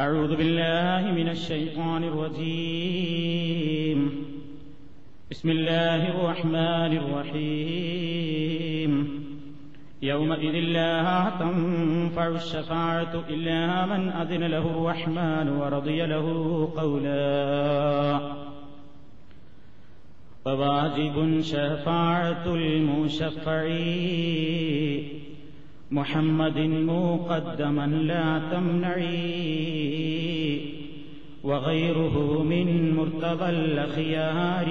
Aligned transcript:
أعوذ 0.00 0.36
بالله 0.36 1.12
من 1.12 1.28
الشيطان 1.28 2.04
الرجيم. 2.04 3.98
بسم 5.30 5.50
الله 5.50 6.08
الرحمن 6.08 6.92
الرحيم. 6.96 8.92
يومئذ 10.02 10.52
لا 10.52 11.30
تنفع 11.40 12.28
الشفاعة 12.28 13.24
إلا 13.28 13.86
من 13.86 14.08
أذن 14.08 14.44
له 14.44 14.58
الرحمن 14.58 15.48
ورضي 15.48 16.06
له 16.06 16.26
قولا. 16.76 18.20
وواجب 20.46 21.40
شفاعة 21.40 22.46
المشفع 22.46 23.62
محمد 25.91 26.57
مقدما 26.59 27.87
لا 28.11 28.27
تمنعي 28.51 29.15
وغيره 31.43 32.15
من 32.43 32.67
مرتضى 32.95 33.49
الأخيار 33.49 34.67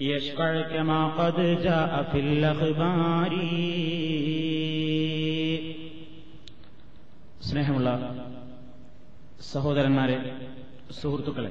يشفع 0.00 0.52
كما 0.62 1.06
قد 1.10 1.36
جاء 1.62 1.92
في 2.12 2.18
الأخبار 2.20 3.32
സ്നേഹമുള്ള 7.48 7.90
സഹോദരന്മാരെ 9.48 10.16
സുഹൃത്തുക്കളെ 10.98 11.50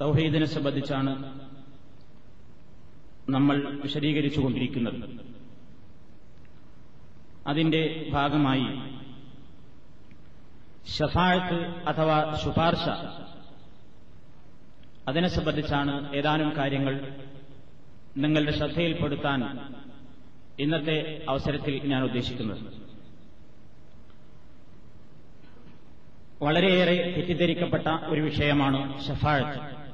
തൗഹീദിനെ 0.00 0.48
സംബന്ധിച്ചാണ് 0.56 1.12
നമ്മൾ 3.29 3.79
വിശദീകരിച്ചുകൊണ്ടിരിക്കുന്നത്. 3.83 5.19
അതിന്റെ 7.47 8.09
ഭാഗമായി 8.13 8.65
ഷഫാഴത്ത് 10.89 11.87
അഥവാ 11.87 12.41
ശുപാർശ 12.43 12.89
അതിനെ 15.07 15.27
സംബന്ധിച്ചാണ് 15.27 16.15
ഏതാനും 16.15 16.55
കാര്യങ്ങൾ 16.57 17.17
നിങ്ങളുടെ 18.17 18.51
ശ്രദ്ധയിൽപ്പെടുത്താൻ 18.51 19.59
ഇന്നത്തെ 20.59 21.25
അവസരത്തിൽ 21.29 21.81
ഞാൻ 21.85 22.03
ഉദ്ദേശിക്കുന്നത്. 22.03 22.85
വളരെയേറെ 26.41 27.13
തെറ്റിദ്ധരിക്കപ്പെട്ട 27.17 27.87
ഒരു 27.87 28.21
വിഷയമാണ് 28.21 29.03
ഷഫാഴത്ത് 29.03 29.84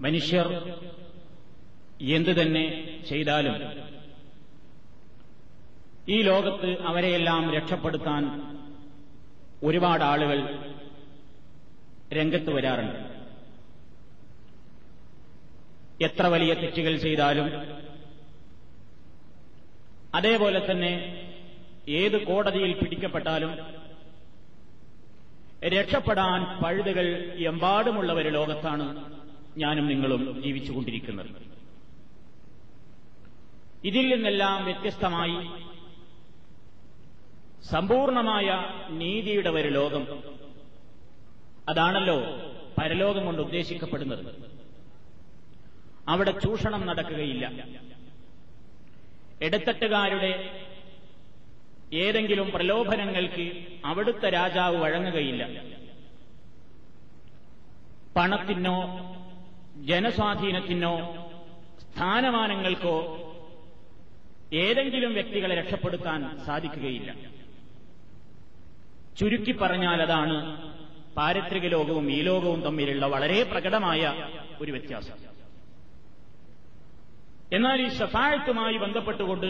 മനുഷ്യർ 0.00 0.46
എന്തു 2.14 2.30
തന്നെ 2.30 2.64
ചെയ്താലും 3.08 3.56
ഈ 6.08 6.22
ലോകത്ത് 6.22 6.78
അവരെയെല്ലാം 6.80 7.54
രക്ഷപ്പെടുത്താൻ 7.54 8.24
ഒരുപാട് 9.62 10.04
ആളുകൾ 10.04 10.38
രംഗത്ത് 12.12 12.50
വരാറുണ്ട്. 12.50 12.98
എത്ര 16.00 16.26
വലിയ 16.26 16.54
തെറ്റുകൾ 16.54 16.96
ചെയ്താലും 16.96 17.48
അതേപോലെ 20.14 20.70
തന്നെ 20.70 20.92
ഏത് 21.88 22.26
കോടതിയിൽ 22.26 22.72
പിടിക്കപ്പെട്ടാലും 22.78 23.52
രക്ഷപ്പെടാൻ 25.64 26.62
പഴുതുകൾ 26.62 27.06
എമ്പാടുമുള്ള 27.38 28.12
ഒരു 28.12 28.28
ലോകത്താണ് 28.28 29.15
ഞാനും 29.56 29.86
നിങ്ങളും 29.86 30.42
ജീവിച്ചുകൊണ്ടിരിക്കുന്നത്. 30.42 31.26
ഇതിൽ 33.84 34.14
നിന്നെല്ലാം 34.14 34.64
വ്യത്യസ്തമായി 34.64 35.48
സമ്പൂർണമായ 37.64 38.64
നീതിയുടെ 38.90 39.50
ഒരു 39.50 39.68
ലോകം. 39.68 40.22
അതാണല്ലോ 41.68 42.22
പരലോകം 42.78 43.24
കൊണ്ട് 43.26 43.42
ഉദ്ദേശിക്കപ്പെടുന്നത്. 43.42 44.52
അവിടെ 46.08 46.30
ചൂഷണം 46.30 46.86
നടക്കുകയില്ല. 46.86 47.66
ഇടത്തട്ടുകാരുടെ 49.42 50.62
ഏതെങ്കിലും 51.92 52.50
പ്രലോഭനങ്ങൾക്ക് 52.50 53.66
അവിടുത്തെ 53.84 54.28
രാജാവ് 54.28 54.76
വഴങ്ങുകയില്ല. 54.76 55.64
പണത്തിനോ 58.16 59.15
ജനസ്വാധീനത്തിനോ 59.84 61.26
സ്ഥാനമാനങ്ങൾക്കോ 61.80 63.22
ഏതെങ്കിലും 64.52 65.14
വ്യക്തികളെ 65.14 65.54
രക്ഷപ്പെടുത്താൻ 65.54 66.44
സാധിക്കുകയില്ല. 66.46 67.14
ചുരുക്കി 69.18 69.52
പറഞ്ഞാൽ 69.52 70.02
അതാണ് 70.02 70.66
പാരിത്രിക 71.16 71.66
ലോകവും 71.66 72.10
ഈ 72.12 72.22
ലോകവും 72.22 72.60
തമ്മിലുള്ള 72.60 73.06
വളരെ 73.06 73.42
പ്രകടമായ 73.42 74.30
ഒരു 74.60 74.72
വ്യത്യാസം. 74.72 75.16
എന്നാൽ 77.52 77.82
ഈ 77.82 77.88
ഷഫാഴത്തുമായി 77.88 78.76
ബന്ധപ്പെട്ടുകൊണ്ട് 78.76 79.46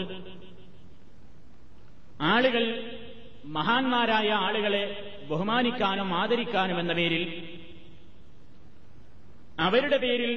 ആളുകൾ 2.21 2.91
മഹാന്മാരായ 3.45 4.29
ആളുകളെ 4.29 5.13
ബഹുമാനിക്കാനും 5.29 6.13
ആദരിക്കാനും 6.13 6.79
എന്ന 6.79 6.93
പേരിൽ 6.93 7.56
അവരുടെ 9.59 9.97
പേരിൽ 9.97 10.31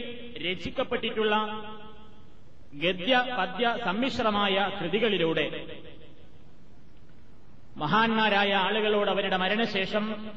രചിക്കപ്പെട്ടിട്ടുള്ള 0.50 1.37
ഗദ്യ 2.75 3.37
പദ്യ 3.38 3.76
സമ്മിശ്രമായ 3.84 4.70
കൃതികളിലൂടെ 4.81 5.67
മഹാന്മാരായ 7.76 8.55
ആളുകളോട് 8.55 9.11
അവരുടെ 9.11 9.37
മരണശേഷം 9.37 10.31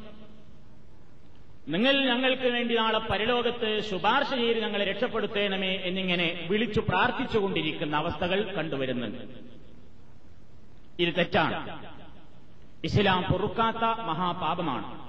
നിങ്ങൾ 1.68 2.06
ഞങ്ങൾക്ക് 2.06 2.42
വേണ്ടി 2.42 2.76
നാളെ 2.76 3.00
പരലോകത്ത് 3.00 3.80
ശുപാർശ 3.80 4.30
ചെയ്ത് 4.30 4.60
ഞങ്ങളെ 4.60 4.86
രക്ഷപ്പെടുത്തേണമേ 4.86 5.68
എന്നിങ്ങനെ 5.68 6.48
വിളിച്ചു 6.52 6.80
പ്രാർത്ഥിച്ചുകൊണ്ടിരിക്കുന്ന 6.80 7.96
അവസ്ഥകൾ 7.96 8.54
കണ്ടുവരുന്നുണ്ട്. 8.54 9.24
ഇത് 11.00 11.16
തെറ്റാണ്. 11.18 11.88
ഇസ്ലാം 12.84 13.24
പൊറുക്കാത്ത 13.32 14.02
മഹാപാപമാണ്. 14.02 15.03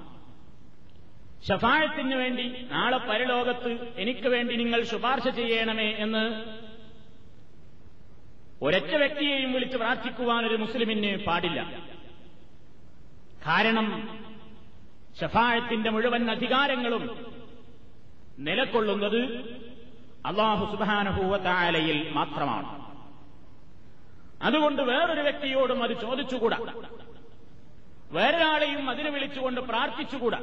ഷഫായത്തിന് 1.49 2.14
വേണ്ടി 2.14 2.67
നാളെ 2.70 2.99
പരലോകത്ത് 2.99 3.94
എനിക്ക് 3.96 4.29
വേണ്ടി 4.29 4.56
നിങ്ങൾ 4.56 4.82
ശുപാർശ 4.82 5.29
ചെയ്യണമേ 5.29 5.91
എന്ന് 5.91 6.44
ഒരൊറ്റ 8.62 8.94
വ്യക്തിയെയും 8.94 9.52
വിളിച്ച് 9.52 9.76
പ്രാർത്ഥിക്കുവാൻ 9.76 10.46
ഒരു 10.46 10.56
മുസ്ലിമിന് 10.56 11.25
പാടില്ല. 11.25 11.82
കാരണം 13.46 14.19
ഷഫായത്തിന്റെ 15.20 15.91
മുഴുവൻ 15.91 16.31
അധികാരങ്ങളും 16.31 17.35
നിലക്കൊള്ളുന്നത് 18.38 19.23
അള്ളാഹു 20.26 20.76
സുബാനഹൂവത്തായാലയിൽ 20.76 22.11
മാത്രമാണ്. 22.11 22.85
അതുകൊണ്ട് 24.43 24.82
വേറൊരു 24.82 25.20
വ്യക്തിയോടും 25.20 25.82
അത് 25.82 26.00
ചോദിച്ചുകൂടാ. 26.00 26.58
വേറൊരാളെയും 28.11 28.91
അതിന് 28.91 29.08
വിളിച്ചുകൊണ്ട് 29.08 29.61
പ്രാർത്ഥിച്ചുകൂടാ. 29.61 30.38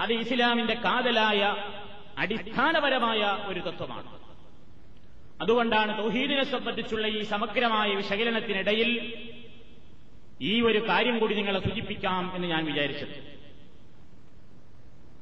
അത് 0.00 0.12
ഇസ്ലാമിന്റെ 0.12 0.74
കാതലായ 0.74 1.56
അടിസ്ഥാനപരമായ 2.18 3.44
ഒരു 3.46 3.60
തത്വമാണ്. 3.60 4.18
അതുകൊണ്ടാണ് 5.40 5.98
തൗഹീദിനെ 5.98 6.44
സംബന്ധിച്ചുള്ള 6.44 7.06
ഈ 7.06 7.22
സമഗ്രമായ 7.22 7.94
വിശകലനത്തിനിടയിൽ 7.94 8.90
ഈ 10.40 10.60
ഒരു 10.60 10.88
കാര്യം 10.88 11.18
കൂടി 11.18 11.34
നിങ്ങളെ 11.34 11.60
സൂചിപ്പിക്കാം 11.60 12.32
എന്ന് 12.34 12.48
ഞാൻ 12.48 12.64
വിചാരിച്ചത്. 12.64 13.36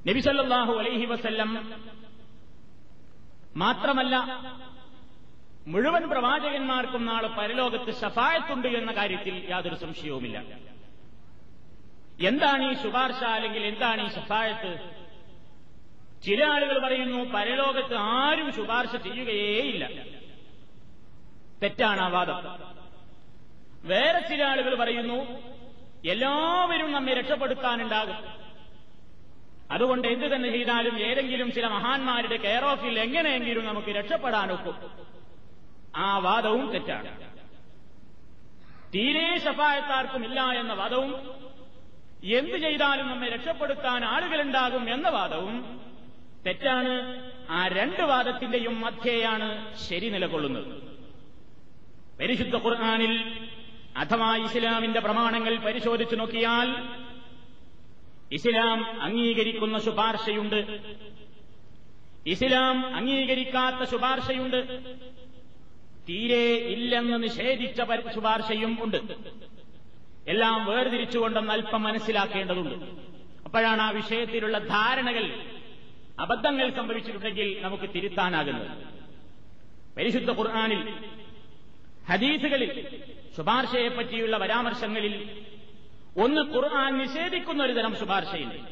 നബിസല്ലാഹു 0.09 0.73
അലൈഹി 0.73 1.05
വസല്ലം 1.05 1.50
മാത്രമല്ല 3.56 4.17
മുഴുവൻ 5.67 6.09
പ്രവാചകന്മാർക്കും 6.09 7.06
നാളെ 7.06 7.29
പരലോകത്ത് 7.29 7.93
ഷഫായത്തുണ്ട് 8.00 8.69
എന്ന 8.69 8.93
കാര്യത്തിൽ 8.93 9.47
യാതൊരു 9.50 9.75
സംശയവുമില്ല. 9.75 10.43
എന്താണ് 12.20 12.70
ഈ 12.70 12.82
ശുപാർശ 12.82 13.25
അല്ലെങ്കിൽ 13.25 13.66
എന്താണ് 13.66 14.06
ഈ 14.06 14.11
ഷഫായത്ത് 14.11 14.94
ചില 16.22 16.44
ആളുകൾ 16.44 16.87
പറയുന്നു 16.87 17.25
പരലോകത്ത് 17.25 17.94
ആരും 17.94 18.52
ശുപാർശ 18.52 18.96
ചെയ്യുകയേയില്ല. 18.96 19.88
തെറ്റാണ് 21.62 22.00
ആ 22.00 22.06
വാദം. 22.06 22.58
വേറെ 23.84 24.28
ചില 24.28 24.44
ആളുകൾ 24.44 24.75
പറയുന്നു 24.75 25.14
എല്ലാവരും 26.08 26.93
നമ്മെ 26.93 27.14
രക്ഷപ്പെടുത്താനുണ്ടാകും. 27.14 28.16
അതുകൊണ്ട് 29.70 30.08
എന്ത് 30.08 30.37
തന്നെ 30.37 30.50
ചെയ്താലും 30.50 30.99
ഏതെങ്കിലും 30.99 31.52
ചില 31.52 31.66
മഹാന്മാരുടെ 31.66 32.37
കെയർ 32.37 32.64
ഓഫിൽ 32.64 32.99
എങ്ങനെയെങ്കിലും 32.99 33.64
നമുക്ക് 33.64 33.88
രക്ഷപ്പെടാനൊക്കും 33.88 34.90
ആ 35.96 36.19
വാദവും 36.19 36.72
തെറ്റാണ്. 36.72 37.34
തീരെ 38.94 39.38
ശഫായത്താർക്കുമില്ല 39.38 40.40
എന്ന 40.40 40.72
വാദവും 40.72 41.44
എന്ത് 42.25 42.56
ചെയ്താലും 42.59 43.09
നമ്മെ 43.09 43.29
രക്ഷപ്പെടുത്താൻ 43.29 44.05
ആളുകളുണ്ടാകും 44.05 44.94
എന്ന 44.94 45.09
വാദവും 45.09 45.81
തെറ്റാണ്. 46.47 46.93
ആ 47.50 47.69
രണ്ട് 47.69 48.03
വാദത്തിന്റെയും 48.03 48.81
മധ്യേയാണ് 48.81 49.76
ശരി 49.76 50.09
നിലകൊള്ളുന്നത്. 50.09 50.82
പരിശുദ്ധ 52.21 52.56
ഖുർആാനിൽ 52.56 53.41
അഥവാ 53.97 54.37
ഇസ്ലാമിന്റെ 54.37 55.00
പ്രമാണങ്ങൾ 55.00 55.56
പരിശോധിച്ചു 55.56 56.17
നോക്കിയാൽ 56.17 56.99
ഇസ്ലാം 58.32 59.03
അംഗീകരിക്കുന്ന 59.03 59.79
ശുപാർശയുണ്ട്. 59.79 60.81
ഇസ്ലാം 62.26 62.97
അംഗീകരിക്കാത്ത 62.97 63.91
ശുപാർശയുണ്ട്. 63.91 64.81
തീരെ 66.09 66.55
ഇല്ലെന്ന് 66.55 67.23
നിഷേധിച്ച 67.23 67.82
ശുപാർശയും 68.15 68.79
ഉണ്ട്. 68.82 68.97
എല്ലാം 70.29 70.67
വേർതിരിച്ചുകൊണ്ടെന്ന് 70.67 71.53
അല്പം 71.53 71.82
മനസ്സിലാക്കേണ്ടതുണ്ട്. 71.82 72.75
അപ്പോഴാണ് 73.44 73.82
ആ 73.82 73.91
വിഷയത്തിലുള്ള 73.91 74.59
ധാരണകൾ 74.59 75.43
അബദ്ധങ്ങൾ 76.19 76.71
സംഭവിച്ചിട്ടുണ്ടെങ്കിൽ 76.71 77.61
നമുക്ക് 77.62 77.94
തിരുത്താനാകുന്നത്. 77.94 78.69
പരിശുദ്ധ 79.97 80.31
ഖുർആാനിൽ 80.31 80.94
ഹദീസുകളിൽ 82.09 82.99
ശുപാർശയെപ്പറ്റിയുള്ള 83.37 84.37
പരാമർശങ്ങളിൽ 84.37 85.15
ഒന്ന് 86.19 86.41
ഖുർആൻ 86.41 86.99
നിഷേധിക്കുന്ന 86.99 87.62
ഒരു 87.62 87.73
തരം 87.73 87.97
ശുപാർശയില്ല 87.97 88.69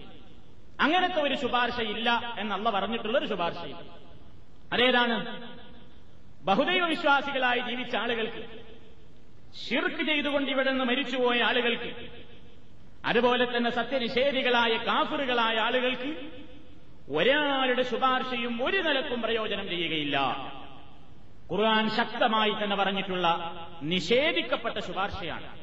അങ്ങനത്തെ 0.81 1.21
ഒരു 1.23 1.35
ശുപാർശയില്ല 1.35 2.35
എന്നല്ല 2.39 2.71
പറഞ്ഞിട്ടുള്ള 2.71 3.19
ഒരു 3.19 3.27
ശുപാർശയില്ല 3.27 3.81
അതേതാണ്? 4.73 5.17
ബഹുദൈവ 6.45 6.87
വിശ്വാസികളായി 6.87 7.61
ജീവിച്ച 7.61 7.97
ആളുകൾക്ക് 7.97 8.62
ഷിർക്ക് 9.55 10.03
ചെയ്തുകൊണ്ട് 10.03 10.51
ഇവിടെ 10.51 10.71
നിന്ന് 10.71 10.85
മരിച്ചുപോയ 10.85 11.41
ആളുകൾക്ക് 11.41 12.11
അതുപോലെ 13.05 13.57
തന്നെ 13.57 13.71
സത്യനിഷേധികളായ 13.71 14.77
കാഫറുകളായ 14.77 15.57
ആളുകൾക്ക് 15.57 16.17
ഒരാളുടെ 17.11 17.83
ശുപാർശയും 17.83 18.65
ഒരു 18.65 18.77
നിലക്കും 18.77 19.23
പ്രയോജനം 19.23 19.69
ചെയ്യുകയില്ല. 19.69 20.19
ഖുർആൻ 21.53 21.91
ശക്തമായി 21.91 22.51
തന്നെ 22.51 22.77
പറഞ്ഞിട്ടുള്ള 22.77 23.27
നിഷേധിക്കപ്പെട്ട 23.83 24.79
ശുപാർശയാണ്. 24.79 25.63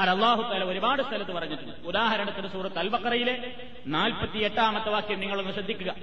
അത് 0.00 0.10
അള്ളാഹു 0.10 0.42
താല 0.42 0.64
ഒരുപാട് 0.64 1.02
സ്ഥലത്ത് 1.02 1.30
പറഞ്ഞിട്ടുണ്ട്. 1.30 1.86
ഉദാഹരണത്തിന് 1.86 2.48
സൂറത്ത് 2.48 2.78
അൽബക്കറയിലെ 2.78 3.54
നാൽപ്പത്തി 3.86 4.38
എട്ടാമത്തെ 4.38 4.90
വാക്യം 4.90 5.20
നിങ്ങളൊന്ന് 5.20 5.52
ശ്രദ്ധിക്കുക. 5.52 5.94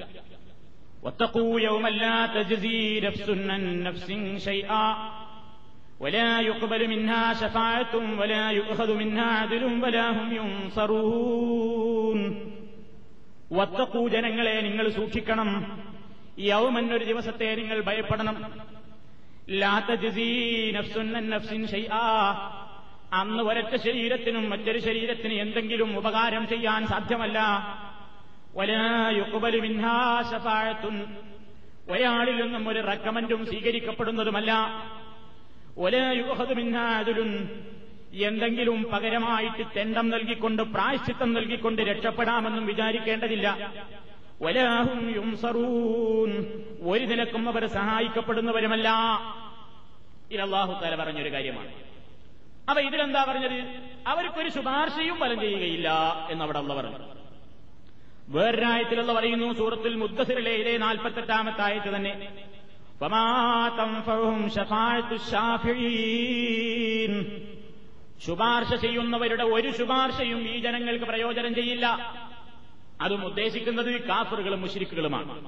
ഒത്തക്കൂയവുമല്ലാത്ത 1.04 2.48
ولا 6.01 6.41
يقبل 6.41 6.89
منها 6.89 7.35
شفاعة 7.35 8.21
ولا 8.21 8.51
يؤخذ 8.51 8.95
منها 8.95 9.35
عدل 9.35 9.83
ولا 9.83 10.11
هم 10.11 10.33
ينصرون 10.33 12.21
വത്തക്കൂ 13.51 14.03
ജനങ്ങളെ 14.15 14.55
നിങ്ങൾ 14.67 14.87
സൂക്ഷിക്കണം 14.99 15.49
യൗമൻ 16.43 16.85
ഒരു 16.97 17.05
ദിവസത്തെ 17.09 17.49
നിങ്ങൾ 17.61 17.79
ഭയപ്പെടണം 17.89 18.37
അന്ന് 23.15 23.43
ഒരൊറ്റ 23.43 23.75
ശരീരത്തിനും 23.87 24.45
മറ്റൊരു 24.53 24.81
ശരീരത്തിന് 24.87 25.35
എന്തെങ്കിലും 25.45 25.91
ഉപകാരം 26.01 26.45
ചെയ്യാൻ 26.53 26.81
സാധ്യമല്ല 26.93 27.39
ഒലായുക്കുബലുമിന്നാശപാഴത്തുൻ 28.61 30.97
ഒരാളിൽ 31.93 32.37
നിന്നും 32.43 32.65
ഒരു 32.71 32.81
റെക്കമെന്റും 32.91 33.43
സ്വീകരിക്കപ്പെടുന്നതുമല്ല 33.51 34.53
ഒലായുഹതുമിന്നാതുലുൻ 35.78 37.50
എന്തെങ്കിലും 38.14 38.84
പകരമായിട്ട് 38.84 39.70
തെണ്ടം 39.76 40.10
നൽകിക്കൊണ്ട് 40.10 40.64
പ്രായശ്ചിത്തം 40.64 41.34
നൽകിക്കൊണ്ട് 41.34 41.82
രക്ഷപ്പെടാമെന്നും 41.82 42.66
വിചാരിക്കേണ്ടതില്ല. 42.66 43.74
ഒലാഹും 44.42 45.16
യുംസറൂൻ. 45.16 46.32
ഒരു 46.82 47.06
നിലക്കും 47.06 47.50
അവർ 47.50 47.68
സഹായിക്കപ്പെടുന്നവരുമല്ല. 47.68 48.90
ഇലാഹു 50.32 50.84
തല 50.84 50.96
പറഞ്ഞൊരു 50.96 51.34
കാര്യമാണ്. 51.34 51.72
അപ്പൊ 52.70 52.82
ഇതിലെന്താ 52.82 53.24
പറഞ്ഞത്? 53.24 53.80
അവർക്കൊരു 54.08 54.50
ശുപാർശയും 54.50 55.20
ഫലം 55.20 55.40
ചെയ്യുകയില്ല 55.40 55.92
എന്നവിടെ 56.32 56.60
അള്ള 56.60 56.74
പറഞ്ഞു. 56.74 56.98
വേറൊരായത്തിലുള്ള 58.30 59.14
പറയുന്നു 59.14 59.54
സൂറത്തുൽ 59.54 59.96
മുദ്ദസിറിലെ 59.96 60.52
ഇതേ 60.52 60.78
നാൽപ്പത്തെട്ടാമത്തെ 60.78 61.62
ആയത്ത് 61.62 61.96
തന്നെ. 61.96 62.45
ശുപാർശ 68.26 68.74
ചെയ്യുന്നവരുടെ 68.74 69.44
ഒരു 69.44 69.72
ശുപാർശയും 69.78 70.50
ഈ 70.50 70.60
ജനങ്ങൾക്ക് 70.60 71.06
പ്രയോജനം 71.06 71.56
ചെയ്യില്ല. 71.56 71.86
അതും 73.02 73.26
ഉദ്ദേശിക്കുന്നത് 73.26 74.02
കാഫറുകളും 74.02 74.62
മുഷിരിക്കുകളുമാണ് 74.62 75.42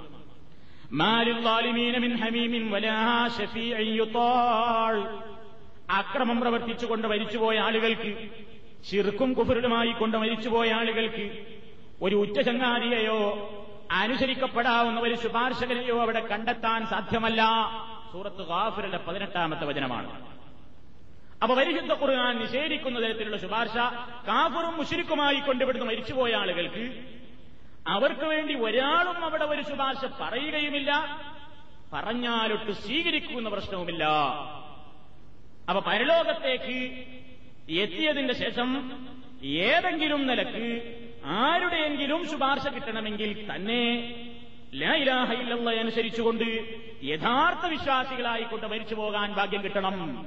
അക്രമം 5.90 6.42
പ്രവർത്തിച്ചുകൊണ്ട് 6.42 7.08
മരിച്ചുപോയ 7.08 7.58
ആളുകൾക്ക് 7.58 8.30
ശിർക്കും 8.90 9.34
കുഫറുമായി 9.34 9.92
കൊണ്ട് 9.92 10.18
മരിച്ചുപോയ 10.18 10.72
ആളുകൾക്ക് 10.72 11.26
ഒരു 12.02 12.16
ഉച്ചചങ്ങാതിയെയോ 12.16 13.20
അനുസരിക്കപ്പെടാവുന്ന 13.92 15.00
ഒരു 15.00 15.16
ശുപാർശകനെയോ 15.16 16.02
അവിടെ 16.02 16.28
കണ്ടെത്താൻ 16.28 16.86
സാധ്യമല്ല. 16.86 17.44
സൂറത്ത് 18.12 18.48
ഗാഫിറുടെ 18.48 18.98
പതിനെട്ടാമത്തെ 18.98 19.66
വചനമാണ്. 19.66 20.28
അപ്പൊ 21.44 21.56
പരിശുദ്ധ 21.56 21.94
ഖുർആൻ 21.94 22.40
നിഷേധിക്കുന്ന 22.40 23.00
തരത്തിലുള്ള 23.00 23.38
ശുപാർശ 23.38 23.76
കാഫറും 24.28 24.78
മുഷിരിക്കുമായി 24.78 25.40
കൊണ്ടുവിടുന്ന 25.40 25.86
മരിച്ചുപോയ 25.86 26.36
ആളുകൾക്ക് 26.36 27.04
അവർക്ക് 27.88 28.26
വേണ്ടി 28.26 28.54
ഒരാളും 28.54 29.24
അവിടെ 29.24 29.46
ഒരു 29.46 29.62
ശുപാർശ 29.62 30.06
പറയുകയുമില്ല. 30.22 31.22
പറഞ്ഞാലൊട്ട് 31.94 32.72
സ്വീകരിക്കുന്ന 32.72 33.50
പ്രശ്നവുമില്ല. 33.50 34.04
അപ്പൊ 35.70 35.92
പരലോകത്തേക്ക് 35.92 37.06
എത്തിയതിന്റെ 37.72 38.34
ശേഷം 38.34 38.92
ഏതെങ്കിലും 39.44 40.28
നിലയ്ക്ക് 40.28 41.07
ആരുടെയെങ്കിലും 41.28 42.30
ശുപാർശ 42.30 42.68
കിട്ടണമെങ്കിൽ 42.68 43.56
തന്നെ 43.56 44.14
ലായിലാഹയില്ല 44.76 45.70
അനുസരിച്ചുകൊണ്ട് 45.80 46.76
യഥാർത്ഥ 47.04 47.66
വിശ്വാസികളായിക്കൊണ്ട് 47.66 48.68
മരിച്ചു 48.68 48.96
പോകാൻ 48.96 49.34
ഭാഗ്യം 49.34 49.64
കിട്ടണം. 49.64 50.26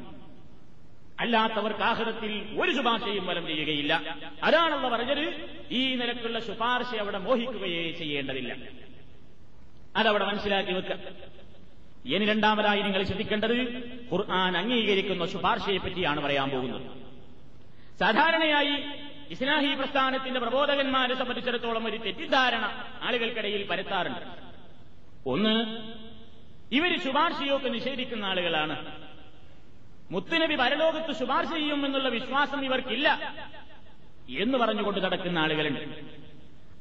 അല്ലാത്തവർക്ക് 1.20 1.80
ആഹൃതത്തിൽ 1.80 2.60
ഒരു 2.60 2.70
ശുപാർശയും 2.70 3.26
ഫലം 3.26 3.46
ചെയ്യുകയില്ല. 3.46 4.18
അതാണുള്ള 4.42 4.88
പറഞ്ഞത്. 4.88 5.50
ഈ 5.70 5.94
നിലക്കുള്ള 5.94 6.38
ശുപാർശ 6.38 6.94
അവിടെ 6.94 7.18
മോഹിക്കുകയേ 7.18 7.92
ചെയ്യേണ്ടതില്ല. 7.92 8.56
അതവിടെ 9.96 10.24
മനസ്സിലാക്കി 10.24 10.72
വെക്കുക 10.72 10.98
ഇനി 12.04 12.24
രണ്ടാമതായി 12.24 12.82
നിങ്ങൾ 12.82 13.02
ശ്രദ്ധിക്കേണ്ടത് 13.02 13.60
ഖുർആൻ 14.12 14.56
അംഗീകരിക്കുന്ന 14.56 15.26
ശുപാർശയെ 15.26 15.78
പറ്റിയാണ് 15.78 16.20
പറയാൻ 16.20 16.50
പോകുന്നത്. 16.50 16.82
സാധാരണയായി 17.98 18.82
ഇസ്ലാഹി 19.30 19.74
പ്രസ്ഥാനത്തിന്റെ 19.74 20.40
പ്രബോധകന്മാരെ 20.40 21.14
സംബന്ധിച്ചിടത്തോളം 21.14 21.86
ഒരു 21.86 21.96
തെറ്റിദ്ധാരണ 21.96 22.84
ആളുകൾക്കിടയിൽ 23.02 23.66
പരത്താറുണ്ട്. 23.66 24.20
ഒന്ന് 25.26 25.82
ഇവർ 26.72 27.00
ശുപാർശയൊക്കെ 27.00 27.68
നിഷേധിക്കുന്ന 27.68 28.24
ആളുകളാണ്. 28.24 29.02
മുത്തുനബി 30.10 30.54
പരലോകത്ത് 30.54 31.18
ശുപാർശ 31.18 31.48
ചെയ്യും 31.48 31.86
എന്നുള്ള 31.86 32.08
വിശ്വാസം 32.08 32.64
ഇവർക്കില്ല 32.64 33.34
എന്ന് 34.38 34.58
പറഞ്ഞുകൊണ്ട് 34.58 35.00
നടക്കുന്ന 35.00 35.38
ആളുകളുണ്ട്. 35.38 35.80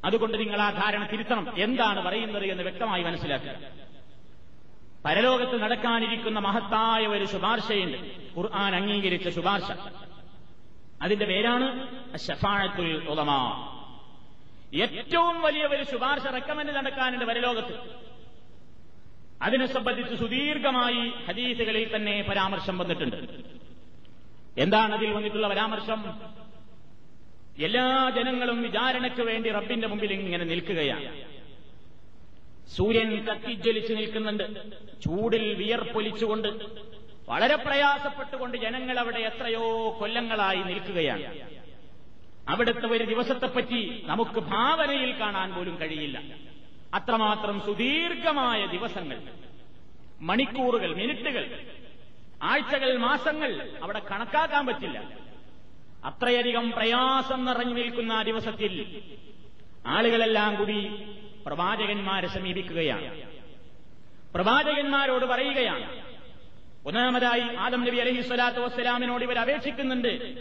അതുകൊണ്ട് 0.04 0.38
നിങ്ങൾ 0.38 0.60
ആ 0.60 0.70
ധാരണ 0.70 1.04
തിരുത്തണം. 1.04 1.54
എന്താണ് 1.58 2.02
പറയുന്നത് 2.02 2.44
എന്ന് 2.44 2.62
വ്യക്തമായി 2.62 3.02
മനസ്സിലാക്കുക. 3.02 3.58
പരലോകത്ത് 5.04 5.62
നടക്കാനിരിക്കുന്ന 5.62 6.38
മഹത്തായ 6.38 7.06
ഒരു 7.06 7.24
ശുപാർശയുണ്ട്. 7.24 7.98
ഖുർആൻ 8.38 8.76
അംഗീകരിച്ച 8.76 9.28
ശുപാർശ. 9.28 9.70
അതിന്റെ 11.02 11.26
പേരാണ് 11.26 11.66
ഏറ്റവും 14.74 15.42
വലിയ 15.42 15.62
ഒരു 15.62 15.82
ശുപാർശ 15.82 16.22
റെക്കമെന്റ് 16.22 16.72
നടക്കാനുണ്ട് 16.72 17.24
വരലോകത്ത്. 17.24 17.74
അതിനെ 19.42 19.66
സംബന്ധിച്ച് 19.66 20.14
സുദീർഘമായി 20.14 21.12
ഹദീസുകളിൽ 21.28 21.96
തന്നെ 21.96 22.26
പരാമർശം 22.30 22.78
വന്നിട്ടുണ്ട്. 22.78 23.16
എന്താണ് 24.58 24.94
അതിൽ 24.94 25.12
വന്നിട്ടുള്ള 25.12 25.48
പരാമർശം? 25.48 26.20
എല്ലാ 27.58 28.12
ജനങ്ങളും 28.16 28.62
വിചാരണയ്ക്ക് 28.62 29.22
വേണ്ടി 29.22 29.50
റബ്ബിന്റെ 29.50 29.86
മുമ്പിൽ 29.88 30.12
ഇങ്ങനെ 30.12 30.44
നിൽക്കുകയാണ്. 30.44 31.22
സൂര്യൻ 32.68 33.24
കത്തിജ്വലിച്ച് 33.24 33.92
നിൽക്കുന്നുണ്ട്. 33.92 34.44
ചൂടിൽ 35.02 35.54
വിയർപ്പൊലിച്ചുകൊണ്ട് 35.54 36.48
വളരെ 37.30 37.56
പ്രയാസപ്പെട്ടുകൊണ്ട് 37.56 38.58
ജനങ്ങൾ 38.58 38.98
അവിടെ 38.98 39.18
എത്രയോ 39.18 39.96
കൊല്ലങ്ങളായി 40.00 40.62
നിൽക്കുകയാണ്. 40.62 41.50
അവിടുത്തെ 42.48 42.86
ഒരു 42.86 43.04
ദിവസത്തെപ്പറ്റി 43.04 44.02
നമുക്ക് 44.06 44.40
ഭാവനയിൽ 44.40 45.20
കാണാൻ 45.20 45.54
പോലും 45.54 45.80
കഴിയില്ല. 45.80 46.22
അത്രമാത്രം 46.94 47.60
സുദീർഘമായ 47.60 48.66
ദിവസങ്ങൾ 48.66 49.22
മണിക്കൂറുകൾ 50.20 50.94
മിനിറ്റുകൾ 50.94 51.60
ആഴ്ചകൾ 52.42 52.96
മാസങ്ങൾ 52.96 53.78
അവിടെ 53.82 53.98
കണക്കാക്കാൻ 53.98 54.66
പറ്റില്ല. 54.66 55.18
അത്രയധികം 56.04 56.70
പ്രയാസം 56.70 57.44
നിറഞ്ഞു 57.44 57.74
നിൽക്കുന്ന 57.74 58.12
ആ 58.12 58.22
ദിവസത്തിൽ 58.22 59.02
ആളുകളെല്ലാം 59.86 60.54
കൂടി 60.54 61.06
പ്രവാചകന്മാരെ 61.46 62.26
സമീപിക്കുകയാണ്. 62.26 63.22
പ്രവാചകന്മാരോട് 64.34 65.24
പറയുകയാണ് 65.24 66.09
ഒന്നാമതായി 66.86 67.40
ആദം 67.40 67.80
നബി 67.80 67.96
അലഹി 67.96 68.22
സ്വലാത്തു 68.22 68.58
വസ്സലാമിനോട് 68.58 69.24
ഇവർ 69.24 69.38
അപേക്ഷിക്കുന്നുണ്ട്. 69.38 70.36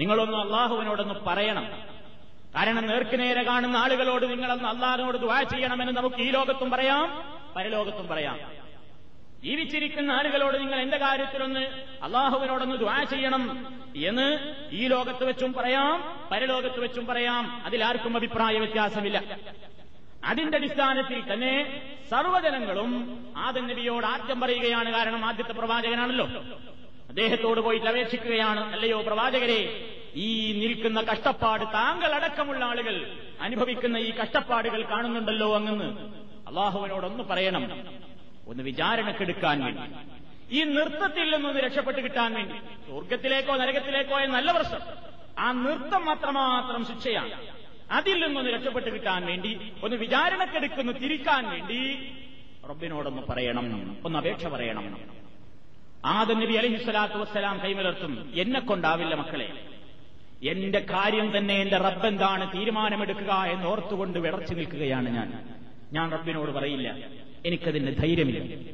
നിങ്ങളൊന്ന് 0.00 0.38
അള്ളാഹുവിനോടൊന്ന് 0.38 1.14
പറയണം. 1.26 1.66
കാരണം 2.54 2.86
നേർക്കുനേരെ 2.86 3.42
കാണുന്ന 3.42 3.76
ആളുകളോട് 3.76 4.30
നിങ്ങളൊന്ന് 4.30 4.68
അള്ളാഹിനോട് 4.68 5.18
ദുവാ 5.18 5.42
ചെയ്യണമെന്ന് 5.42 5.92
നമുക്ക് 5.92 6.16
ഈ 6.16 6.30
ലോകത്തും 6.30 6.70
പറയാം 6.70 7.34
പരലോകത്തും 7.56 8.08
പറയാം. 8.08 8.40
ജീവിച്ചിരിക്കുന്ന 9.42 10.12
ആളുകളോട് 10.12 10.60
നിങ്ങൾ 10.60 10.80
എന്റെ 10.80 10.96
കാര്യത്തിലൊന്ന് 10.96 11.60
അള്ളാഹുവിനോടൊന്ന് 12.02 12.76
ദ്വാ 12.76 13.02
ചെയ്യണം 13.02 13.66
എന്ന് 13.96 14.54
ഈ 14.70 14.88
ലോകത്ത് 14.88 15.24
വെച്ചും 15.24 15.52
പറയാം 15.52 16.26
പരലോകത്ത് 16.32 16.80
വെച്ചും 16.80 17.06
പറയാം. 17.06 17.62
അതിലാർക്കും 17.64 18.16
അഭിപ്രായ 18.16 18.58
വ്യത്യാസമില്ല. 18.58 19.38
അതിന്റെ 20.26 20.58
അടിസ്ഥാനത്തിൽ 20.58 21.32
തന്നെ 21.32 21.82
സർവജനങ്ങളും 22.10 22.92
ആദം 23.36 23.66
നബിയോട് 23.66 24.06
ആദ്യം 24.06 24.40
പറയുകയാണ് 24.40 24.92
കാരണം 24.92 25.24
ആദ്യത്തെ 25.24 25.52
പ്രവാചകനാണല്ലോ. 25.52 26.26
അദ്ദേഹത്തോട് 27.08 27.60
പോയിട്ട് 27.60 27.86
അപേക്ഷിക്കുകയാണ് 27.86 28.72
അല്ലയോ 28.72 29.02
പ്രവാചകരെ 29.02 29.92
ഈ 30.14 30.52
നിൽക്കുന്ന 30.60 31.00
കഷ്ടപ്പാട് 31.00 31.64
താങ്കൾ 31.64 32.14
അടക്കമുള്ള 32.14 32.64
ആളുകൾ 32.64 33.18
അനുഭവിക്കുന്ന 33.40 33.96
ഈ 33.96 34.10
കഷ്ടപ്പാടുകൾ 34.10 34.82
കാണുന്നുണ്ടല്ലോ 34.82 35.54
അങ്ങന്ന് 35.54 35.84
അള്ളാഹുവിനോടൊന്ന് 36.48 37.24
പറയണം. 37.24 37.64
ഒന്ന് 38.48 38.62
വിചാരണക്കെടുക്കാൻ 38.62 39.64
വേണ്ടി. 39.64 39.82
ഈ 40.50 40.64
നൃത്തത്തിൽ 40.64 41.34
നിന്നൊന്ന് 41.34 41.60
രക്ഷപ്പെട്ട് 41.60 42.00
കിട്ടാൻ 42.00 42.34
വേണ്ടി. 42.34 42.58
സ്വർഗത്തിലേക്കോ 42.58 43.56
നരകത്തിലേക്കോ 43.56 44.18
നല്ല 44.18 44.52
പ്രശ്നം 44.52 44.80
ആ 45.38 45.52
നൃത്തം 45.52 46.04
മാത്രമാത്രം 46.04 46.86
ശിക്ഷയാണ്. 46.86 47.55
അതിൽ 47.90 48.26
നിന്നൊന്ന് 48.26 48.50
രക്ഷപ്പെട്ട് 48.50 48.90
കിട്ടാൻ 48.90 49.26
വേണ്ടി 49.26 49.72
ഒന്ന് 49.82 49.96
വിചാരണക്കെടുക്കുന്നു 49.96 50.92
തിരിക്കാൻ 50.92 51.50
വേണ്ടി 51.50 52.10
റബ്ബിനോടൊന്ന് 52.70 53.22
പറയണം 53.28 53.96
ഒന്ന് 54.04 54.18
അപേക്ഷ 54.18 54.46
പറയണം. 54.46 55.00
ആദം 56.04 56.40
നബി 56.40 56.54
അലഹി 56.54 56.84
സ്വലാത്തു 56.84 57.14
വസ്സലാം 57.14 57.60
കൈമലർത്തും 57.64 58.32
എന്നെ 58.34 58.60
കൊണ്ടാവില്ല 58.60 59.14
മക്കളെ. 59.14 59.52
എന്റെ 60.48 60.78
കാര്യം 60.78 61.38
തന്നെ 61.38 61.54
എന്റെ 61.54 61.76
റബ്ബ് 61.76 62.06
എന്താണ് 62.06 62.58
തീരുമാനമെടുക്കുക 62.58 63.32
എന്ന് 63.32 63.66
ഓർത്തുകൊണ്ട് 63.66 64.18
വിളർച്ചു 64.18 64.54
നിൽക്കുകയാണ് 64.54 65.08
ഞാൻ. 65.08 65.56
ഞാൻ 65.92 66.12
റബ്ബിനോട് 66.12 66.50
പറയില്ല. 66.50 66.96
എനിക്കതിന് 67.46 67.96
ധൈര്യമില്ല. 67.96 68.70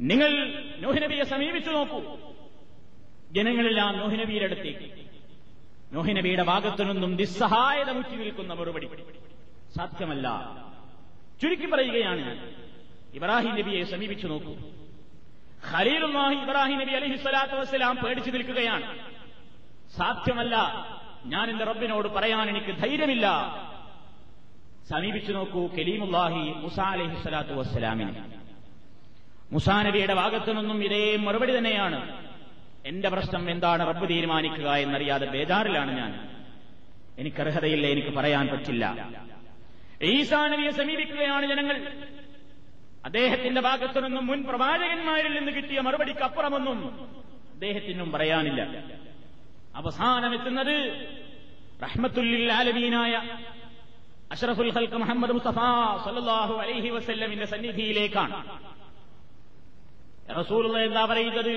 നിങ്ങൾ 0.00 0.62
നോഹിനബിയെ 0.78 1.24
സമീപിച്ചു 1.24 1.70
നോക്കൂ. 1.70 2.16
ജനങ്ങളെല്ലാം 3.32 3.98
നോഹിനബിയുടെ 3.98 4.44
അടുത്തേക്ക്. 4.44 5.05
നോഹിനബിയുടെ 5.92 6.42
ഭാഗത്തു 6.42 6.84
നിന്നും 6.84 7.16
നിസ്സഹായത 7.16 7.90
മുറ്റി 7.90 8.16
നിൽക്കുന്ന 8.16 8.54
മറുപടി. 8.54 8.88
സാധ്യമല്ല. 9.76 10.56
ചുരുക്കി 11.42 11.66
പറയുകയാണ് 11.66 12.20
ഞാൻ. 12.20 12.54
ഇബ്രാഹിം 13.14 13.50
നബിയെ 13.50 13.84
സമീപിച്ചു 13.84 14.26
നോക്കൂ. 14.26 14.54
ഖലീലുല്ലാഹി 15.72 16.34
ഇബ്രാഹിം 16.34 16.78
നബി 16.78 16.90
അലഹി 16.90 17.16
സ്വലാത്തു 17.16 17.52
വസ്സലാം 17.52 17.96
പേടിച്ചു 17.96 18.30
നിൽക്കുകയാണ്. 18.30 18.98
സാധ്യമല്ല. 19.96 20.56
ഞാൻ 21.24 21.50
എന്റെ 21.50 21.64
റബ്ബിനോട് 21.64 22.08
പറയാൻ 22.08 22.48
എനിക്ക് 22.48 22.82
ധൈര്യമില്ല. 22.82 23.30
സമീപിച്ചു 24.90 25.32
നോക്കൂ 25.32 25.66
കലീമുല്ലാഹി 25.66 26.50
മുസാ 26.50 26.82
അലഹി 26.82 27.22
സ്വലാത്തു 27.22 27.52
വസ്സലാമിന്. 27.52 28.14
മുസാ 29.52 29.82
നബിയുടെ 29.82 30.14
ഭാഗത്തു 30.14 30.52
നിന്നും 30.52 30.84
ഇതേ 30.84 31.16
മറുപടി 31.16 31.58
തന്നെയാണ്. 31.58 32.25
എന്റെ 32.86 33.08
പ്രശ്നം 33.08 33.50
എന്താണ് 33.50 33.88
റബ്ബ് 33.88 34.08
തീരുമാനിക്കുക 34.08 34.70
എന്നറിയാതെ 34.70 35.26
ബേജാറിലാണ് 35.26 35.98
ഞാൻ. 35.98 36.28
എനിക്ക് 37.18 37.40
അർഹതയില്ല 37.40 37.86
എനിക്ക് 37.86 38.08
പറയാൻ 38.08 38.46
പറ്റില്ല. 38.46 39.10
ഈസാ 40.02 40.48
നബിയെ 40.48 40.70
സമീപിക്കുകയാണ് 40.70 41.46
ജനങ്ങൾ. 41.46 41.92
അദ്ദേഹത്തിന്റെ 43.04 43.60
ഭാഗത്തു 43.60 44.00
നിന്നും 44.00 44.26
മുൻ 44.26 44.42
പ്രവാചകന്മാരിൽ 44.42 45.38
നിന്ന് 45.38 45.52
കിട്ടിയ 45.52 45.80
മറുപടിക്ക് 45.80 46.20
അപ്പുറമൊന്നും 46.20 46.78
അദ്ദേഹത്തിനും 47.52 48.12
പറയാനില്ല. 48.12 48.62
അവസാനമെത്തുന്നത് 49.74 50.74
റഹ്മത്തുല്ലാലമീനായ 51.82 53.38
അഷറഫുൽ 54.32 54.70
ഹൽക്ക് 54.70 54.94
മുഹമ്മദ് 54.94 55.32
മുസ്തഫ 55.32 55.58
സല്ലാഹു 56.04 56.54
അലൈഹി 56.54 56.88
വസല്ലമിന്റെ 56.88 57.46
സന്നിധിയിലേക്കാണ്. 57.46 58.60
റസൂൽ 60.40 60.78
എന്താ 60.78 61.04
പറയുന്നത്? 61.04 61.54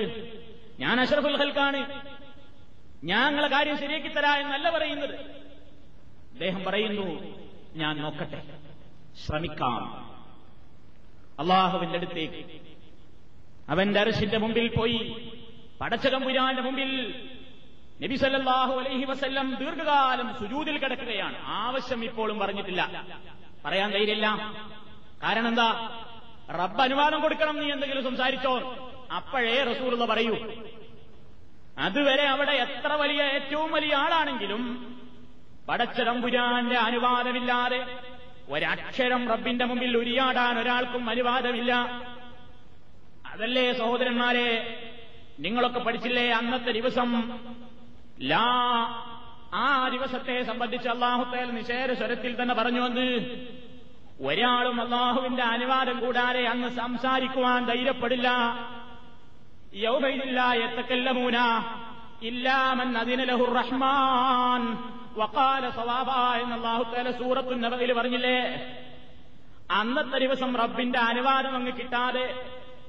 ഞാൻ 0.80 1.00
അഷറഫുൽ 1.00 1.36
ഹൽക്കാണ് 1.36 2.10
ഞങ്ങളെ 3.04 3.48
കാര്യം 3.48 3.78
ശരിയാക്കി 3.78 4.08
തരാ 4.08 4.36
എന്നല്ല 4.36 4.70
പറയുന്നത്. 4.70 5.14
അദ്ദേഹം 6.32 6.64
പറയുന്നു 6.64 7.36
ഞാൻ 7.76 7.96
നോക്കട്ടെ. 8.02 8.58
ശ്രമിക്കാം. 9.26 10.10
അള്ളാഹുവിന്റെ 11.38 11.96
അടുത്തേക്ക്. 11.96 12.60
അവന്റെ 13.68 14.00
അരശിന്റെ 14.00 14.38
മുമ്പിൽ 14.38 14.68
പോയി. 14.78 15.32
പടച്ചതമ്പുരാന്റെ 15.80 16.62
മുമ്പിൽ 16.62 17.14
നബി 18.02 18.16
സല്ലല്ലാഹു 18.16 18.72
അലൈഹി 18.80 19.04
വസല്ലം 19.04 19.54
ദീർഘകാലം 19.54 20.34
സുജൂതിൽ 20.38 20.78
കിടക്കുകയാണ്. 20.78 21.38
ആവശ്യം 21.42 22.04
ഇപ്പോഴും 22.04 22.38
പറഞ്ഞിട്ടില്ല. 22.38 23.06
പറയാൻ 23.64 23.90
ധൈര്യമില്ല 23.90 24.54
കാരണം 25.22 25.48
എന്താ? 25.48 25.98
റബ്ബ് 26.50 26.82
അനുവാദം 26.82 27.20
കൊടുക്കണം 27.20 27.60
നീ 27.60 27.72
എന്തെങ്കിലും 27.72 28.04
സംസാരിച്ചോ? 28.04 28.58
അപ്പോഴേ 29.16 29.64
റസൂലുള്ള 29.64 30.04
പറയൂ. 30.04 30.36
അതുവരെ 31.80 32.26
അവിടെ 32.28 32.52
എത്ര 32.52 32.92
വലിയ 32.92 33.22
ഏറ്റവും 33.22 33.72
വലിയ 33.72 33.94
ആളാണെങ്കിലും 33.94 34.62
പടച്ചതമ്പുരാന്റെ 35.68 36.76
അനുവാദമില്ലാതെ 36.76 37.86
ഒരക്ഷരം 38.48 39.28
റബ്ബിന്റെ 39.28 39.64
മുമ്പിൽ 39.64 39.96
ഉരിയാടാൻ 39.96 40.58
ഒരാൾക്കും 40.58 41.10
അനുവാദമില്ല. 41.10 41.72
അതല്ലേ 43.26 43.72
സഹോദരന്മാരെ 43.72 44.48
നിങ്ങളൊക്കെ 45.38 45.78
പഠിച്ചില്ലേ 45.78 46.30
അന്നത്തെ 46.30 46.72
ദിവസം? 46.72 47.10
ലാ 48.20 48.48
ആ 49.54 49.88
ദിവസത്തെ 49.88 50.42
സംബന്ധിച്ച് 50.42 50.88
അള്ളാഹുത്തേൽ 50.88 51.50
നിഷേധ 51.50 51.92
സ്വരത്തിൽ 51.92 52.42
തന്നെ 52.42 52.54
പറഞ്ഞു 52.54 52.80
വന്ന് 52.80 53.06
ഒരാളും 54.26 54.80
അള്ളാഹുവിന്റെ 54.80 55.42
അനുവാദം 55.42 56.00
കൂടാതെ 56.00 56.46
അന്ന് 56.46 56.68
സംസാരിക്കുവാൻ 56.68 57.66
ധൈര്യപ്പെടില്ല. 57.66 58.28
യൗബൈദില്ല 59.72 60.40
എത്തക്കല്ലമൂന 60.66 61.36
ഇല്ലാമൻ 62.30 62.88
അതിനലഹു 63.02 63.44
റഹ്മാൻ 63.60 64.62
വക്കാല 65.20 65.64
സവാബ 65.78 66.10
എന്ന 66.42 66.54
അള്ളാഹുത്തേല 66.54 67.10
സൂറത്തു 67.10 67.54
നബയിൽ 67.54 67.92
പറഞ്ഞില്ലേ? 67.92 68.38
അന്നത്തെ 69.70 70.18
ദിവസം 70.18 70.56
റബ്ബിന്റെ 70.56 70.98
അനുവാദം 70.98 71.54
അങ്ങ് 71.56 71.72
കിട്ടാതെ 71.80 72.24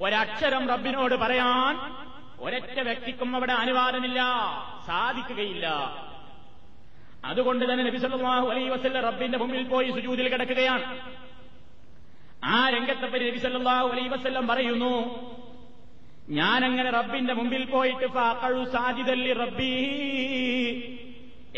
ഒരക്ഷരം 0.04 0.68
റബ്ബിനോട് 0.68 1.14
പറയാൻ 1.14 1.74
ഒരൊറ്റ 2.44 2.78
വ്യക്തിക്കും 2.88 3.36
അവിടെ 3.36 3.52
അനുവാദമില്ല 3.52 4.20
സാധിക്കുകയില്ല. 4.86 5.66
അതുകൊണ്ട് 7.24 7.64
തന്നെ 7.70 7.84
നബിസല്ലാഹു 7.84 8.46
അലൈ 8.52 8.68
വസല്ലം 8.68 9.02
റബ്ബിന്റെ 9.02 9.38
മുമ്പിൽ 9.38 9.64
പോയി 9.68 9.90
സുജൂതിൽ 9.90 10.28
കിടക്കുകയാണ്. 10.28 10.84
ആ 12.44 12.68
രംഗത്തെപ്പറ്റി 12.68 13.24
നബി 13.30 13.38
സല്ലല്ലാഹു 13.38 13.88
അലൈഹി 13.88 14.08
വസല്ലം 14.08 14.48
പറയുന്നു 14.48 14.94
ഞാനങ്ങനെ 16.37 16.89
റബ്ബിന്റെ 16.91 17.33
മുമ്പിൽ 17.33 17.63
പോയിട്ട് 17.67 18.07
ഫാഖഉ 18.15 18.63
സാജിദൻ 18.73 19.19
ലി 19.25 19.33
റബ്ബി 19.41 19.71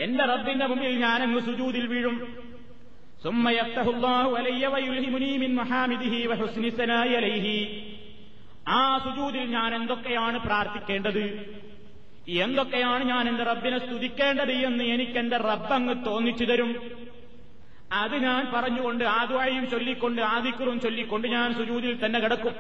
എന്റെ 0.04 0.26
റബ്ബിന്റെ 0.32 0.66
മുമ്പിൽ 0.72 0.94
ഞാനങ്ങ് 1.06 1.42
സുജൂദിൽ 1.48 1.88
വീഴും 1.94 2.18
ثم 3.22 3.46
يفتح 3.50 3.86
الله 3.88 4.26
علي 4.40 4.64
ويلهمني 4.68 5.32
من 5.38 5.52
محامده 5.56 6.14
وحسن 6.30 6.64
ثناء 6.72 7.08
عليه 7.18 7.48
ആ 8.74 8.84
സുജൂദിൽ 9.06 9.46
ഞാൻ 9.56 9.70
എന്തൊക്കെയാണ് 9.78 10.38
പ്രാർത്ഥിക്കേണ്ടത് 10.46 11.24
എന്തൊക്കെയാണ് 12.40 13.04
ഞാൻ 13.12 13.24
എന്റെ 13.32 13.44
റബ്ബിനെ 13.44 13.80
സ്തുതിക്കേണ്ടത് 13.86 14.56
എന്ന് 14.68 14.84
എനിക്ക് 14.94 15.18
എന്റെ 15.18 15.38
റബ്ബങ്ങ് 15.44 15.96
തോന്നിച്ചു 16.08 16.46
തരും 16.50 16.72
അത് 18.00 18.16
ഞാൻ 18.28 18.42
പറഞ്ഞുകൊണ്ട് 18.54 19.04
ആദ്വായും 19.14 19.64
ചൊല്ലിക്കൊണ്ട് 19.72 20.22
ആദിക്കുറും 20.34 20.78
ചൊല്ലിക്കൊണ്ട് 20.84 21.28
ഞാൻ 21.36 21.48
സുജൂദിൽ 21.60 21.96
തന്നെ 22.04 22.20
കിടക്കും 22.24 22.54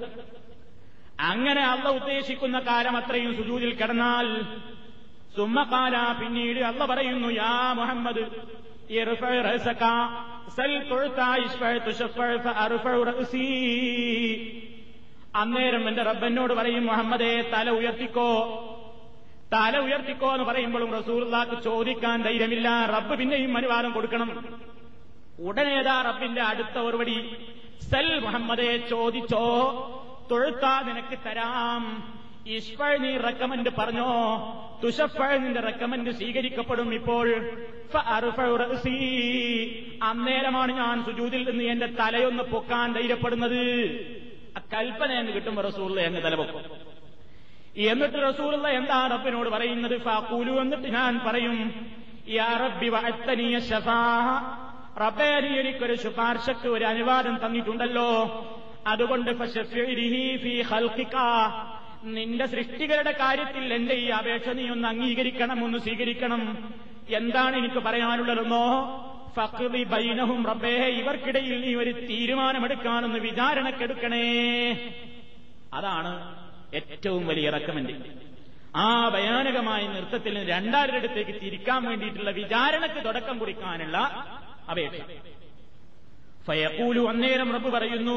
അങ്ങനെ 1.20 1.62
അള്ള 1.62 1.88
ഉദ്ദേശിക്കുന്ന 1.88 2.60
കാലം 2.60 2.96
അത്രയും 2.96 3.36
സുജൂതിൽ 3.36 3.74
കിടന്നാൽ 3.74 4.42
സുമ്മക്കാല 5.36 6.16
പിന്നീട് 6.20 6.60
അള്ള 6.60 6.86
പറയുന്നു 6.86 7.28
യാ 7.28 7.72
മുഹമ്മദ് 7.72 8.24
അന്നേരം 15.36 15.88
എന്റെ 15.88 16.02
റബ്ബനോട് 16.02 16.52
പറയും 16.52 16.86
മുഹമ്മദേ 16.86 17.50
തല 17.52 17.70
ഉയർത്തിക്കോ. 17.70 18.30
തല 19.52 19.78
ഉയർത്തിക്കോ 19.78 20.32
എന്ന് 20.32 20.44
പറയുമ്പോഴും 20.44 20.92
റസൂർദാക്ക് 20.92 21.62
ചോദിക്കാൻ 21.62 22.22
ധൈര്യമില്ല 22.22 22.86
റബ്ബ് 22.86 23.18
പിന്നെയും 23.18 23.56
അനുവാദം 23.56 23.92
കൊടുക്കണം. 23.92 24.44
ഉടനേതാ 25.38 26.02
റബ്ബിന്റെ 26.02 26.42
അടുത്ത 26.42 26.78
ഒരുപടി 26.78 27.36
സൽ 27.90 28.20
മുഹമ്മദെ 28.20 28.76
ചോദിച്ചോ. 28.76 30.03
തൊഴുത്താ 30.30 30.80
നിനക്ക് 30.80 31.18
തരാം. 31.26 31.82
ഇഷ്ഫൾ 32.46 32.96
നീ 32.96 33.16
റെക്കമെന്റ് 33.16 33.70
പറഞ്ഞോ? 33.78 34.10
തുഷഫൾ 34.84 35.38
നിന്റെ 35.38 35.60
റെക്കമെന്റ് 35.60 36.10
സ്വീകരിക്കപ്പെടും 36.10 36.94
ഇപ്പോൾ. 36.94 37.28
അന്നേരമാണ് 40.02 40.72
ഞാൻ 40.72 41.04
സുജൂതിൽ 41.04 41.50
നിന്ന് 41.50 41.64
എന്റെ 41.64 41.86
തലയൊന്ന് 41.86 42.42
പൊക്കാൻ 42.42 42.92
ധൈര്യപ്പെടുന്നത്. 42.92 43.62
കൽപ്പന 44.74 45.12
എന്ന് 45.12 45.32
കിട്ടുമ്പോ 45.32 45.62
റസൂള്ള 45.62 46.00
തല 46.00 46.20
തലപൊക്കും 46.24 46.60
എന്നിട്ട് 47.76 48.18
റസൂള്ള 48.28 48.68
എന്താ 48.68 49.06
റബ്ബിനോട് 49.06 49.48
പറയുന്നത്? 49.48 50.00
ഫാക്കൂലു 50.00 50.52
എന്നിട്ട് 50.52 50.88
ഞാൻ 50.88 51.20
പറയും 51.26 51.86
റബ്ബേ 55.00 55.40
നീ 55.40 55.58
എനിക്കൊരു 55.60 55.94
ശുപാർശക്ക് 55.94 56.68
ഒരു 56.68 56.84
അനുവാദം 56.84 57.46
തന്നിട്ടുണ്ടല്ലോ. 57.46 58.10
അതുകൊണ്ട് 58.86 59.30
നിന്റെ 62.04 62.46
സൃഷ്ടികളുടെ 62.46 63.12
കാര്യത്തിൽ 63.12 63.74
എന്റെ 63.74 63.94
ഈ 63.94 64.08
അപേക്ഷ 64.08 64.48
നീ 64.48 64.68
ഒന്ന് 64.68 64.88
അംഗീകരിക്കണം 64.88 65.64
ഒന്ന് 65.64 65.78
സ്വീകരിക്കണം. 65.78 66.72
എന്താണ് 67.08 67.56
എനിക്ക് 67.56 67.74
പറയാനുള്ളതെന്നോ? 67.74 68.66
ഫക്തി 69.36 69.84
ബൈനഹും 69.84 70.46
റബ്ബേ 70.46 70.76
ഇവർക്കിടയിൽ 70.88 71.60
നീ 71.60 71.74
ഒരു 71.74 71.90
തീരുമാനമെടുക്കാനൊന്ന് 71.90 73.18
വിചാരണക്കെടുക്കണേ. 73.18 74.28
അതാണ് 75.74 76.12
ഏറ്റവും 76.74 77.26
വലിയ 77.26 77.50
റെക്കമെന്റ് 77.50 77.92
ആ 78.76 79.08
ഭയാനകമായ 79.08 79.86
നൃത്തത്തിൽ 79.86 80.50
രണ്ടാരുടെ 80.50 80.96
അടുത്തേക്ക് 80.96 81.30
തിരിക്കാൻ 81.30 81.84
വേണ്ടിയിട്ടുള്ള 81.84 82.30
വിചാരണക്ക് 82.30 83.04
തുടക്കം 83.04 83.38
കുറിക്കാനുള്ള 83.38 83.98
അപേക്ഷ. 84.70 85.00
ഫയക്കൂലു 86.46 87.02
അന്നേരം 87.12 87.48
റബ്ബ് 87.56 87.70
പറയുന്നു 87.76 88.16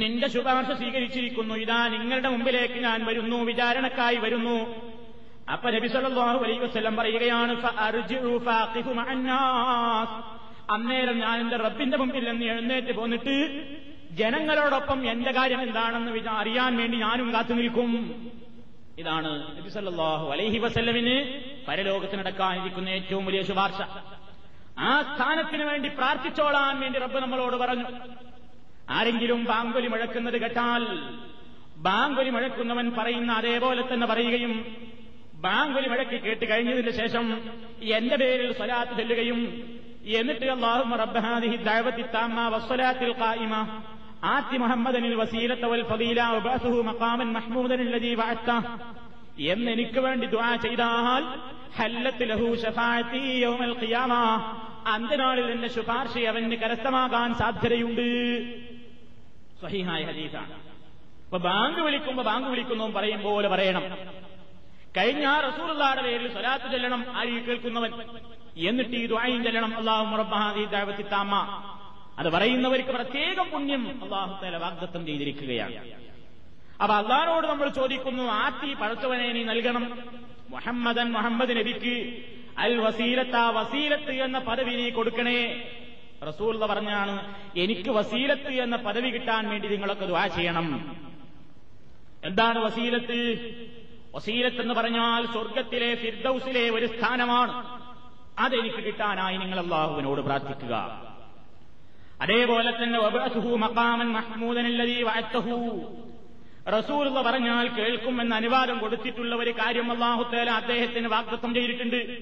നിന്റെ 0.00 0.28
ശുപാർശ 0.34 0.70
സ്വീകരിച്ചിരിക്കുന്നു. 0.80 1.54
ഇതാ 1.64 1.80
നിങ്ങളുടെ 1.94 2.28
മുമ്പിലേക്ക് 2.34 2.78
ഞാൻ 2.86 2.98
വരുന്നു 3.08 3.38
വിചാരണക്കായി 3.50 4.18
വരുന്നു. 4.24 4.56
അപ്പൊ 5.54 5.66
നബി 5.76 5.88
സല്ലല്ലാഹു 5.94 6.40
അലൈഹി 6.44 6.60
വസല്ലം 6.66 6.94
പറയുകയാണ് 7.00 7.54
അന്നേരം 10.74 11.16
ഞാൻ 11.24 11.36
എന്റെ 11.44 11.56
റബ്ബിന്റെ 11.66 11.96
മുമ്പിൽ 12.00 12.24
നിന്ന് 12.30 12.44
എഴുന്നേറ്റ് 12.52 12.92
പോന്നിട്ട് 12.98 13.34
ജനങ്ങളോടൊപ്പം 14.20 14.98
എന്റെ 15.12 15.32
കാര്യം 15.38 15.60
എന്താണെന്ന് 15.66 16.12
അറിയാൻ 16.42 16.72
വേണ്ടി 16.80 16.96
ഞാനും 17.06 17.28
കാത്തു 17.34 17.54
നിൽക്കും. 17.60 17.90
ഇതാണ് 19.02 19.30
നബി 19.58 19.70
സല്ലല്ലാഹു 19.76 20.26
അലൈഹി 20.34 20.58
വസല്ലമിന് 20.64 21.16
പരലോകത്ത് 21.68 22.16
നടക്കാനിരിക്കുന്ന 22.20 22.88
ഏറ്റവും 22.98 23.24
വലിയ 23.28 23.42
ശുപാർശ. 23.50 23.80
ആ 24.80 24.92
സ്ഥാനത്തിന് 25.08 25.64
വേണ്ടി 25.70 25.88
പ്രാർത്ഥിച്ചോളാൻ 25.98 26.74
വേണ്ടി 26.82 26.98
റബ്ബ് 26.98 27.18
നമ്മളോട് 27.24 27.56
പറഞ്ഞു. 27.62 27.86
ആരെങ്കിലും 28.88 29.40
ബാങ്കൊലി 29.50 29.88
മുഴക്കുന്നത് 29.88 30.38
കേട്ടാൽ 30.44 30.84
ബാങ്കൊലി 31.86 32.30
മുഴക്കുന്നവൻ 32.30 32.86
പറയുന്ന 32.98 33.30
അതേപോലെ 33.32 33.82
തന്നെ 33.90 34.06
പറയുകയും 34.06 34.52
ബാങ്കൊലി 35.44 35.88
മുഴക്കി 35.88 36.16
കേട്ട് 36.24 36.44
കഴിഞ്ഞതിന് 36.50 36.92
ശേഷം 36.98 37.26
എന്റെ 37.98 38.16
പേരിൽ 38.22 38.50
സ്വലാത്ത് 38.58 38.96
ചൊല്ലുകയും 38.98 39.38
എന്നിട്ട് 40.18 40.46
അള്ളാഹു 40.54 40.96
റബ്ബഹാദിഹി 41.02 41.56
ദഅവത്തി 41.68 42.04
താമ്മ 42.14 42.38
വസ്സലാത്തിൽ 42.54 43.12
ഖായിമ. 43.20 43.54
ആത്തി 44.34 44.56
മുഹമ്മദനിൽ 44.58 45.14
വസീലത്ത 45.20 45.64
വൽ 45.72 45.84
മഖാമൻ 46.90 47.28
മഹ്മൂദൻ 47.36 47.80
അല്ലദീ 47.84 48.12
വഅത്ത 48.14 48.50
എന്ന് 49.52 49.70
എനിക്ക് 49.70 50.00
വേണ്ടി 50.00 50.26
ദുആ 50.26 50.50
ചെയ്താൽ 50.56 51.22
ഹല്ലത്ത് 51.78 52.24
ലഹു 52.30 52.48
യൗമൽ 53.44 53.74
ഖിയാമ. 53.82 54.12
അന്ത്യനാളിൽ 54.86 55.46
നിന്ന് 55.52 55.68
ശുപാർശ 55.68 56.18
അവന് 56.18 56.56
കരസ്ഥമാകാൻ 56.56 57.34
സാധ്യതയുണ്ട്. 57.34 58.40
സ്വഹീഹായ 59.60 60.02
ഹദീസാണ്. 60.02 60.52
അപ്പൊ 61.24 61.38
ബാങ്ക് 61.38 61.80
വിളിക്കുമ്പോ 61.80 62.24
ബാങ്ക് 62.24 62.48
വിളിക്കുന്നു 62.48 62.90
പറയും 62.90 63.22
പോലെ 63.22 63.48
പറയണം. 63.48 63.82
കഴിഞ്ഞ 64.96 65.40
റസൂറുള്ളാടെ 65.40 66.02
പേരിൽ 66.02 66.32
സ്വലാത്ത് 66.32 66.70
ചെല്ലണം 66.70 67.06
ആരി 67.16 67.38
കേൾക്കുന്നവൻ. 67.38 67.92
എന്നിട്ട് 68.56 68.90
ഈ 68.90 69.06
ദ്വായും 69.06 69.42
ചെല്ലണം. 69.42 69.76
അള്ളാഹു 69.76 70.16
റബ്ബഹാദി 70.16 70.64
താമ. 71.02 71.34
അത് 72.18 72.30
പറയുന്നവർക്ക് 72.32 72.88
പ്രത്യേകം 72.88 73.50
പുണ്യം 73.50 74.04
അള്ളാഹു 74.04 74.44
തല 74.44 74.56
വാഗ്ദത്തം 74.56 75.06
ചെയ്തിരിക്കുകയാണ്. 75.06 75.76
അപ്പൊ 76.82 76.94
അള്ളാഹിനോട് 76.96 77.46
നമ്മൾ 77.46 77.68
ചോദിക്കുന്നു 77.68 78.22
ആത്തി 78.22 78.74
പഴച്ചവനെ 78.74 79.32
നീ 79.32 79.42
നൽകണം. 79.42 79.98
മുഹമ്മദൻ 80.50 81.12
മുഹമ്മദ് 81.12 81.50
നബിക്ക് 81.50 82.24
അൽ 82.58 82.80
വസീലത്ത് 82.80 83.36
ആ 83.36 83.50
വസീലത്ത് 83.50 84.10
എന്ന 84.10 84.38
പദവി 84.38 84.74
നീ 84.74 84.90
കൊടുക്കണേ. 84.90 85.70
റസൂൽ 86.28 86.58
പറഞ്ഞാണ് 86.58 87.34
എനിക്ക് 87.56 87.90
വസീലത്ത് 87.90 88.48
എന്ന 88.48 88.76
പദവി 88.76 89.10
കിട്ടാൻ 89.10 89.48
വേണ്ടി 89.48 89.68
നിങ്ങളൊക്കെ 89.68 90.04
ദുവാ 90.04 90.26
ചെയ്യണം. 90.26 90.96
എന്താണ് 92.24 92.58
വസീലത്ത്? 92.58 93.50
വസീലത്ത് 94.14 94.60
എന്ന് 94.60 94.74
പറഞ്ഞാൽ 94.74 95.26
സ്വർഗത്തിലെ 95.26 95.94
ഫിർദൌസിലെ 95.94 96.70
ഒരു 96.70 96.86
സ്ഥാനമാണ്. 96.86 97.80
അതെനിക്ക് 98.38 98.76
കിട്ടാനായി 98.76 99.36
നിങ്ങൾ 99.36 99.60
അള്ളാഹുവിനോട് 99.60 100.20
പ്രാർത്ഥിക്കുക. 100.20 100.74
അതേപോലെ 102.22 102.70
തന്നെ 102.70 102.98
മഖാമൻ 103.56 104.12
മഹ്മൂദൻ 106.68 107.08
എന്ന് 107.08 107.20
പറഞ്ഞാൽ 107.20 107.68
കേൾക്കുമെന്ന് 107.68 108.36
അനുവാദം 108.36 108.78
കൊടുത്തിട്ടുള്ള 108.78 109.36
ഒരു 109.36 109.50
കാര്യം 109.50 109.92
അള്ളാഹുത്തേല 109.92 110.50
അദ്ദേഹത്തിന് 110.50 111.08
വാഗ്ദത്വം 111.08 111.54
ചെയ്തിട്ടുണ്ട്. 111.54 112.18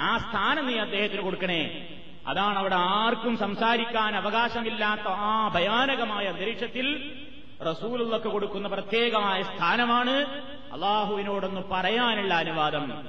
ആ 0.00 0.18
സ്ഥാനം 0.18 0.66
നീ 0.66 0.78
അദ്ദേഹത്തിന് 0.78 1.22
കൊടുക്കണേ. 1.22 1.88
അതാണ് 2.26 2.58
അവിടെ 2.58 2.74
ആർക്കും 2.74 3.38
സംസാരിക്കാൻ 3.38 4.16
അവകാശമില്ലാത്ത 4.16 5.02
ആ 5.06 5.48
ഭയാനകമായ 5.48 6.24
അന്തരീക്ഷത്തിൽ 6.26 7.12
റസൂലുള്ളക്ക് 7.70 8.24
കൊടുക്കുന്ന 8.24 8.68
പ്രത്യേകമായ 8.68 9.42
സ്ഥാനമാണ് 9.42 10.42
അള്ളാഹുവിനോടൊന്ന് 10.72 11.60
പറയാനുള്ള 11.70 12.34
അനുവാദം. 12.34 13.08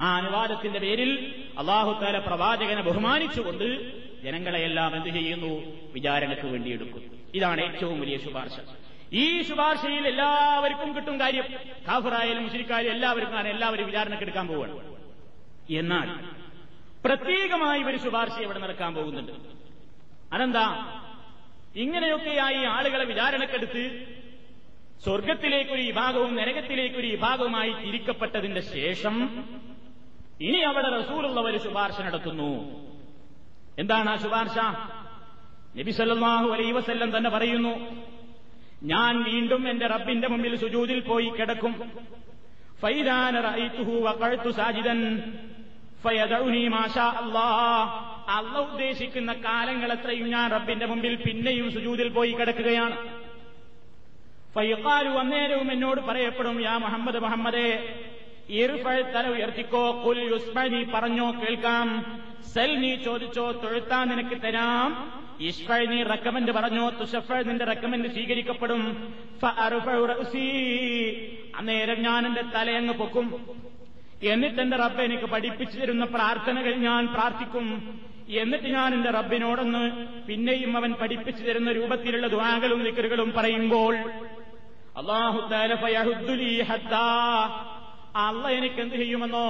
ആ 0.00 0.16
അനുവാദത്തിന്റെ 0.16 0.78
പേരിൽ 0.78 1.34
അള്ളാഹുത്താല 1.58 2.18
പ്രവാചകനെ 2.18 2.82
ബഹുമാനിച്ചുകൊണ്ട് 2.82 4.00
ജനങ്ങളെയെല്ലാം 4.22 4.96
എന്ത് 4.96 5.08
ചെയ്യുന്നു? 5.08 5.62
വിചാരണയ്ക്ക് 5.92 6.46
വേണ്ടി 6.46 6.72
എടുക്കും 6.72 7.02
ഇതാണ് 7.34 7.60
ഏറ്റവും 7.60 8.00
വലിയ 8.00 8.18
ശുപാർശ. 8.18 8.79
ഈ 9.12 9.42
ശുപാർശയിൽ 9.42 10.06
എല്ലാവർക്കും 10.08 10.96
കിട്ടും 10.96 11.20
കാര്യം. 11.20 11.44
കാഫറായാലും 11.88 12.42
മുഷിരിക്കായാലും 12.42 12.92
എല്ലാവർക്കും 12.92 13.38
ആണ്. 13.38 13.48
എല്ലാവരും 13.48 13.86
വിചാരണയ്ക്ക് 13.86 14.24
എടുക്കാൻ 14.24 14.46
പോവുകയാണ് 14.48 14.96
എന്നാൽ 15.70 16.08
പ്രത്യേകമായി 17.04 17.82
ഒരു 17.82 17.96
ശുപാർശ 17.96 18.38
ഇവിടെ 18.38 18.58
നടക്കാൻ 18.58 18.94
പോകുന്നുണ്ട്? 18.94 19.32
അതെന്താ? 20.32 20.96
ഇങ്ങനെയൊക്കെയായി 21.76 22.64
ആളുകളെ 22.64 23.04
വിചാരണക്കെടുത്ത് 23.04 24.06
സ്വർഗത്തിലേക്കൊരു 25.04 25.82
വിഭാഗവും 25.82 26.36
നരകത്തിലേക്കൊരു 26.36 27.06
വിഭാഗവുമായി 27.06 27.72
തിരിക്കപ്പെട്ടതിന്റെ 27.72 28.60
ശേഷം 28.60 29.44
ഇനി 30.40 30.58
അവിടെ 30.58 30.88
റസൂലുള്ള 30.88 31.40
ഒരു 31.40 31.58
ശുപാർശ 31.58 32.00
നടത്തുന്നു. 32.00 32.50
എന്താണ് 33.78 34.10
ആ 34.10 34.16
ശുപാർശ? 34.16 34.58
നബി 35.78 35.90
സല്ലല്ലാഹു 35.90 36.48
അലൈഹി 36.48 36.72
വസല്ലം 36.72 37.16
തന്നെ 37.16 37.30
പറയുന്നു. 37.30 38.00
ഞാൻ 38.82 39.22
വീണ്ടും 39.22 39.70
എന്റെ 39.70 39.86
റബ്ബിന്റെ 39.86 40.28
മുമ്പിൽ 40.28 40.56
സുജൂതിൽ 40.56 41.00
പോയി 41.00 41.28
കിടക്കും. 41.28 41.90
സാജിദൻ. 44.50 45.32
അല്ലാ 47.00 47.50
ഉദ്ദേശിക്കുന്ന 48.60 49.32
കാലങ്ങൾ 49.32 49.92
എത്രയും 49.92 50.30
ഞാൻ 50.30 50.50
റബ്ബിന്റെ 50.50 50.86
മുമ്പിൽ 50.86 51.14
പിന്നെയും 51.14 51.72
സുജൂതിൽ 51.72 52.08
പോയി 52.08 52.32
കിടക്കുകയാണ്. 52.32 53.20
ഫയ്യക്കാലു 54.54 55.08
അന്നേരവും 55.08 55.72
എന്നോട് 55.72 56.00
പറയപ്പെടും 56.00 56.60
യാ 56.60 56.76
മുഹമ്മദ് 56.76 57.18
മുഹമ്മദേ 57.18 57.98
തല 59.02 59.28
ഉയർത്തിക്കോ 59.28 60.02
കുൽ 60.06 60.18
യുസ്മ 60.18 60.90
പറഞ്ഞോ 60.94 61.30
കേൾക്കാം. 61.30 62.20
സെൽ 62.54 62.80
നീ 62.80 62.96
ചോദിച്ചോ 62.96 63.52
തൊഴുത്താൻ 63.52 64.08
നിനക്ക് 64.08 64.42
തരാം. 64.42 65.19
ഇഷ്ഫഴ് 65.40 65.90
നീ 65.90 66.02
റെക്കമെന്റ് 66.02 66.52
പറഞ്ഞോ. 66.52 66.90
തുഷഫഴ് 66.90 67.48
നിന്റെ 67.48 67.64
റെക്കമെന്റ് 67.64 68.08
സ്വീകരിക്കപ്പെടും. 68.08 69.14
അന്നേരം 71.56 72.02
ഞാൻ 72.02 72.26
എന്റെ 72.26 72.42
തലയങ്ങ് 72.42 72.94
പൊക്കും. 72.94 73.46
എന്നിട്ട് 74.22 74.60
എന്റെ 74.60 74.76
റബ്ബ് 74.76 75.02
എനിക്ക് 75.02 75.24
പഠിപ്പിച്ചു 75.24 75.78
തരുന്ന 75.78 76.04
പ്രാർത്ഥനകൾ 76.04 76.74
ഞാൻ 76.74 77.06
പ്രാർത്ഥിക്കും. 77.06 78.00
എന്നിട്ട് 78.28 78.64
ഞാൻ 78.64 78.94
എന്റെ 78.94 79.10
റബ്ബിനോടൊന്ന് 79.10 80.06
പിന്നെയും 80.26 80.76
അവൻ 80.76 80.92
പഠിപ്പിച്ചു 80.92 81.42
തരുന്ന 81.42 81.72
രൂപത്തിലുള്ള 81.72 82.26
ദ്വാകളും 82.26 82.84
നിക്കറുകളും 82.84 83.32
പറയുമ്പോൾ 83.36 83.96
അള്ളാഹു 84.96 85.40
അള്ള 88.16 88.48
എനിക്ക് 88.48 88.80
എന്ത് 88.80 88.94
ചെയ്യുമെന്നോ 88.94 89.46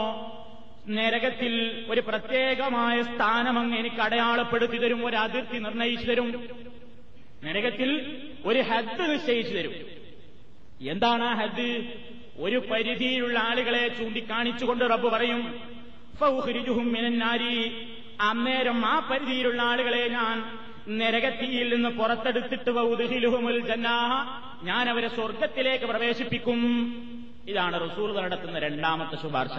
നരകത്തിൽ 0.89 1.85
ഒരു 1.89 2.01
പ്രത്യേകമായ 2.01 3.03
സ്ഥാനം 3.03 3.59
അങ്ങ് 3.59 3.79
എനിക്ക് 3.79 3.97
അടയാളപ്പെടുത്തി 3.97 4.79
തരും 4.79 5.07
ഒരു 5.07 5.17
അതിർത്തി 5.17 5.59
നിർണയിച്ചു 5.59 6.07
തരും. 6.07 6.49
നരകത്തിൽ 7.45 8.17
ഒരു 8.45 8.59
ഹദ് 8.59 9.13
നിശ്ചയിച്ചു 9.13 9.55
തരും. 9.55 9.73
എന്താണ് 10.89 11.25
ആ 11.25 11.35
ഹദ്? 11.35 11.85
ഒരു 12.37 12.57
പരിധിയിലുള്ള 12.57 13.39
ആളുകളെ 13.39 13.89
ചൂണ്ടിക്കാണിച്ചുകൊണ്ട് 13.89 14.85
റബ്ബ് 14.85 15.13
പറയും 15.13 15.61
അന്നേരം 18.21 18.87
ആ 18.87 19.09
പരിധിയിലുള്ള 19.11 19.63
ആളുകളെ 19.63 20.09
ഞാൻ 20.09 20.59
നരകത്തിയിൽ 20.99 21.75
നിന്ന് 21.75 21.89
പുറത്തെടുത്തിട്ട് 21.89 22.71
വൗദ്ഹിലുഹുമുൽ 22.71 23.75
ഞാൻ 24.63 24.89
അവരെ 24.89 25.09
സ്വർഗത്തിലേക്ക് 25.09 25.85
പ്രവേശിപ്പിക്കും. 25.85 26.61
ഇതാണ് 27.49 27.91
റസൂർ 27.91 28.23
നടത്തുന്ന 28.23 28.59
രണ്ടാമത്തെ 28.59 29.23
ശുപാർശ. 29.23 29.59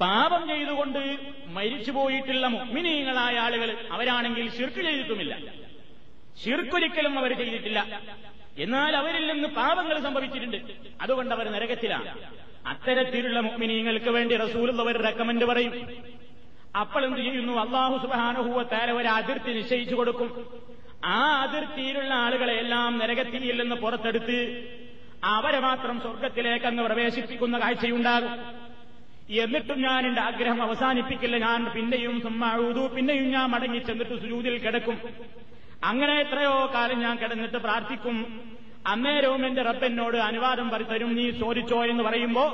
പാപം 0.00 0.48
ചെയ്തുകൊണ്ട് 0.48 1.18
മരിച്ചുപോയിട്ടുള്ള 1.46 2.46
മുഗ്മിനീങ്ങളായ 2.46 3.38
ആളുകൾ 3.38 3.76
അവരാണെങ്കിൽ 3.90 4.50
ശിർക്ക് 4.50 4.80
ചെയ്തിട്ടുമില്ല. 4.80 5.38
ശിർക്കൊരിക്കലും 6.44 7.18
അവർ 7.18 7.36
ചെയ്തിട്ടില്ല. 7.36 8.00
എന്നാൽ 8.58 8.96
അവരിൽ 8.96 9.32
നിന്ന് 9.32 9.48
പാപങ്ങൾ 9.48 10.02
സംഭവിച്ചിട്ടുണ്ട്. 10.02 10.56
അതുകൊണ്ട് 11.00 11.34
അവർ 11.34 11.52
നരകത്തിലാണ്. 11.52 12.24
അത്തരത്തിലുള്ള 12.66 13.40
മുഗ്മിനീങ്ങൾക്ക് 13.40 14.10
വേണ്ടി 14.10 14.36
റസൂൽ 14.36 14.80
അവർ 14.80 15.02
റെക്കമെന്റ് 15.02 15.44
പറയും. 15.44 16.02
അപ്പോൾ 16.80 17.04
എന്ത് 17.04 17.18
ചെയ്യുന്നു? 17.18 17.52
അള്ളാഹു 17.52 17.98
സുബാനുഭൂവത്താര 17.98 18.90
ഒരു 18.90 19.08
അതിർത്തി 19.08 19.52
നിശ്ചയിച്ചു 19.52 19.94
കൊടുക്കും. 19.94 20.46
ആ 21.04 21.42
അതിർത്തിയിലുള്ള 21.42 22.14
ആളുകളെ 22.14 22.54
എല്ലാം 22.54 22.98
നരകത്തിയിൽ 22.98 23.62
നിന്ന് 23.62 23.76
പുറത്തെടുത്ത് 23.76 24.68
അവരെ 25.24 25.58
മാത്രം 25.58 26.00
സ്വർഗത്തിലേക്കങ്ങ് 26.00 26.84
പ്രവേശിപ്പിക്കുന്ന 26.84 27.58
കാഴ്ചയുണ്ടാകും. 27.58 28.69
എന്നിട്ടും 29.30 29.82
ഞാൻ 29.82 30.06
എന്റെ 30.06 30.20
ആഗ്രഹം 30.20 30.62
അവസാനിപ്പിക്കില്ല. 30.62 31.38
ഞാൻ 31.38 31.64
പിന്നെയും 31.64 32.20
സുമ്മാഴുതു 32.20 32.94
പിന്നെയും 32.94 33.30
ഞാൻ 33.30 33.50
മടങ്ങി 33.50 33.78
ചെന്നിട്ട് 33.78 34.20
സുജൂതിൽ 34.20 34.58
കിടക്കും. 34.58 34.98
അങ്ങനെ 35.84 36.14
എത്രയോ 36.20 36.70
കാലം 36.74 37.00
ഞാൻ 37.00 37.18
കിടന്നിട്ട് 37.18 37.56
പ്രാർത്ഥിക്കും. 37.56 38.42
അന്നേരവും 38.86 39.46
എന്റെ 39.46 39.62
റബ്ബെന്നോട് 39.62 40.16
അനുവാദം 40.16 40.84
തരും 40.84 41.16
നീ 41.16 41.30
ചോദിച്ചോ 41.30 41.84
എന്ന് 41.84 42.04
പറയുമ്പോ 42.04 42.44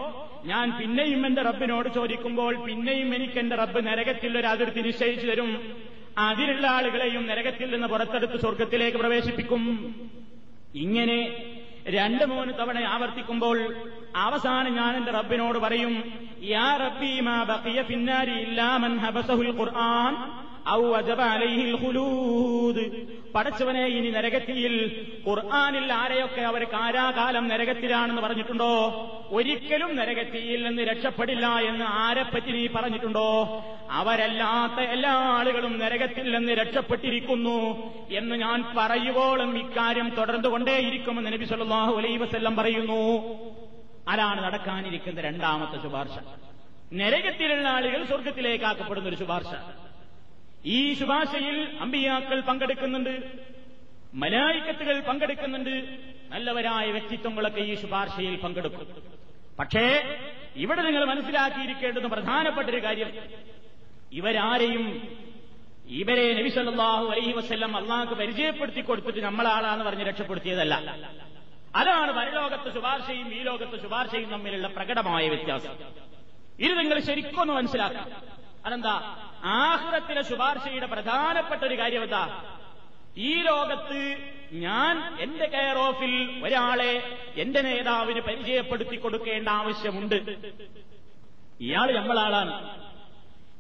ഞാൻ 0.44 0.78
പിന്നെയും 0.80 1.26
എന്റെ 1.26 1.42
റബ്ബിനോട് 1.42 1.88
ചോദിക്കുമ്പോൾ 1.94 2.64
പിന്നെയും 2.64 3.14
എനിക്ക് 3.14 3.38
എന്റെ 3.38 3.56
റബ്ബ് 3.56 3.86
നരകത്തിൽ 3.86 4.38
ഒരു 4.38 4.46
അതിർത്തി 4.46 4.80
നിശ്ചയിച്ചു 4.80 5.26
തരും. 5.26 5.76
അതിലുള്ള 6.18 6.66
ആളുകളെയും 6.66 7.26
നരകത്തിൽ 7.26 7.70
നിന്ന് 7.70 7.86
പുറത്തെടുത്ത് 7.86 8.40
സ്വർഗത്തിലേക്ക് 8.40 8.98
പ്രവേശിപ്പിക്കും. 8.98 9.94
ഇങ്ങനെ 10.74 11.18
രണ്ട് 11.86 12.24
മൂന്ന് 12.24 12.54
തവണ 12.54 12.78
ആവർത്തിക്കുമ്പോൾ 12.84 13.74
അവസാനം 14.16 14.74
ഞാൻ 14.74 14.96
എന്റെ 14.96 15.12
റബ്ബിനോട് 15.12 15.58
പറയും 15.58 16.04
യാ 16.42 16.76
റബ്ബി 16.76 17.20
മാ 17.20 17.42
ബഖിയ 17.42 17.82
ഫിന്നാരി 17.82 18.30
ഇല്ലാ 18.30 18.76
മൻ 18.76 18.98
ഹബസഹുൽ 18.98 19.58
ഖുർആൻ 19.58 20.16
ഔ 20.68 20.82
വജബ 20.82 21.20
അലൈഹിൽ 21.20 21.86
ഖുലൂദ്. 21.86 22.84
പടച്ചവനെ 23.34 23.86
ഇനി 23.86 24.10
നരകത്തിയിൽ 24.10 25.04
ഖുർആനിൽ 25.28 25.92
ആരെയൊക്കെ 25.92 26.40
അവർ 26.40 26.64
കാരാകാലം 26.64 27.48
നരകത്തിലാണെന്ന് 27.48 28.22
പറഞ്ഞിട്ടുണ്ടോ? 28.22 28.72
ഒരിക്കലും 29.30 29.96
നരകത്തിയിൽ 29.96 30.62
നിന്ന് 30.66 30.82
രക്ഷപ്പെടില്ല 30.82 31.46
എന്ന് 31.46 31.84
ആരെപ്പറ്റി 31.84 32.52
നീ 32.52 32.66
പറഞ്ഞിട്ടുണ്ടോ? 32.66 33.62
അവരല്ലാത്ത 33.90 34.80
എല്ലാ 34.80 35.12
ആളുകളും 35.12 35.78
നരകത്തിൽ 35.78 36.36
നിന്ന് 36.36 36.52
രക്ഷപ്പെട്ടിരിക്കുന്നു 36.52 37.58
എന്ന് 38.10 38.36
ഞാൻ 38.36 38.64
പറയുവോളും 38.76 39.58
ഇക്കാര്യം 39.58 40.10
തുടർന്നുകൊണ്ടേയിരിക്കുമെന്ന് 40.18 41.32
നബി 41.32 41.44
അലൈഹി 41.98 42.16
വസല്ലം 42.16 42.56
പറയുന്നു. 42.56 43.22
ആരാണ് 44.08 44.44
നടക്കാനിരിക്കുന്ന 44.44 45.20
രണ്ടാമത്തെ 45.20 45.82
ശുപാർശ? 45.82 46.18
നരകത്തിലുള്ള 46.92 47.68
ആളുകൾ 47.68 48.04
സ്വർഗത്തിലേക്കാക്കപ്പെടുന്ന 48.04 49.08
ഒരു 49.08 49.16
ശുപാർശ. 49.16 49.52
ഈ 50.64 50.94
ശുപാർശയിൽ 50.94 51.78
അമ്പിയാക്കൾ 51.80 52.40
പങ്കെടുക്കുന്നുണ്ട് 52.40 53.32
മലായിക്കത്തുകൾ 54.14 55.00
പങ്കെടുക്കുന്നുണ്ട് 55.00 55.74
നല്ലവരായ 56.32 56.90
വ്യക്തിത്വങ്ങളൊക്കെ 56.90 57.60
ഈ 57.60 57.74
ശുപാർശയിൽ 57.74 58.36
പങ്കെടുക്കും. 58.36 59.02
പക്ഷേ 59.58 59.84
ഇവിടെ 60.56 60.82
നിങ്ങൾ 60.82 61.04
മനസ്സിലാക്കിയിരിക്കേണ്ടുന്ന 61.04 62.08
പ്രധാനപ്പെട്ട 62.08 62.68
ഒരു 62.68 62.82
കാര്യം 62.84 63.10
ഇവരാരെയും 64.12 64.84
ഇവരെ 65.88 66.34
നബി 66.34 66.48
സല്ലല്ലാഹു 66.48 67.06
അലൈഹി 67.06 67.32
വസല്ലം 67.32 67.76
അള്ളാഹ് 67.76 68.14
പരിചയപ്പെടുത്തി 68.14 68.80
കൊടുത്തിട്ട് 68.80 69.20
നമ്മളാളാന്ന് 69.20 69.84
പറഞ്ഞ് 69.84 70.04
രക്ഷപ്പെടുത്തിയതല്ല. 70.04 70.74
അതാണ് 71.76 72.10
വരലോകത്ത് 72.10 72.74
ശുപാർശയും 72.74 73.34
ഈ 73.34 73.42
ലോകത്ത് 73.42 73.82
ശുപാർശയും 73.82 74.30
തമ്മിലുള്ള 74.30 74.68
പ്രകടമായ 74.68 75.28
വ്യത്യാസം. 75.28 75.74
ഇത് 76.58 76.78
നിങ്ങൾ 76.78 77.00
ശരിക്കൊന്ന് 77.00 77.52
മനസ്സിലാക്കാം 77.52 78.10
അതെന്താ? 78.66 79.16
ആഹ്റത്തിലെ 79.44 80.22
ശുപാർശയുടെ 80.22 80.86
പ്രധാനപ്പെട്ട 80.86 81.62
ഒരു 81.62 81.78
കാര്യം 81.78 82.02
എന്താ? 82.02 82.44
ഈ 83.16 83.42
ലോകത്ത് 83.42 84.32
ഞാൻ 84.52 85.16
എന്റെ 85.20 85.46
കെയർ 85.46 85.78
ഓഫിൽ 85.78 86.44
ഒരാളെ 86.44 87.18
എന്റെ 87.36 87.60
നേതാവിന് 87.60 88.20
പരിചയപ്പെടുത്തി 88.20 88.96
കൊടുക്കേണ്ട 88.96 89.48
ആവശ്യമുണ്ട്. 89.48 90.14
ഇയാൾ 91.60 91.92
നമ്മളാളാണ്. 91.92 92.80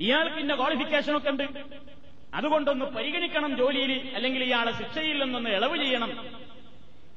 ഇയാൾക്ക് 0.00 0.36
ഇന്ന 0.36 0.54
ക്വാളിഫിക്കേഷനൊക്കെ 0.54 1.30
ഉണ്ട്. 1.30 1.42
അതുകൊണ്ടൊന്ന് 2.34 2.84
പരിഗണിക്കണം 2.84 3.56
ജോലിയിൽ 3.56 4.12
അല്ലെങ്കിൽ 4.14 4.44
ഇയാളെ 4.44 4.72
ശിക്ഷയിൽ 4.72 5.22
നിന്നൊന്ന് 5.22 5.50
ഇളവ് 5.50 5.76
ചെയ്യണം. 5.76 6.45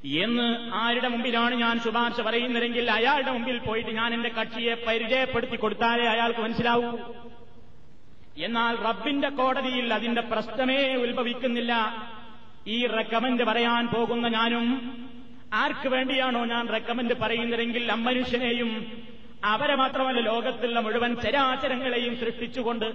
എന്ന് 0.04 0.74
ആരുടെ 0.74 1.08
മുമ്പിലാണ് 1.08 1.54
ഞാൻ 1.54 1.80
ശുപാർശ 1.80 2.20
പറയുന്നതെങ്കിൽ 2.20 2.90
അയാളുടെ 2.90 3.30
മുമ്പിൽ 3.30 3.58
പോയിട്ട് 3.58 3.90
ഞാൻ 3.90 4.14
എന്റെ 4.14 4.28
കക്ഷിയെ 4.28 4.74
പരിചയപ്പെടുത്തി 4.74 5.56
കൊടുത്താലേ 5.56 6.06
അയാൾക്ക് 6.06 6.40
മനസ്സിലാവൂ. 6.40 6.98
എന്നാൽ 8.38 8.76
റബ്ബിന്റെ 8.76 9.28
കോടതിയിൽ 9.28 9.94
അതിന്റെ 9.94 10.20
പ്രശ്നമേ 10.20 10.94
ഉത്ഭവിക്കുന്നില്ല. 10.94 11.72
ഈ 12.66 12.86
റെക്കമെന്റ് 12.86 13.42
പറയാൻ 13.42 13.86
പോകുന്ന 13.86 14.28
ഞാനും 14.28 14.66
ആർക്ക് 15.52 15.88
വേണ്ടിയാണോ 15.88 16.44
ഞാൻ 16.44 16.68
റെക്കമെന്റ് 16.68 17.14
പറയുന്നതെങ്കിൽ 17.14 17.92
അമ്മനുഷ്യനെയും 17.92 19.02
അവരെ 19.44 19.74
മാത്രമല്ല 19.74 20.20
ലോകത്തുള്ള 20.20 20.80
മുഴുവൻ 20.80 21.14
ചരാചരങ്ങളെയും 21.14 22.16
സൃഷ്ടിച്ചുകൊണ്ട് 22.16 22.92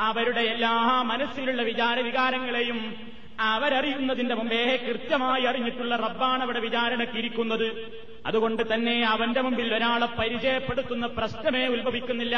അവരുടെ 0.00 0.40
എല്ലാ 0.40 1.02
മനസ്സിലുള്ള 1.02 1.62
വിചാര 1.62 2.00
വികാരങ്ങളെയും 2.00 2.96
അവരറിയുന്നതിന്റെ 3.40 4.34
മുമ്പേ 4.34 4.76
കൃത്യമായി 4.76 5.42
അറിഞ്ഞിട്ടുള്ള 5.42 5.96
റബ്ബാണ് 5.96 6.42
അവിടെ 6.42 6.60
വിചാരണക്കിരിക്കുന്നത്. 6.60 7.92
അതുകൊണ്ട് 8.26 8.74
തന്നെ 8.74 9.06
അവന്റെ 9.06 9.40
മുമ്പിൽ 9.40 9.74
ഒരാളെ 9.74 10.06
പരിചയപ്പെടുത്തുന്ന 10.06 11.06
പ്രശ്നമേ 11.06 11.66
ഉത്ഭവിക്കുന്നില്ല. 11.66 12.36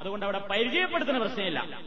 അതുകൊണ്ട് 0.00 0.26
അവിടെ 0.26 0.38
പരിചയപ്പെടുത്തുന്ന 0.50 1.20
പ്രശ്നമില്ല. 1.20 1.80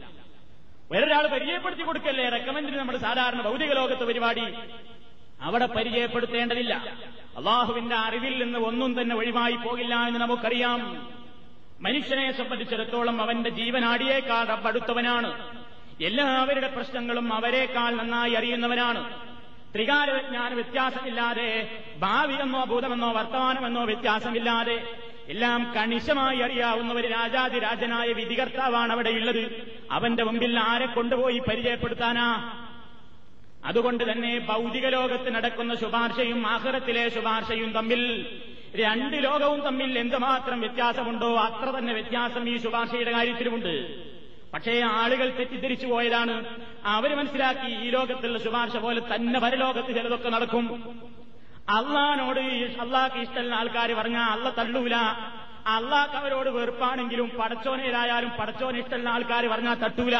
വേറൊരാൾ 0.92 1.26
പരിചയപ്പെടുത്തി 1.26 1.82
കൊടുക്കല്ലേ? 1.82 2.28
റെക്കമെന്റിന് 2.28 2.78
നമ്മൾ 2.78 2.96
സാധാരണ 2.96 3.42
ഭൗതിക 3.42 3.72
ലോകത്തെ 3.72 4.04
പരിപാടി. 4.04 4.42
അവിടെ 5.42 5.66
പരിചയപ്പെടുത്തേണ്ടതില്ല. 5.66 6.74
അള്ളാഹുവിന്റെ 7.36 7.96
അറിവിൽ 7.96 8.44
നിന്ന് 8.44 8.58
ഒന്നും 8.58 9.02
തന്നെ 9.02 9.16
ഒഴിവായി 9.16 9.56
പോകില്ല 9.56 9.94
എന്ന് 9.94 10.20
നമുക്കറിയാം. 10.20 11.08
മനുഷ്യനെ 11.80 12.32
സംബന്ധിച്ചിടത്തോളം 12.32 13.22
അവന്റെ 13.22 13.50
ജീവനാടിയേക്കാൾ 13.50 14.44
റബ്ബടുത്തവനാണ് 14.44 15.57
എല്ലാവരുടെ 16.00 16.66
പ്രശ്നങ്ങളും 16.66 17.32
അവരെക്കാൾ 17.32 17.94
നന്നായി 17.94 18.32
അറിയുന്നവനാണ് 18.32 19.00
ത്രികാലജ്ഞാന 19.74 20.54
വ്യത്യാസമില്ലാതെ 20.54 21.48
ഭാവിയെന്നോ 21.98 22.64
ഭൂതമെന്നോ 22.64 23.12
വർത്തമാനമെന്നോ 23.12 23.84
വ്യത്യാസമില്ലാതെ 23.84 24.76
എല്ലാം 25.28 25.72
കണിശമായി 25.76 26.40
അറിയാവുന്ന 26.40 26.92
ഒരു 26.92 27.08
രാജാതിരാജനായ 27.08 28.12
വിധികർത്താവാണ് 28.12 28.92
അവിടെയുള്ളത് 28.92 29.42
അവന്റെ 29.90 30.22
മുമ്പിൽ 30.22 30.58
ആരെ 30.58 30.86
കൊണ്ടുപോയി 30.86 31.38
പരിചയപ്പെടുത്താനാ? 31.38 32.28
അതുകൊണ്ട് 33.64 34.12
തന്നെ 34.12 34.38
ഭൗതിക 34.38 34.86
ലോകത്ത് 34.86 35.34
നടക്കുന്ന 35.34 35.74
ശുപാർശയും 35.74 36.46
ആഹ്റത്തിലെ 36.46 37.08
ശുപാർശയും 37.08 37.72
തമ്മിൽ 37.72 38.02
രണ്ട് 38.74 39.24
ലോകവും 39.24 39.60
തമ്മിൽ 39.60 39.98
എന്തുമാത്രം 39.98 40.60
വ്യത്യാസമുണ്ടോ 40.60 41.36
അത്ര 41.36 41.78
തന്നെ 41.78 41.92
വ്യത്യാസം 41.92 42.48
ഈ 42.48 42.58
ശുപാർശയുടെ 42.58 43.12
കാര്യത്തിലുമുണ്ട്. 43.12 43.74
പക്ഷേ 44.54 44.80
ആളുകൾ 44.80 45.28
തെറ്റിദ്ധരിച്ചു 45.30 45.86
പോയതാണ്. 45.86 46.58
അവർ 46.84 47.16
മനസ്സിലാക്കി 47.16 47.70
ഈ 47.86 47.90
ലോകത്തുള്ള 47.90 48.38
ശുപാർശ 48.38 48.76
പോലെ 48.76 49.02
തന്നെ 49.14 49.40
പരലോകത്ത് 49.40 49.94
ചിലതൊക്കെ 49.94 50.28
നടക്കും. 50.28 50.66
അള്ളഹാനോട് 51.68 52.40
അള്ളാഹ്ക്ക് 52.84 53.18
ഇഷ്ടമുള്ള 53.18 53.54
ആൾക്കാർ 53.54 53.92
പറഞ്ഞാൽ 53.92 54.30
അള്ള 54.30 54.50
തള്ളൂല. 54.58 54.94
അള്ളാഹ് 55.66 56.16
അവരോട് 56.16 56.50
വെറുപ്പാണെങ്കിലും 56.50 57.28
പടച്ചോനയിലായാലും 57.28 58.30
പടച്ചോനെ 58.30 58.78
ഇഷ്ടമുള്ള 58.78 59.10
ആൾക്കാർ 59.10 59.46
പറഞ്ഞാൽ 59.46 59.74
തട്ടൂല. 59.74 60.16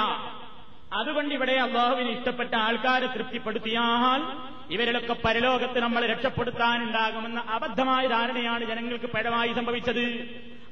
അതുകൊണ്ട് 0.92 1.34
ഇവിടെ 1.34 1.52
അള്ളാഹുവിന് 1.52 2.08
ഇഷ്ടപ്പെട്ട 2.08 2.54
ആൾക്കാരെ 2.54 3.06
തൃപ്തിപ്പെടുത്തിയാൽ 3.06 4.22
ഇവരിലൊക്കെ 4.72 5.16
പരലോകത്ത് 5.24 5.80
നമ്മളെ 5.80 6.06
രക്ഷപ്പെടുത്താനുണ്ടാകുമെന്ന 6.06 7.40
അബദ്ധമായ 7.48 8.06
ധാരണയാണ് 8.06 8.64
ജനങ്ങൾക്ക് 8.64 9.06
പഴമായി 9.06 9.52
സംഭവിച്ചത്. 9.52 10.04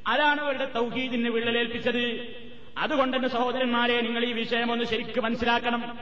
അതാണ് 0.06 0.40
അവരുടെ 0.40 0.64
തൗഹീദിന് 0.74 1.28
വിള്ളലേൽപ്പിച്ചത്. 1.28 2.36
അതുകൊണ്ട് 2.78 3.16
തന്നെ 3.16 3.28
സഹോദരന്മാരെ 3.28 4.00
നിങ്ങൾ 4.00 4.24
ഈ 4.24 4.32
വിഷയം 4.32 4.72
ഒന്ന് 4.72 4.84
ശരിക്കും 4.84 5.24
മനസ്സിലാക്കണം. 5.24 5.98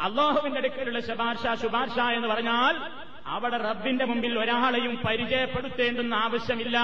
അള്ളാഹുവിന്റെ 0.00 0.58
അടുക്കലുള്ള 0.58 1.00
ശുപാർശ 1.00 1.60
ശുപാർശ 1.62 2.00
എന്ന് 2.00 2.28
പറഞ്ഞാൽ 2.28 2.90
അവിടെ 3.26 3.56
റബ്ബിന്റെ 3.56 4.04
മുമ്പിൽ 4.04 4.38
ഒരാളെയും 4.38 4.98
പരിചയപ്പെടുത്തേണ്ടുന്ന 5.06 6.14
ആവശ്യമില്ല. 6.14 6.78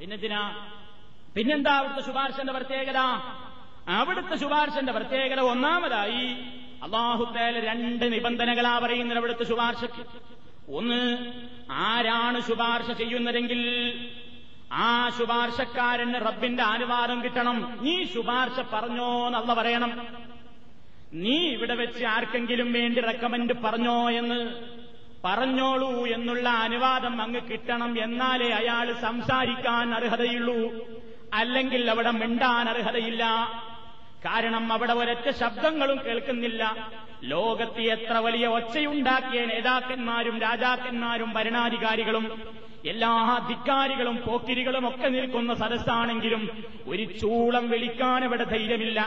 പിന്നെന്തിനാ? 0.00 0.68
പിന്നെന്താ 1.36 1.78
അവിടുത്തെ 1.78 2.00
ശുപാർശന്റെ 2.00 2.52
പ്രത്യേകത? 2.52 2.96
അവിടുത്തെ 3.88 4.36
ശുപാർശന്റെ 4.36 4.92
പ്രത്യേകത 4.92 5.40
ഒന്നാമതായി 5.40 6.26
അള്ളാഹുത്തേല 6.82 7.64
രണ്ട് 7.64 8.12
നിബന്ധനകളാ 8.12 8.78
പറയുന്നത് 8.78 9.18
അവിടുത്തെ 9.18 9.44
ശുപാർശയ്ക്ക്. 9.44 10.06
ഒന്ന് 10.72 11.32
ആരാണ് 11.70 12.40
ശുപാർശ 12.40 12.90
ചെയ്യുന്നതെങ്കിൽ 12.90 13.62
ആ 14.72 15.08
ശുപാർശക്കാരന് 15.08 16.14
റബ്ബിന്റെ 16.14 16.62
അനുവാദം 16.62 17.24
കിട്ടണം. 17.24 17.78
നീ 17.82 18.04
ശുപാർശ 18.04 18.60
പറഞ്ഞോ 18.72 19.26
എന്നുള്ള 19.26 19.54
പറയണം. 19.54 20.06
നീ 21.12 21.38
ഇവിടെ 21.38 21.74
വെച്ച് 21.74 22.04
ആർക്കെങ്കിലും 22.04 22.72
വേണ്ടി 22.72 23.00
റെക്കമെന്റ് 23.00 23.52
പറഞ്ഞോ 23.52 24.10
എന്ന് 24.10 24.64
പറഞ്ഞോളൂ 25.24 26.06
എന്നുള്ള 26.06 26.48
അനുവാദം 26.48 27.22
അങ്ങ് 27.22 27.40
കിട്ടണം 27.40 28.02
എന്നാലേ 28.02 28.50
അയാൾ 28.50 28.92
സംസാരിക്കാൻ 28.92 29.94
അർഹതയുള്ളൂ. 29.94 30.72
അല്ലെങ്കിൽ 31.34 31.90
അവിടെ 31.90 32.10
മിണ്ടാൻ 32.10 32.68
അർഹതയില്ല. 32.68 33.24
കാരണം 34.24 34.72
അവിടെ 34.72 34.92
ഒരൊറ്റ 34.92 35.30
ശബ്ദങ്ങളും 35.30 36.00
കേൾക്കുന്നില്ല. 36.06 36.90
ലോകത്തെ 37.22 37.82
എത്ര 37.82 38.12
വലിയ 38.12 38.46
ഒച്ചയുണ്ടാക്കിയ 38.46 39.44
നേതാക്കന്മാരും 39.44 40.40
രാജാക്കന്മാരും 40.40 41.32
ഭരണാധികാരികളും 41.32 42.42
എല്ലാ 42.84 43.10
ധിക്കാരികളും 43.48 44.16
പോക്കിരികളും 44.26 44.88
ഒക്കെ 44.88 45.08
നിൽക്കുന്ന 45.08 45.54
സദസ്സാണെങ്കിലും 45.54 46.42
ഒരു 46.86 47.04
ചൂളം 47.20 47.70
വിളിക്കാൻ 47.70 48.24
അവിടെ 48.24 48.44
ധൈര്യമില്ല. 48.44 49.00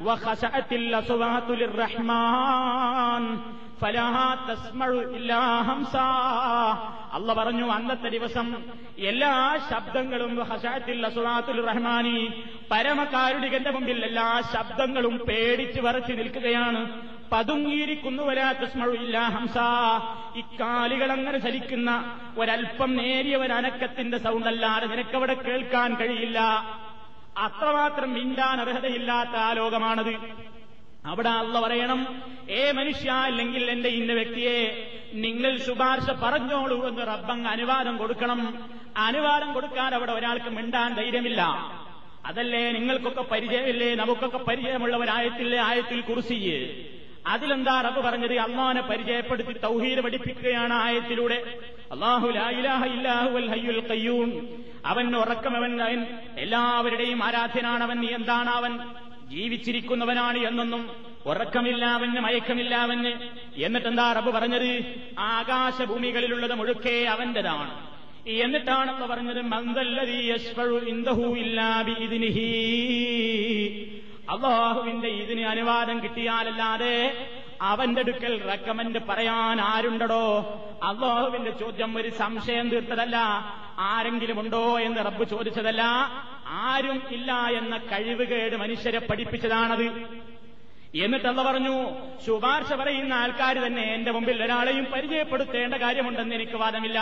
വഖശഅത്തിൽ 0.00 0.82
അല്ല 7.12 7.32
പറഞ്ഞു 7.32 7.72
അന്നത്തെ 7.72 8.08
ദിവസം 8.08 8.62
എല്ലാ 8.98 9.58
ശബ്ദങ്ങളും 9.70 10.36
റഹ്മാനി 11.66 12.44
പരമകാരുണികന്റെ 12.70 13.70
മുമ്പിൽ 13.70 14.04
എല്ലാ 14.04 14.42
ശബ്ദങ്ങളും 14.54 15.18
പേടിച്ച് 15.18 15.80
വറച്ചു 15.80 16.12
നിൽക്കുകയാണ്. 16.12 17.02
പതുങ്ങിയിരിക്കുന്നു 17.32 18.22
ഇല്ലാ 18.94 19.28
ഹംസ. 19.28 19.54
ഇക്കാലികൾ 20.36 21.12
അങ്ങനെ 21.12 21.38
ചലിക്കുന്ന 21.38 22.18
ഒരൽപ്പം 22.38 22.96
നേരിയ 22.96 23.36
ഒരനക്കത്തിന്റെ 23.36 24.18
സൗണ്ട് 24.18 24.46
അല്ലാതെ 24.46 24.86
നിനക്കവിടെ 24.86 25.34
കേൾക്കാൻ 25.34 25.94
കഴിയില്ല. 25.94 26.40
അത്രമാത്രം 27.38 28.12
മിണ്ടാൻ 28.12 28.60
അർഹതയില്ലാത്ത 28.60 29.30
ആ 29.30 29.52
ലോകമാണത്. 29.52 30.49
അവിടെ 31.06 31.28
അല്ല 31.28 31.60
പറയണം 31.60 32.22
ഏ 32.50 32.72
മനുഷ്യ 32.72 33.10
അല്ലെങ്കിൽ 33.10 33.70
എന്റെ 33.70 33.88
ഇന്ന 33.88 34.12
വ്യക്തിയെ 34.12 34.86
നിങ്ങൾ 35.14 35.58
ശുപാർശ 35.58 36.10
പറഞ്ഞോളൂ 36.10 36.88
എന്ന് 36.88 37.06
റബ്ബങ് 37.06 37.46
അനുവാദം 37.46 37.96
കൊടുക്കണം. 37.96 38.70
അനുവാദം 38.96 39.52
കൊടുക്കാൻ 39.52 39.94
അവിടെ 39.94 40.12
ഒരാൾക്ക് 40.12 40.46
മിണ്ടാൻ 40.46 40.94
ധൈര്യമില്ല. 40.94 41.42
അതല്ലേ 42.26 42.72
നിങ്ങൾക്കൊക്കെ 42.72 43.22
പരിചയമില്ലേ? 43.22 43.94
നമുക്കൊക്കെ 43.94 44.38
പരിചയമുള്ള 44.38 44.96
പരിചയമുള്ളവരായത്തില്ലേ? 44.96 45.58
ആയത്തിൽ 45.58 46.00
കുറിസിയ് 46.00 46.84
അതിലെന്താ 47.26 47.80
റബ്ബ് 47.80 48.00
പറഞ്ഞത്? 48.00 48.38
അള്ളാനെ 48.38 48.80
പരിചയപ്പെടുത്തി 48.80 49.52
തൗഹീദ് 49.52 50.00
പഠിപ്പിക്കുകയാണ് 50.00 50.72
ആയത്തിലൂടെ. 50.72 51.58
അള്ളാഹു 51.92 52.28
ഖയ്യൂം. 53.88 54.48
അവൻ 54.86 55.16
ഉറക്കമവൻ 55.16 55.82
അവൻ 55.82 56.06
എല്ലാവരുടെയും 56.38 57.24
ആരാധ്യനാണവൻ 57.24 58.04
എന്താണ് 58.04 58.50
അവൻ? 58.50 58.78
ജീവിച്ചിരിക്കുന്നവനാണ് 59.30 60.38
എന്നൊന്നും 60.38 60.90
ഉറക്കമില്ലാവന് 61.26 62.20
മയക്കമില്ലാവന്. 62.20 63.12
എന്നിട്ടെന്താ 63.56 64.12
റബ്ബ് 64.12 64.30
പറഞ്ഞത്? 64.30 64.68
ആകാശഭൂമികളിലുള്ളത് 65.18 66.54
മുഴുക്കെ 66.54 66.96
അവന്റേതാണ്. 67.04 67.70
എന്നിട്ടാണെന്ന് 68.26 69.06
പറഞ്ഞത് 69.06 69.42
മന്ദല്ലതി 69.42 70.18
അള്ളാഹുവിന്റെ 74.32 75.08
ഇതിന് 75.08 75.44
അനുവാദം 75.44 76.02
കിട്ടിയാലല്ലാതെ 76.02 76.96
അവന്റെ 77.60 78.00
അടുക്കൽ 78.00 78.48
റെക്കമെന്റ് 78.48 78.98
പറയാൻ 79.08 79.60
ആരുണ്ടടോ? 79.60 80.24
അള്ളാഹുവിന്റെ 80.82 81.50
ചോദ്യം 81.50 81.98
ഒരു 81.98 82.10
സംശയം 82.10 82.68
തീർത്തതല്ല. 82.68 83.16
ആരെങ്കിലും 83.78 84.40
ഉണ്ടോ 84.40 84.80
എന്ന് 84.80 84.98
റബ്ബ് 84.98 85.24
ചോദിച്ചതല്ല. 85.28 85.82
ആരും 86.46 87.02
ഇല്ല 87.10 87.32
എന്ന 87.32 87.76
കഴിവുകേട് 87.76 88.56
മനുഷ്യരെ 88.56 88.98
പഠിപ്പിച്ചതാണത്. 88.98 89.86
എന്നിട്ടല്ല 90.94 91.42
പറഞ്ഞു 91.42 91.88
ശുപാർശ 92.26 92.72
പറയുന്ന 92.72 93.14
ആൾക്കാർ 93.14 93.58
തന്നെ 93.58 93.82
എന്റെ 93.82 94.10
മുമ്പിൽ 94.10 94.44
ഒരാളെയും 94.44 94.84
പരിചയപ്പെടുത്തേണ്ട 94.84 95.74
കാര്യമുണ്ടെന്ന് 95.74 96.34
എനിക്ക് 96.34 96.56
വാദമില്ല. 96.56 97.00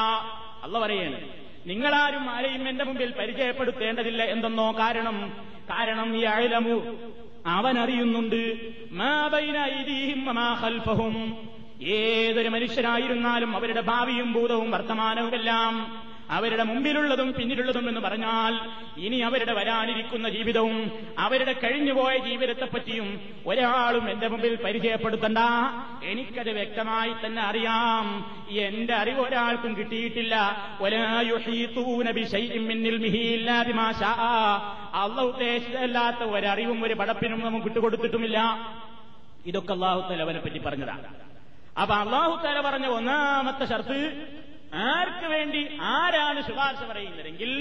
അല്ല 0.62 0.78
പറയാണ് 0.78 1.20
നിങ്ങളാരും 1.66 2.30
ആരെയും 2.30 2.68
എന്റെ 2.68 2.84
മുമ്പിൽ 2.84 3.14
പരിചയപ്പെടുത്തേണ്ടതില്ല 3.18 4.22
എന്തെന്നോ 4.22 4.72
കാരണം. 4.72 5.32
കാരണം 5.70 6.16
ഈ 6.16 6.22
അയലമു 6.22 6.76
അവൻ 7.46 7.78
അറിയുന്നുണ്ട് 7.78 8.40
ഏതൊരു 11.90 12.48
മനുഷ്യരായിരുന്നാലും 12.48 13.56
അവരുടെ 13.56 13.80
ഭാവിയും 13.80 14.32
ഭൂതവും 14.32 14.70
വർത്തമാനവുമെല്ലാം 14.70 15.74
അവരുടെ 16.30 16.62
മുമ്പിലുള്ളതും 16.62 17.32
പിന്നിലുള്ളതും 17.32 17.88
എന്ന് 17.88 18.00
പറഞ്ഞാൽ 18.00 18.70
ഇനി 19.00 19.16
അവരുടെ 19.16 19.52
വരാനിരിക്കുന്ന 19.52 20.28
ജീവിതവും 20.28 21.06
അവരുടെ 21.18 21.52
കഴിഞ്ഞുപോയ 21.52 22.18
ജീവിതത്തെപ്പറ്റിയും 22.18 23.20
ഒരാളും 23.46 24.10
എന്റെ 24.10 24.28
മുമ്പിൽ 24.28 24.62
പരിചയപ്പെടുത്തണ്ട. 24.64 25.38
എനിക്കത് 26.04 26.50
വ്യക്തമായി 26.50 27.26
തന്നെ 27.26 27.42
അറിയാം. 27.42 28.36
എന്റെ 28.50 28.94
അറിവ് 28.94 29.20
ഒരാൾക്കും 29.20 29.76
കിട്ടിയിട്ടില്ല. 29.76 30.34
അള്ള 34.94 35.22
ഉദ്ദേശിച്ചതല്ലാത്ത 35.22 36.16
ഒരറിവും 36.16 36.84
ഒരു 36.84 36.94
പടപ്പിനും 36.94 37.40
നമുക്ക് 37.40 37.64
വിട്ടുകൊടുത്തിട്ടുമില്ല. 37.64 38.68
ഇതൊക്കെ 39.46 39.72
അള്ളാഹു 39.72 40.12
തലവനെ 40.12 40.40
പറ്റി 40.40 40.58
പറഞ്ഞതാണ്. 40.58 41.04
അപ്പൊ 41.80 41.94
അള്ളാഹു 41.94 42.46
തല 42.46 42.60
പറഞ്ഞ 42.60 42.86
ഒന്നാമത്തെ 42.86 43.64
ഷർത്ത് 43.64 44.26
ആർക്ക് 44.74 45.26
വേണ്ടി 45.26 45.78
ആരാണ് 45.80 46.46
ശുപാർശ 46.46 46.78
പറയുന്നതെങ്കിൽ 46.90 47.52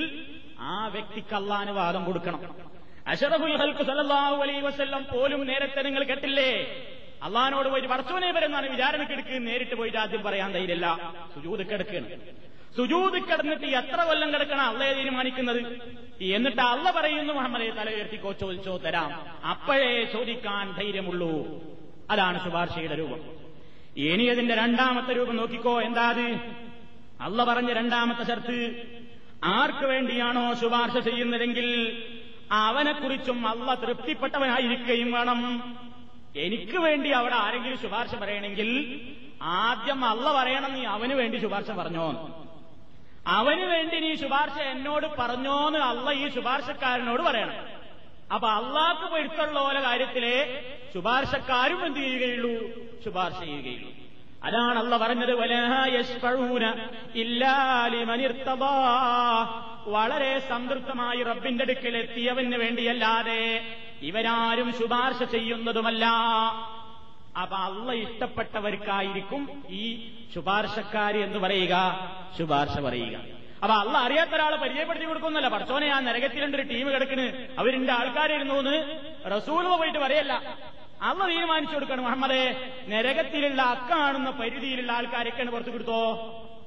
ആ 0.59 0.87
വ്യക്തിക്ക് 0.87 1.35
അള്ളാന് 1.35 1.69
വാദം 1.69 2.05
കൊടുക്കണം. 2.05 2.41
അഷറഫുൽ 3.07 3.57
ഹൽക്ക് 3.57 3.83
സല്ലല്ലാഹു 3.83 4.35
അലൈ 4.35 4.61
വസല്ലം 4.61 5.05
പോലും 5.13 5.47
നേരത്തെ 5.47 5.81
നിങ്ങൾ 5.81 6.03
കേട്ടില്ലേ? 6.03 6.51
അള്ളഹാനോട് 7.23 7.69
പോയി 7.69 7.81
പടച്ചോനെ 7.81 8.31
വരുന്നാണ് 8.31 8.69
വിചാരണക്കെടുക്ക് 8.69 9.47
നേരിട്ട് 9.47 9.75
പോയിട്ട് 9.75 9.97
ആദ്യം 9.97 10.23
പറയാൻ 10.23 10.51
ധൈര്യമില്ല. 10.51 11.13
സുജൂത് 11.35 11.59
കിടക്കുകയാണ് 11.59 12.21
സുജൂത് 12.77 13.23
കിടന്നിട്ട് 13.23 13.65
എത്ര 13.65 14.03
കൊല്ലം 14.03 14.33
കിടക്കണം 14.33 14.61
അള്ളയെ 14.61 14.93
തീരുമാനിക്കുന്നത്? 14.93 15.59
എന്നിട്ട് 16.21 16.61
അള്ള 16.61 16.91
പറയുന്നു 16.91 17.33
മുഹമ്മദെ 17.33 17.69
തല 17.69 17.89
ഉയർത്തിക്കോ 17.95 18.31
ചോദിച്ചോ 18.31 18.77
തരാം. 18.77 19.37
അപ്പോഴേ 19.47 20.03
ചോദിക്കാൻ 20.03 20.73
ധൈര്യമുള്ളൂ. 20.73 21.61
അതാണ് 22.11 22.43
ശുപാർശയുടെ 22.43 22.95
രൂപം. 22.95 23.19
ഇനി 23.97 24.23
അതിന്റെ 24.23 24.55
രണ്ടാമത്തെ 24.55 25.13
രൂപം 25.13 25.35
നോക്കിക്കോ. 25.35 25.81
എന്താ 25.81 26.09
അത്? 26.09 26.39
അള്ള 27.21 27.43
പറഞ്ഞ 27.43 27.73
രണ്ടാമത്തെ 27.73 28.23
ഷർത്ത് 28.23 28.59
ആർക്ക് 29.43 29.85
വേണ്ടിയാണോ 29.85 30.53
ശുപാർശ 30.53 30.97
ചെയ്യുന്നതെങ്കിൽ 30.97 31.67
അവനെക്കുറിച്ചും 32.51 33.47
അള്ള 33.47 33.73
തൃപ്തിപ്പെട്ടവനായിരിക്കുകയും 33.73 35.11
വേണം. 35.11 35.39
എനിക്ക് 36.35 36.77
വേണ്ടി 36.77 37.09
അവിടെ 37.09 37.35
ആരെങ്കിലും 37.35 37.77
ശുപാർശ 37.77 38.15
പറയണമെങ്കിൽ 38.15 39.01
ആദ്യം 39.41 40.05
അള്ള 40.05 40.33
പറയണം 40.33 40.73
നീ 40.73 40.83
അവന് 40.85 41.13
വേണ്ടി 41.13 41.37
ശുപാർശ 41.37 41.71
പറഞ്ഞോ. 41.71 42.29
അവന് 43.27 43.61
വേണ്ടി 43.61 43.99
നീ 43.99 44.15
ശുപാർശ 44.15 44.61
എന്നോട് 44.61 45.07
പറഞ്ഞോന്ന് 45.19 45.79
അള്ള 45.79 46.11
ഈ 46.11 46.29
ശുപാർശക്കാരനോട് 46.29 47.21
പറയണം. 47.21 47.55
അപ്പൊ 48.33 48.47
അള്ളാഹ്ക്ക് 48.49 49.11
പൊരുത്തുള്ള 49.11 49.59
ഓരോ 49.59 49.83
കാര്യത്തിലെ 49.83 50.63
ശുപാർശക്കാരും 50.93 51.85
എന്ത് 51.85 51.99
ചെയ്യുകയുള്ളൂ? 51.99 52.69
ശുപാർശ 53.05 53.39
ചെയ്യുകയുള്ളൂ. 53.39 54.06
അതാണ് 54.43 54.79
അള്ള 54.79 54.97
പറഞ്ഞത്. 54.97 55.33
വളരെ 59.87 60.39
സംതൃപ്തമായി 60.39 61.23
റബ്ബിന്റെ 61.23 61.63
അടുക്കൽ 61.63 61.97
എത്തിയവന് 61.97 62.55
വേണ്ടിയല്ലാതെ 62.55 63.61
ഇവരാരും 64.01 64.73
ശുപാർശ 64.73 65.23
ചെയ്യുന്നതുമല്ല. 65.23 66.05
അപ്പൊ 67.41 67.57
അള്ള 67.57 67.93
ഇഷ്ടപ്പെട്ടവർക്കായിരിക്കും 67.93 69.63
ഈ 69.69 70.11
ശുപാർശക്കാർ 70.35 71.17
എന്ന് 71.17 71.39
പറയുക 71.39 71.75
ശുപാർശ 72.37 72.79
പറയുക. 72.79 73.17
അപ്പൊ 73.63 73.75
അള്ള 73.75 73.97
അറിയാത്ത 73.97 74.31
ഒരാളെ 74.31 74.57
പരിചയപ്പെടുത്തി 74.57 75.05
കൊടുക്കുന്നല്ല 75.05 75.47
പഠിച്ചോനെ 75.47 75.87
ആ 75.87 75.99
നരകത്തിലുണ്ട് 75.99 76.57
ഒരു 76.57 76.67
ടീം 76.67 76.87
കിടക്കണ്. 76.93 77.59
അവരിന്റെ 77.59 77.93
ആൾക്കാരിരുന്നു 77.93 78.55
എന്ന് 78.55 78.75
റസൂൽ 79.35 79.77
പോയിട്ട് 79.77 79.99
പറയല്ല. 79.99 80.57
അള്ള 81.01 81.27
തീരുമാനിച്ചു 81.27 81.75
കൊടുക്കണം 81.75 82.03
മുഹമ്മദേ. 82.03 82.73
നരകത്തിലുള്ള 82.87 83.61
അക്കാണുന്ന 83.61 84.29
പരിധിയിലുള്ള 84.29 84.91
ആൾക്കാരൊക്കെയാണ് 84.91 85.51
പുറത്തു 85.51 85.69
കൊടുത്തോ? 85.69 86.13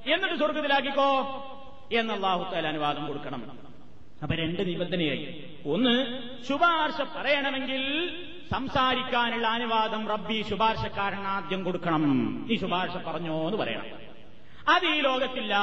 എന്നിട്ട് 0.07 0.35
സ്വർഗത്തിലാക്കിക്കോ? 0.35 1.11
എന്ന് 1.93 2.15
അള്ളാഹുത്താൽ 2.15 2.67
അനുവാദം 2.67 3.07
കൊടുക്കണം. 3.07 3.59
അപ്പൊ 4.23 4.37
രണ്ട് 4.37 4.69
നിബന്ധനയായി. 4.69 5.55
ഒന്ന് 5.67 6.23
ശുപാർശ 6.49 6.95
പറയണമെങ്കിൽ 7.17 8.11
സംസാരിക്കാനുള്ള 8.53 9.49
അനുവാദം 9.49 10.09
റബ്ബി 10.09 10.45
ശുപാർശക്കാരൻ 10.51 11.19
ആദ്യം 11.19 11.65
കൊടുക്കണം. 11.65 12.47
ഈ 12.53 12.59
ശുപാർശ 12.59 12.97
പറഞ്ഞോ 12.97 13.45
എന്ന് 13.45 13.57
പറയണം. 13.57 13.87
അത് 14.75 14.87
ഈ 14.87 15.01
ലോകത്തില്ല. 15.01 15.57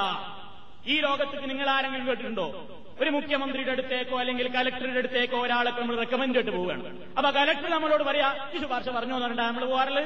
ഈ 0.88 1.00
ലോകത്തേക്ക് 1.00 1.50
നിങ്ങൾ 1.50 1.70
ആരെങ്കിലും 1.70 2.08
കേട്ടിട്ടുണ്ടോ? 2.08 2.68
ഒരു 3.02 3.10
മുഖ്യമന്ത്രിയുടെ 3.10 3.72
അടുത്തേക്കോ 3.72 4.20
അല്ലെങ്കിൽ 4.20 4.48
കലക്ടറുടെ 4.48 4.98
അടുത്തേക്കോ 4.98 5.40
ഒരാളൊക്കെ 5.40 5.82
നമ്മൾ 5.82 5.98
റെക്കമെൻഡ് 5.98 6.40
ഇട്ട് 6.40 6.52
പോവുകയാണ്. 6.52 6.84
അപ്പൊ 7.18 7.30
കലക്ടർ 7.32 7.70
നമ്മളോട് 7.70 8.04
പറയാ 8.04 8.50
ഈ 8.56 8.62
ശുപാർശ 8.62 8.90
പറഞ്ഞു 8.90 9.16
എന്ന് 9.16 9.40
നമ്മൾ 9.40 9.66
പോകാറില്ല 9.66 10.00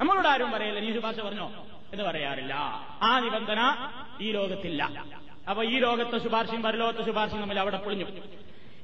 നമ്മളോട് 0.00 0.28
ആരും 0.28 0.52
പറയില്ല 0.52 0.78
ഈ 0.78 0.94
ശുപാർശ 0.94 1.20
പറഞ്ഞോ 1.20 1.46
എന്ന് 1.92 2.04
പറയാറില്ല. 2.04 2.54
ആ 3.02 3.20
നിബന്ധന 3.20 3.60
ഈ 4.20 4.32
ലോകത്തില്ല. 4.32 4.82
അപ്പൊ 5.50 5.62
ഈ 5.64 5.78
ലോകത്തെ 5.78 6.18
ശുപാർശയും 6.18 6.62
പരലോകത്തെ 6.62 7.02
ശുപാർശയും 7.02 7.40
നമ്മൾ 7.40 7.58
അവിടെ 7.58 7.76
പൊളിഞ്ഞു. 7.76 8.06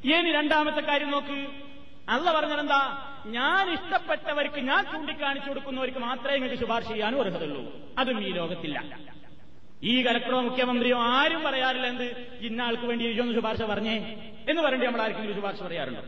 ഇനി 0.05 0.33
രണ്ടാമത്തെ 0.33 0.81
കാര്യം 0.81 1.11
നോക്ക്. 1.11 1.37
അല്ല 2.09 2.33
പറഞ്ഞതെന്താ? 2.33 2.81
ഞാൻ 3.27 3.71
ഇഷ്ടപ്പെട്ടവർക്ക് 3.71 4.61
ഞാൻ 4.61 4.83
ചൂണ്ടിക്കാണിച്ചു 4.85 5.49
കൊടുക്കുന്നവർക്ക് 5.49 5.99
മാത്രമേ 5.99 6.35
നിങ്ങൾക്ക് 6.35 6.59
ശുപാർശ 6.63 6.89
ചെയ്യാനും 6.89 7.21
അർഹതയുള്ളൂ. 7.21 7.63
അതും 7.99 8.19
ഈ 8.27 8.33
ലോകത്തില്ല. 8.33 8.79
ഈ 9.83 10.03
കലക്ടറോ 10.03 10.41
മുഖ്യമന്ത്രിയോ 10.41 10.99
ആരും 10.99 11.43
പറയാറില്ല 11.43 11.87
എന്ത്? 11.87 12.39
ഇന്ന 12.41 12.61
ആൾക്ക് 12.63 12.83
വേണ്ടി 12.83 13.21
ഒന്ന് 13.21 13.35
ശുപാർശ 13.35 13.63
പറഞ്ഞേ 13.63 13.97
എന്ന് 14.49 14.63
പറഞ്ഞിട്ട് 14.63 14.87
നമ്മൾ 14.87 15.03
ആർക്കെങ്കിലും 15.03 15.37
ശുപാർശ 15.37 15.63
പറയാറുണ്ടോ? 15.63 16.03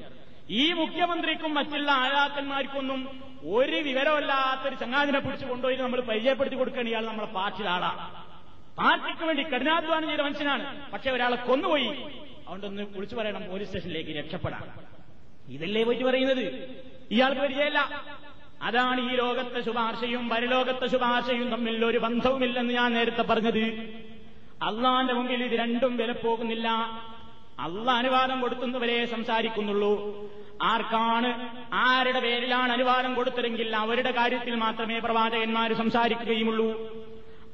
ഈ 0.50 0.72
മുഖ്യമന്ത്രിക്കും 0.72 1.54
മറ്റുള്ള 1.54 1.90
ആരാക്കന്മാർക്കൊന്നും 1.90 3.20
ഒരു 3.44 3.76
വിവരമല്ലാത്തൊരു 3.76 4.74
ചങ്ങാതിനെ 4.74 5.18
പിടിച്ചു 5.18 5.46
കൊണ്ടുപോയി 5.46 5.76
നമ്മൾ 5.76 6.00
പരിചയപ്പെടുത്തി 6.00 6.57
കൊടുക്കേണ്ട 6.57 6.88
ഇയാൾ 6.88 7.07
നമ്മളെ 7.07 7.26
പാർട്ടിയുടെ 7.26 7.70
ആളാ. 7.70 8.24
പാർട്ടിക്ക് 8.78 9.24
വേണ്ടി 9.24 9.42
കഠിനാധ്വാനം 9.42 10.09
ചെയ്ത 10.09 10.20
മനുഷ്യനാണ്. 10.20 10.90
പക്ഷെ 10.92 11.11
ഒരാളെ 11.11 11.37
കൊന്നുപോയി. 11.37 11.87
അതുകൊണ്ടൊന്ന് 11.87 12.83
വിളിച്ചു 12.83 13.16
പറയണം 13.16 13.50
പോലീസ് 13.50 13.68
സ്റ്റേഷനിലേക്ക് 13.68 14.11
രക്ഷപ്പെടാം 14.11 14.64
ഇതല്ലേ 15.48 15.85
പോയിട്ട് 15.85 16.04
പറയുന്നത്? 16.04 16.44
ഇയാൾക്ക് 17.11 17.40
പരിചയമല്ല. 17.40 17.81
അതാണ് 18.62 19.12
ഈ 19.12 19.16
ലോകത്തെ 19.16 19.60
ശുപാർശയും 19.60 20.28
പരലോകത്തെ 20.28 20.86
ശുപാർശയും 20.86 21.50
തമ്മിൽ 21.50 21.84
ഒരു 21.84 21.98
ബന്ധവുമില്ലെന്ന് 21.98 22.74
ഞാൻ 22.74 22.92
നേരത്തെ 22.92 23.22
പറഞ്ഞത്. 23.22 23.64
അള്ളാന്റെ 24.62 25.14
മുമ്പിൽ 25.14 25.44
ഇത് 25.44 25.60
രണ്ടും 25.60 25.96
വിലപ്പോകുന്നില്ല. 25.96 26.68
അള്ള 27.60 27.90
അനുവാദം 27.90 28.40
കൊടുക്കുന്നവരെ 28.40 29.04
സംസാരിക്കുന്നുള്ളൂ. 29.04 29.92
ആർക്കാണ് 30.62 31.48
ആരുടെ 31.72 32.20
പേരിലാണ് 32.20 32.72
അനുവാദം 32.72 33.14
കൊടുത്തതെങ്കിൽ 33.14 33.76
അവരുടെ 33.76 34.10
കാര്യത്തിൽ 34.10 34.54
മാത്രമേ 34.54 34.98
പ്രവാചകന്മാർ 34.98 35.72
സംസാരിക്കുകയുമുള്ളൂ. 35.72 36.70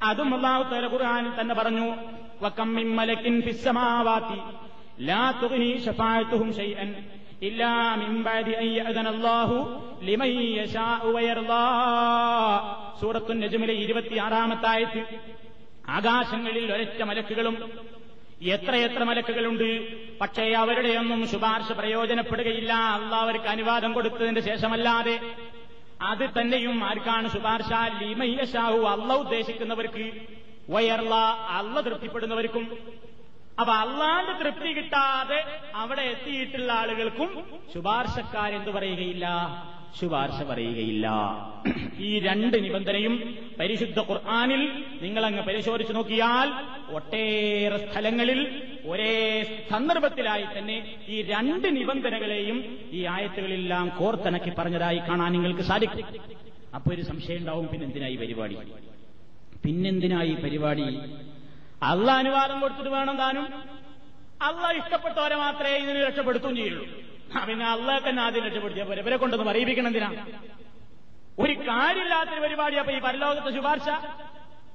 അതും 0.03 0.35
അള്ളാഹു 0.35 0.63
തല 0.63 0.87
തന്നെ 1.41 1.55
പറഞ്ഞു 1.55 1.95
വക്കമ്മിൻ 2.41 2.95
മലക്കിൻ 2.95 3.41
ഫിസ്സമാവാത്തി 3.41 4.39
ലാ 5.05 5.31
തുഗ്നി 5.31 5.81
ഷഫാഅത്തുഹും 5.85 6.53
ശൈഅൻ. 6.53 6.95
ഇല്ലാ 7.47 7.71
മിൻ 8.01 8.11
ബഅദി 8.27 8.53
അൻ 8.61 8.67
യഅദന 8.77 9.07
അല്ലാഹു 9.15 9.57
ലിമൻ 10.07 10.31
യശാഉ 10.59 11.11
വയർദാ. 11.15 11.63
സൂറത്തുൻ 13.01 13.39
നജ്മിലെ 13.39 13.73
26 13.73 14.65
ആയത്ത് 14.73 15.01
ആകാശങ്ങളിൽ 15.89 16.65
ഒരൊറ്റ 16.73 17.01
മലക്കുകളും 17.09 17.55
എത്രയെത്ര 18.55 19.03
മലക്കുകളുണ്ട്? 19.03 19.69
പക്ഷേ 20.21 20.45
അവരുടെയൊന്നും 20.53 21.21
ശുപാർശ 21.27 21.71
പ്രയോജനപ്പെടുകയില്ല. 21.71 22.73
അള്ളാഹ് 22.97 23.47
അനുവാദം 23.53 23.93
കൊടുത്തതിന്റെ 23.93 24.41
ശേഷമല്ലാതെ 24.41 25.15
അത് 26.01 26.25
തന്നെയും 26.37 26.77
ആർക്കാണ് 26.83 27.27
ശുപാർശ? 27.35 27.71
ലിമയ്യ 28.01 28.45
ഷാഹു 28.53 28.79
അള്ള 28.93 29.09
ഉദ്ദേശിക്കുന്നവർക്ക്. 29.23 30.05
വയർല 30.69 31.13
അള്ള 31.57 31.75
തൃപ്തിപ്പെടുന്നവർക്കും. 31.81 32.65
അപ്പൊ 33.59 33.73
അള്ളാന്റെ 33.73 34.33
തൃപ്തി 34.43 34.73
കിട്ടാതെ 34.73 35.39
അവിടെ 35.75 36.01
എത്തിയിട്ടുള്ള 36.01 36.71
ആളുകൾക്കും 36.71 37.29
ശുപാർശക്കാരെന്തു 37.73 38.71
പറയുകയില്ല? 38.71 39.25
ശുപാർശ 39.99 40.43
പറയുകയില്ല. 40.43 41.07
ഈ 41.99 42.19
രണ്ട് 42.19 42.63
നിബന്ധനയും 42.63 43.13
പരിശുദ്ധ 43.59 43.99
ഖുർആാനിൽ 43.99 44.61
നിങ്ങളങ്ങ് 45.01 45.41
പരിശോധിച്ചു 45.41 45.93
നോക്കിയാൽ 45.93 46.49
ഒട്ടേറെ 46.95 47.77
സ്ഥലങ്ങളിൽ 47.77 48.39
ഒരേ 48.85 49.13
സന്ദർഭത്തിലായി 49.71 50.45
തന്നെ 50.57 50.97
ഈ 51.07 51.21
രണ്ട് 51.21 51.67
നിബന്ധനകളെയും 51.77 52.57
ഈ 52.91 53.05
ആയത്തുകളെല്ലാം 53.05 53.89
കോർത്തിണക്കി 53.99 54.53
പറഞ്ഞതായി 54.57 54.97
കാണാൻ 54.97 55.31
നിങ്ങൾക്ക് 55.31 55.61
സാധിക്കും. 55.61 56.05
അപ്പൊ 56.75 56.93
ഒരു 56.93 57.01
സംശയം 57.01 57.37
ഉണ്ടാവും 57.37 57.67
പിന്നെന്തിനായി 57.67 58.15
പരിപാടി? 58.15 58.57
പിന്നെന്തിനായി 59.63 60.33
പരിപാടി? 60.43 60.87
അള്ള 61.83 62.11
അനുവാദം 62.11 62.59
കൊടുത്തിട്ട് 62.59 62.89
വേണം 62.89 63.17
താനും. 63.17 63.63
അള്ള 64.41 64.71
ഇഷ്ടപ്പെട്ടവരെ 64.71 65.35
മാത്രമേ 65.35 65.77
ഇതിന് 65.77 66.03
രക്ഷപ്പെടുത്തുകയും 66.03 66.55
ചെയ്യുള്ളൂ. 66.55 66.85
പിന്നെ 67.47 67.65
അള്ളാഹ് 67.65 68.09
തന്നെ 68.09 68.23
ആദ്യം 68.23 68.45
രക്ഷപ്പെടുത്തിയ 68.45 68.83
പോലെ 68.83 69.01
ഇവരെ 69.01 69.17
കൊണ്ടൊന്ന് 69.17 69.45
പറയിപ്പിക്കണം 69.45 69.87
എന്തിനാ? 69.87 70.25
ഒരു 71.39 71.53
കാര്യമില്ലാത്തൊരു 71.53 72.39
പരിപാടി. 72.39 72.75
അപ്പൊ 72.75 72.93
ഈ 72.93 72.99
പരലോകത്തെ 72.99 73.51
ശുപാർശ. 73.51 73.89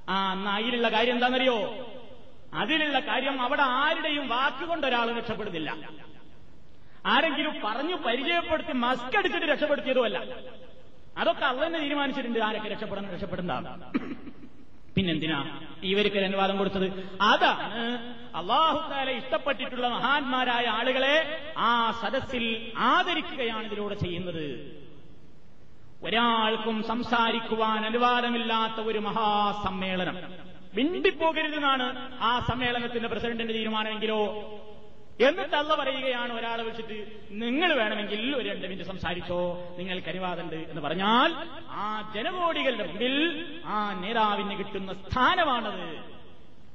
ആ 0.09 0.33
എന്നാ 0.33 0.55
അതിലുള്ള 0.57 0.89
കാര്യം 0.89 1.13
എന്താണെന്നറിയോ? 1.13 1.87
അതിലുള്ള 2.53 2.99
കാര്യം 2.99 3.41
അവിടെ 3.41 3.61
ആരുടെയും 3.61 4.27
വാക്കുകൊണ്ട് 4.27 4.87
ഒരാൾ 4.87 5.17
രക്ഷപ്പെടുന്നില്ല. 5.17 5.77
ആരെങ്കിലും 7.05 7.55
പറഞ്ഞു 7.63 7.95
പരിചയപ്പെടുത്തി 7.95 8.71
മസ്ക് 8.71 9.17
എടുത്തിട്ട് 9.17 9.45
രക്ഷപ്പെടുത്തിയതുമല്ല. 9.45 10.17
അതൊക്കെ 11.17 11.45
അള്ളന്നെ 11.45 11.79
തീരുമാനിച്ചിട്ടുണ്ട് 11.79 12.39
ആരൊക്കെ 12.39 12.69
രക്ഷപ്പെടണം 12.69 13.11
രക്ഷപ്പെടേണ്ടതാണ്. 13.11 13.83
പിന്നെന്തിനാ? 14.95 15.59
ഇവർക്ക് 15.83 16.17
അനുവാദം 16.17 16.57
കൊടുത്തത്. 16.57 17.17
അതാണ് 17.21 17.97
അള്ളാഹുദാല 18.35 19.09
ഇഷ്ടപ്പെട്ടിട്ടുള്ള 19.09 19.87
മഹാന്മാരായ 19.87 20.65
ആളുകളെ 20.65 21.39
ആ 21.57 21.91
സദസ്സിൽ 21.91 22.71
ആദരിക്കുകയാണ് 22.77 23.65
ഇതിലൂടെ 23.65 23.95
ചെയ്യുന്നത്. 23.95 24.81
ഒരാൾക്കും 26.03 26.83
സംസാരിക്കുവാൻ 26.83 27.85
അനുവാദമില്ലാത്ത 27.85 28.87
ഒരു 28.87 28.99
മഹാസമ്മേളനം. 28.99 30.17
മിണ്ടിപ്പോകരുതെന്നാണ് 30.75 32.17
ആ 32.21 32.39
സമ്മേളനത്തിന്റെ 32.39 33.07
പ്രസിഡന്റിന്റെ 33.09 33.53
തീരുമാനമെങ്കിലോ 33.53 34.21
എന്നിട്ട് 35.19 35.55
അല്ല 35.55 35.75
പറയുകയാണ് 35.75 36.33
ഒരാളെ 36.33 36.63
വിളിച്ചിട്ട് 36.63 36.97
നിങ്ങൾ 37.31 37.73
വേണമെങ്കിൽ 37.73 38.35
ഒരു 38.35 38.49
രണ്ട് 38.49 38.67
മിനിറ്റ് 38.67 38.83
സംസാരിച്ചോ 38.83 39.69
നിങ്ങൾ 39.77 39.97
അനുവാദമുണ്ട് 40.07 40.55
എന്ന് 40.55 40.81
പറഞ്ഞാൽ 40.81 41.31
ആ 41.69 42.11
ജനകോടികളുടെ 42.15 42.83
മുമ്പിൽ 42.83 43.15
ആ 43.65 43.93
നേതാവിന് 43.93 44.57
കിട്ടുന്ന 44.57 44.93
സ്ഥാനമാണത്. 44.93 45.85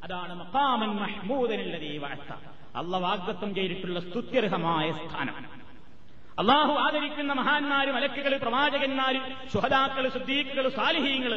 അതാണ് 0.02 0.34
മക്കാമൻ 0.34 0.90
മഹ്മൂദനുള്ള 0.96 1.76
വാഴ്ത്ത 1.98 2.32
അല്ല 2.76 2.96
വാഗ്ദത്വം 2.96 3.54
ചെയ്തിട്ടുള്ള 3.54 4.00
സ്തുത്യർഹമായ 4.00 4.92
സ്ഥാനം. 4.92 5.36
അള്ളാഹു 6.38 6.72
ആദരിക്കുന്ന 6.72 7.32
മഹാന്മാരും 7.32 7.94
മലക്കുകൾ 7.94 8.36
പ്രവാചകന്മാര് 8.36 9.20
സുഹദാക്കൾ 9.52 10.08
സുദ്ദീഖുകൾ 10.08 10.68
സാലിഹീങ്ങൾ 10.68 11.32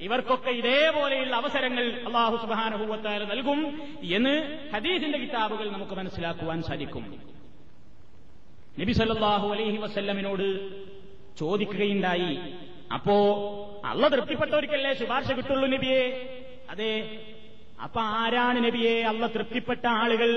ഇവർക്കൊക്കെ 0.00 0.50
ഇതേപോലെയുള്ള 0.50 1.36
അവസരങ്ങൾ 1.36 2.02
അള്ളാഹു 2.06 2.36
സുബാനഹൂവത്താല 2.36 3.24
നൽകും 3.24 3.60
എന്ന് 4.02 4.68
ഹദീസിന്റെ 4.74 5.18
കിതാബുകൾ 5.18 5.70
നമുക്ക് 5.70 5.92
മനസ്സിലാക്കുവാൻ 5.92 6.62
സാധിക്കും. 6.62 7.22
നബി 8.78 8.92
സല്ലാഹു 8.92 9.48
അലൈഹി 9.48 9.76
വസ്ല്ലമിനോട് 9.76 10.70
ചോദിക്കുകയുണ്ടായി 11.38 12.38
അപ്പോ 12.92 13.16
അള്ള 13.84 14.08
തൃപ്തിപ്പെട്ടവർക്കല്ലേ 14.08 14.94
ശുപാർശ 14.94 15.32
കിട്ടുള്ളൂ 15.32 15.68
നബിയെ? 15.68 16.02
അതെ. 16.70 17.20
അപ്പൊ 17.82 18.00
ആരാണ് 18.00 18.64
നബിയെ 18.64 19.02
അള്ള 19.02 19.26
തൃപ്തിപ്പെട്ട 19.26 19.86
ആളുകൾ? 19.86 20.30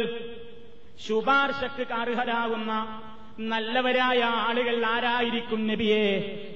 ശുപാർശക്ക് 1.07 1.93
അർഹരാകുന്ന 1.93 2.71
നല്ലവരായ 3.39 4.23
ആളുകൾ 4.23 4.85
ആരായിരിക്കും 4.85 5.67
നബിയെ 5.67 6.05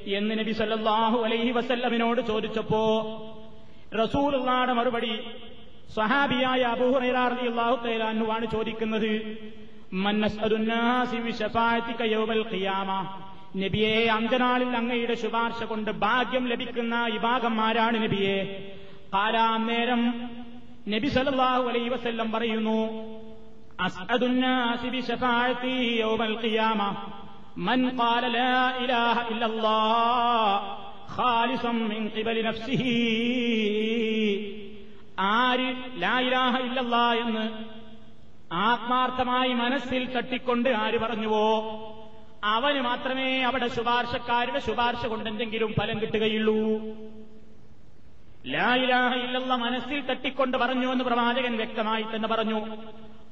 എന്ന് 0.07 0.39
നബി 0.39 0.51
സല്ലാഹു 0.51 1.23
അലൈഹി 1.23 1.51
വസല്ലമിനോട് 1.51 2.21
ചോദിച്ചപ്പോ 2.21 2.83
റസൂലുള്ളാടെ 3.99 4.73
മറുപടി 4.73 5.19
സ്വഹാബിയായ 5.95 6.61
അബൂഹുറാണ് 6.61 8.45
ചോദിക്കുന്നത്. 8.51 9.35
നബിയെ 13.55 14.07
അന്തനാളിൽ 14.07 14.75
അങ്ങയുടെ 14.75 15.13
ശുപാർശ 15.13 15.63
കൊണ്ട് 15.63 15.91
ഭാഗ്യം 15.91 16.47
ലഭിക്കുന്ന 16.47 17.05
വിഭാഗന്മാരാണ് 17.05 18.03
നബിയെ? 18.03 18.67
കാലാം 19.13 19.67
നേരം 19.67 20.31
നബി 20.87 21.07
അലൈഹി 21.69 21.89
വസല്ലം 21.89 22.31
പറയുന്നു 22.31 23.14
അസ്അദുന്നാസി 23.79 24.89
يوم 26.03 26.21
من 27.57 27.79
قال 28.01 28.23
لا 28.31 28.55
الله 29.51 30.61
خالصا 31.07 31.71
من 31.71 32.03
قبل 32.15 32.37
نفسه 32.49 32.83
എന്ന് 37.23 37.45
ആത്മാർത്ഥമായി 38.51 39.53
മനസ്സിൽ 39.53 40.03
തട്ടിക്കൊണ്ട് 40.15 40.69
ആര് 40.69 40.97
പറഞ്ഞുവോ? 40.99 41.47
അവന് 42.43 42.81
മാത്രമേ 42.81 43.29
അവിടെ 43.41 43.67
ശുപാർശക്കാരുടെ 43.67 44.59
ശുപാർശ 44.59 45.05
കൊണ്ട് 45.05 45.29
എന്തെങ്കിലും 45.29 45.73
ഫലം 45.79 45.97
കിട്ടുകയുള്ളൂ. 46.01 46.59
ലായിലാഹ 48.45 49.11
ഇല്ലല്ല 49.25 49.53
മനസ്സിൽ 49.55 49.99
തട്ടിക്കൊണ്ട് 50.01 50.57
പറഞ്ഞു 50.57 50.91
എന്ന് 50.91 51.03
പ്രവാചകൻ 51.03 51.57
വ്യക്തമായി 51.57 52.05
തന്നെ 52.15 52.27
പറഞ്ഞു. 52.27 52.59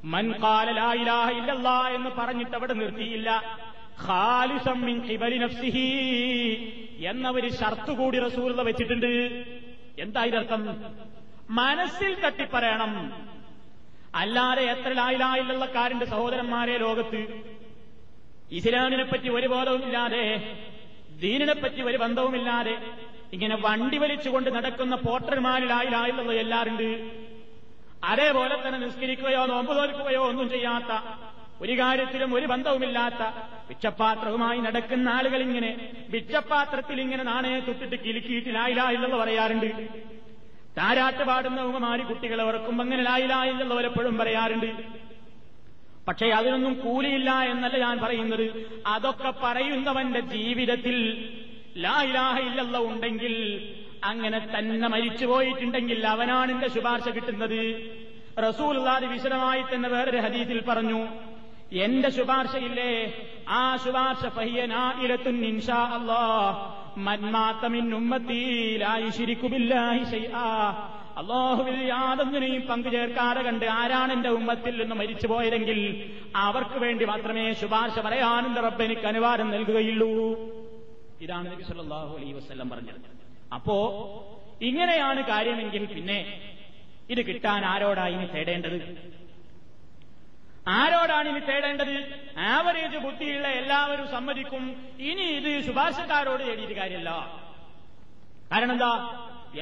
മൻ 0.04 0.26
കാല 0.43 0.72
ലായിലാഹ 0.72 1.30
എന്ന് 1.97 2.10
പറഞ്ഞിട്ട് 2.18 2.56
അവിടെ 2.56 2.74
നിർത്തിയില്ല. 2.74 3.30
ഖാലിസം 4.06 4.82
മിൻ 4.82 4.97
നഫ്സിഹി 5.43 5.89
എന്ന 7.12 7.30
ഒരു 7.30 7.49
ഷർത്ത് 7.49 7.91
കൂടി 7.91 8.20
റസൂലത 8.20 8.62
വെച്ചിട്ടുണ്ട്. 8.62 9.12
എന്താ 10.04 10.24
മനസ്സിൽ 11.49 12.14
തട്ടിപ്പറയണം. 12.26 12.93
അല്ലാതെ 14.16 14.64
എത്ര 14.64 14.91
ലായിലായില്ലക്കാരന്റെ 14.93 16.06
സഹോദരന്മാരെ 16.06 16.78
ലോകത്ത്? 16.78 17.22
ഇസ്ലാമിനെ 18.51 19.04
പറ്റി 19.04 19.30
ഒരു 19.30 19.47
ബോധവുമില്ലാതെ 19.47 20.24
ദീനിനെ 21.24 21.54
പറ്റി 21.54 21.82
ഒരു 21.82 21.97
ബന്ധവുമില്ലാതെ 21.97 22.76
ഇങ്ങനെ 23.34 23.56
വണ്ടി 23.56 23.97
വലിച്ചുകൊണ്ട് 23.97 24.49
നടക്കുന്ന 24.56 24.95
പോട്ടർമാരിലായിലായില്ല 24.95 26.32
എല്ലാരുണ്ട് 26.43 26.89
അതേപോലെ 28.04 28.56
തന്നെ 28.56 28.80
നിസ്കരിക്കുകയോ 28.80 29.45
നോമ്പ് 29.45 29.78
തോൽക്കുകയോ 29.78 30.24
ഒന്നും 30.26 30.49
ചെയ്യാത്ത 30.49 30.91
ഒരു 31.62 31.78
കാര്യത്തിലും 31.80 32.36
ഒരു 32.36 32.45
ബന്ധവുമില്ലാത്ത 32.45 33.24
ഭിക്ഷപാത്രവുമായി 33.70 34.60
നടക്കുന്ന 34.60 35.10
ആളുകൾ 35.10 35.41
ഇങ്ങനെ 35.41 35.91
ഭിക്ഷപാത്രത്തിൽ 36.14 37.01
ഇങ്ങനെ 37.01 37.24
നാണയെ 37.24 37.60
തൊട്ടിട്ട് 37.60 38.04
കിലുക്കിയിട്ട് 38.04 38.56
ലായിലായില്ലെന്ന് 38.56 39.18
പറയാറുണ്ട്. 39.18 39.70
താരാട്ട് 40.78 41.24
പാടുന്ന 41.24 41.62
ഉമമാരി 41.62 42.01
കുട്ടികളെ 42.01 42.43
ഉറക്കുമ്പോ 42.43 42.84
അങ്ങനെ 42.84 43.04
ലായിലായില്ലെന്ന് 43.04 43.76
പലപ്പോഴും 43.76 44.18
പറയാറുണ്ട്. 44.18 44.70
പക്ഷേ 46.08 46.30
അതിനൊന്നും 46.30 46.74
കൂലിയില്ല 46.74 47.32
എന്നല്ല 47.32 47.78
ഞാൻ 47.78 47.99
പറയുന്നത്. 47.99 48.68
അതൊക്കെ 48.88 49.34
പറയുന്നവന്റെ 49.43 50.20
ജീവിതത്തിൽ 50.20 50.97
ലായിലാഹ 51.78 52.39
ഇല്ലല്ല 52.39 52.78
ഉണ്ടെങ്കിൽ 52.78 53.36
അങ്ങനെ 54.10 54.39
തന്നെ 54.54 54.88
മരിച്ചു 54.93 55.26
പോയിട്ടുണ്ടെങ്കിൽ 55.26 56.08
അവനാണ് 56.08 56.51
എന്റെ 56.51 56.70
ശുപാർശ 56.76 57.08
കിട്ടുന്നത്. 57.10 57.62
റസൂൽ 58.47 58.78
വിശദമായി 59.14 59.62
തന്നെ 59.62 59.89
വേറൊരു 59.89 60.18
ഹദീസിൽ 60.18 60.60
പറഞ്ഞു 60.70 61.01
എന്റെ 61.86 62.10
ശുപാർശയില്ലേ? 62.18 62.91
ആ 63.49 63.62
ശുപാർശ 63.84 64.24
പയ്യനാ 64.38 64.84
ഇൻഷാ 65.51 65.82
അള്ളാഹുവിൽ 71.20 71.80
യാതൊന്നിനെയും 71.88 72.62
പങ്കുചേർക്കാതെ 72.68 73.41
കണ്ട് 73.41 73.66
ആരാണ് 73.66 74.12
എന്റെ 74.14 74.30
ഉമ്മത്തിൽ 74.30 74.74
നിന്ന് 74.82 74.95
മരിച്ചു 74.95 75.28
പോയതെങ്കിൽ 75.28 75.80
അവർക്ക് 76.45 76.78
വേണ്ടി 76.86 77.06
മാത്രമേ 77.06 77.45
ശുപാർശ 77.62 77.99
പറയാനും 77.99 78.56
റബ്ബ് 78.68 78.84
എനിക്ക് 78.84 79.06
അനുവാദം 79.14 79.49
നൽകുകയുള്ളൂ. 79.51 80.12
ഇതാണ് 81.22 81.47
നബി 81.51 81.64
സല്ലല്ലാഹു 81.64 82.14
അലൈഹി 82.18 82.34
വസല്ലം 82.34 82.70
പറഞ്ഞത്. 82.70 83.12
അപ്പോ 83.56 83.78
ഇങ്ങനെയാണ് 84.70 85.22
കാര്യമെങ്കിൽ 85.32 85.84
പിന്നെ 85.95 86.20
ഇത് 87.14 87.22
കിട്ടാൻ 87.28 87.62
ആരോടാ 87.66 88.06
ഇനി 88.16 88.28
തേടേണ്ടത്? 88.36 88.78
ആരോടാണ് 90.78 91.28
ഇനി 91.30 91.41
തേടേണ്ടത്? 91.49 91.95
ആവറേജ് 92.54 92.99
ബുദ്ധിയുള്ള 93.06 93.47
എല്ലാവരും 93.62 94.08
സമ്മതിക്കും. 94.16 94.64
ഇനി 95.10 95.26
ഇത് 95.39 95.51
ശുപാർശക്കാരോട് 95.68 96.43
തേടിയിട്ട് 96.49 96.76
കാര്യമല്ല. 96.82 97.12
കാരണം 98.51 98.74
എന്താ? 98.76 98.93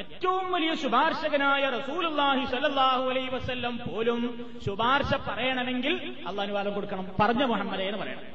ഏറ്റവും 0.01 0.45
വലിയ 0.51 0.71
ശുപാർശകനായ 0.83 1.63
റസൂലുല്ലാഹി 1.77 2.43
സല്ലല്ലാഹു 2.51 3.03
അലൈ 3.13 3.23
വസല്ലം 3.33 3.73
പോലും 3.87 4.21
ശുപാർശ 4.65 5.11
പറയണമെങ്കിൽ 5.29 5.95
അള്ളാഹുവാലം 6.29 6.73
കൊടുക്കണം. 6.77 7.07
പറഞ്ഞ 7.19 7.43
മുഹമ്മദേ 7.53 7.87
എന്ന് 7.89 7.99
പറയണം. 8.03 8.25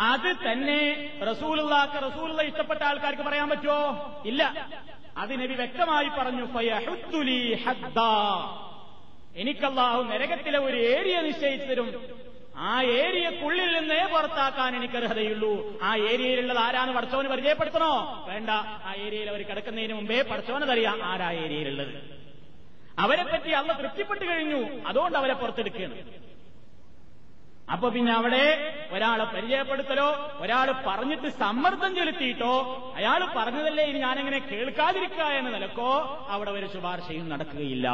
അത് 0.00 0.52
തന്നെ 0.52 1.10
റസൂലുള്ളാക്ക് 1.30 2.12
റസൂലുള്ള 2.12 2.42
ഇഷ്ടപ്പെട്ട 2.42 2.82
ആൾക്കാർക്ക് 2.82 3.22
പറയാൻ 3.22 3.48
പറ്റുമോ? 3.48 4.22
ഇല്ല. 4.26 4.68
അത് 5.16 5.42
നബി 5.42 5.54
വ്യക്തമായി 5.54 6.08
പറഞ്ഞു 6.08 6.46
എനിക്കല്ലാഹു 9.36 10.02
നരകത്തിലെ 10.02 10.58
ഒരു 10.58 10.76
ഏരിയ 10.76 11.20
നിശ്ചയിച്ചു 11.20 11.66
തരും. 11.66 12.04
ആ 12.56 12.82
ഏരിയക്കുള്ളിൽ 12.82 13.80
നിന്നേ 13.80 14.06
പുറത്താക്കാൻ 14.12 14.76
എനിക്ക് 14.76 14.94
അർഹതയുള്ളൂ 14.94 15.78
ആ 15.82 15.96
ഏരിയയിലുള്ളത് 15.96 16.58
ആരാന്ന് 16.58 16.94
പഠിച്ചവന് 16.94 17.28
പരിചയപ്പെടുത്തണോ? 17.28 18.24
വേണ്ട. 18.28 18.50
ആ 18.50 18.94
ഏരിയയിൽ 18.96 19.30
അവർ 19.30 19.42
കിടക്കുന്നതിന് 19.42 19.94
മുമ്പേ 19.94 20.22
പടച്ചവനതറിയാം 20.22 21.04
ആരാ 21.04 21.30
ഏരിയയിലുള്ളത്. 21.30 22.24
അവരെപ്പറ്റി 22.98 23.38
പറ്റി 23.38 23.50
അള്ള 23.50 23.72
തൃപ്തിപ്പെട്ടു 23.72 24.24
കഴിഞ്ഞു. 24.24 24.86
അതുകൊണ്ട് 24.86 25.18
അവരെ 25.18 25.34
പുറത്തെടുക്കുകയാണ്. 25.34 25.94
അപ്പൊ 27.72 27.88
പിന്നെ 27.88 28.12
അവിടെ 28.12 28.44
ഒരാളെ 28.92 29.24
പരിചയപ്പെടുത്തലോ 29.24 30.36
ഒരാൾ 30.40 30.74
പറഞ്ഞിട്ട് 30.86 31.28
സമ്മർദ്ദം 31.28 31.94
ചെലുത്തിയിട്ടോ 31.94 32.54
അയാൾ 32.96 33.28
പറഞ്ഞതല്ലേ 33.36 33.84
ഇനി 33.84 33.98
ഞാനെങ്ങനെ 33.98 34.38
കേൾക്കാതിരിക്കുക 34.38 35.22
എന്ന 35.22 35.50
നിലക്കോ 35.50 35.90
അവിടെ 36.28 36.50
ഒരു 36.50 36.66
ശുപാർശയും 36.66 37.28
നടക്കുകയില്ല. 37.28 37.88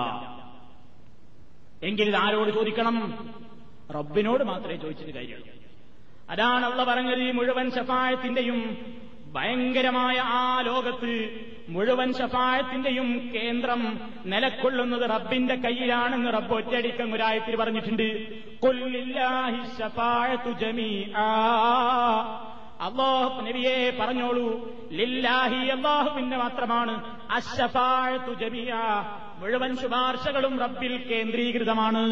എങ്കിൽ 1.83 2.17
ആരോട് 2.17 2.51
ചോദിക്കണം? 2.51 2.97
റബ്ബിനോട് 3.95 4.45
മാത്രമേ 4.45 4.77
ചോദിച്ചിട്ട് 4.77 5.13
കാര്യമുള്ളൂ. 5.13 5.55
അതാണ് 6.31 6.65
അള്ള 6.65 6.85
പറഞ്ഞത് 6.85 7.23
ഈ 7.23 7.31
മുഴുവൻ 7.31 7.71
ശഫായത്തിന്റെയും 7.71 8.59
ഭയങ്കരമായ 9.35 10.17
ആ 10.19 10.61
ലോകത്ത് 10.61 11.13
മുഴുവൻ 11.69 12.13
ശഫായത്തിന്റെയും 12.13 13.09
കേന്ദ്രം 13.35 13.83
നിലക്കൊള്ളുന്നത് 14.27 15.05
റബ്ബിന്റെ 15.11 15.55
കയ്യിലാണെന്ന് 15.55 16.31
റബ്ബ് 16.33 16.55
ഒറ്റയടിക്കം 16.55 17.15
ഒരായത്തിൽ 17.15 17.57
പറഞ്ഞിട്ടുണ്ട്. 17.57 18.09
അള്ളാഹു 22.87 23.41
നബിയെ 23.47 23.77
പറഞ്ഞോളൂ 24.01 24.47
ലില്ലാഹി 24.93 25.61
അള്ളാഹുവിന്റെ 25.77 26.37
മാത്രമാണ്. 26.37 26.95
അശഫാഴത്തു 27.31 28.33
ജമിയ 28.43 28.73
മുഴുവൻ 29.41 29.77
ശുപാർശകളും 29.77 30.59
റബ്ബിൽ 30.61 30.97
കേന്ദ്രീകൃതമാണ്. 31.11 32.05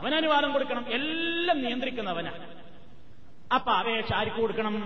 അവൻ 0.00 0.12
കൊടുക്കണം 0.52 0.84
എല്ലാം 0.98 1.58
നിയന്ത്രിക്കുന്നവനാണ് 1.62 2.46
അപ്പൊ 3.54 3.72
അപേക്ഷ 3.72 4.12
ആർക്ക് 4.12 4.36
കൊടുക്കണം? 4.36 4.76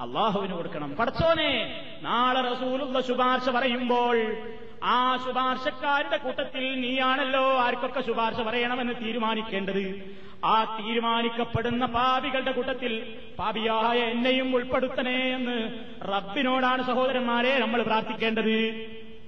അള്ളാഹുവിന് 0.00 0.52
കൊടുക്കണം. 0.52 0.96
പടച്ചോനെ 0.96 1.84
നാളെ 2.02 2.40
റസൂലുള്ള 2.40 3.00
ശുപാർശ 3.00 3.48
പറയുമ്പോൾ 3.48 4.36
ആ 4.84 5.16
ശുപാർശക്കാരുടെ 5.16 6.16
കൂട്ടത്തിൽ 6.16 6.80
നീയാണല്ലോ 6.80 7.58
ആർക്കൊക്കെ 7.58 8.00
ശുപാർശ 8.00 8.40
പറയണമെന്ന് 8.40 8.94
തീരുമാനിക്കേണ്ടത്. 9.04 10.16
ആ 10.44 10.78
തീരുമാനിക്കപ്പെടുന്ന 10.78 11.86
പാപികളുടെ 11.86 12.52
കൂട്ടത്തിൽ 12.52 13.14
പാപിയായ 13.38 13.98
എന്നെയും 13.98 14.54
ഉൾപ്പെടുത്തണേ 14.54 15.34
എന്ന് 15.34 15.84
റബ്ബിനോടാണ് 16.12 16.82
സഹോദരന്മാരെ 16.86 17.58
നമ്മൾ 17.58 17.82
പ്രാർത്ഥിക്കേണ്ടത്. 17.82 18.56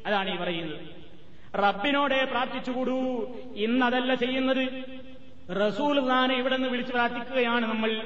അതാണ് 0.07 0.35
ഈ 0.35 0.37
പറയുന്നത്. 0.37 0.81
റബ്ബിനോടെ 1.59 2.25
പ്രാർത്ഥിച്ചുകൂടൂ. 2.25 3.27
ഇന്നതല്ല 3.57 4.15
ചെയ്യുന്നത്. 4.15 4.85
റസൂൽ 5.51 6.09
ഖാനെ 6.09 6.35
ഇവിടെ 6.35 6.57
നിന്ന് 6.57 6.69
വിളിച്ച് 6.69 6.93
പ്രാർത്ഥിക്കുകയാണ് 6.93 7.67
നമ്മൾ. 7.67 8.03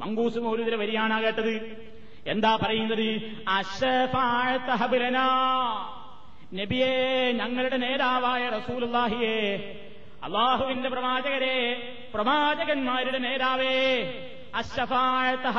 മങ്കൂസ് 0.00 0.38
മൗലൂദിലെ 0.38 0.76
വരിയാണ് 0.76 1.22
കേട്ടത്. 1.22 1.76
എന്താ 2.26 2.56
പറയുന്നത്? 2.56 3.20
അശഫാഅത 3.48 4.70
ഹബ്ലനാ. 4.70 5.26
നബിയെ 6.54 7.32
ഞങ്ങളുടെ 7.32 7.76
നേതാവായ 7.76 8.48
റസൂലുള്ളാഹിയെ 8.48 9.74
അള്ളാഹുവിന്റെ 10.24 10.88
പ്രവാചകരെ 10.88 11.58
പ്രവാചകന്മാരുടെ 12.14 13.18
നേതാവേ 13.18 13.76
അശഫാഴത്ത 14.54 15.50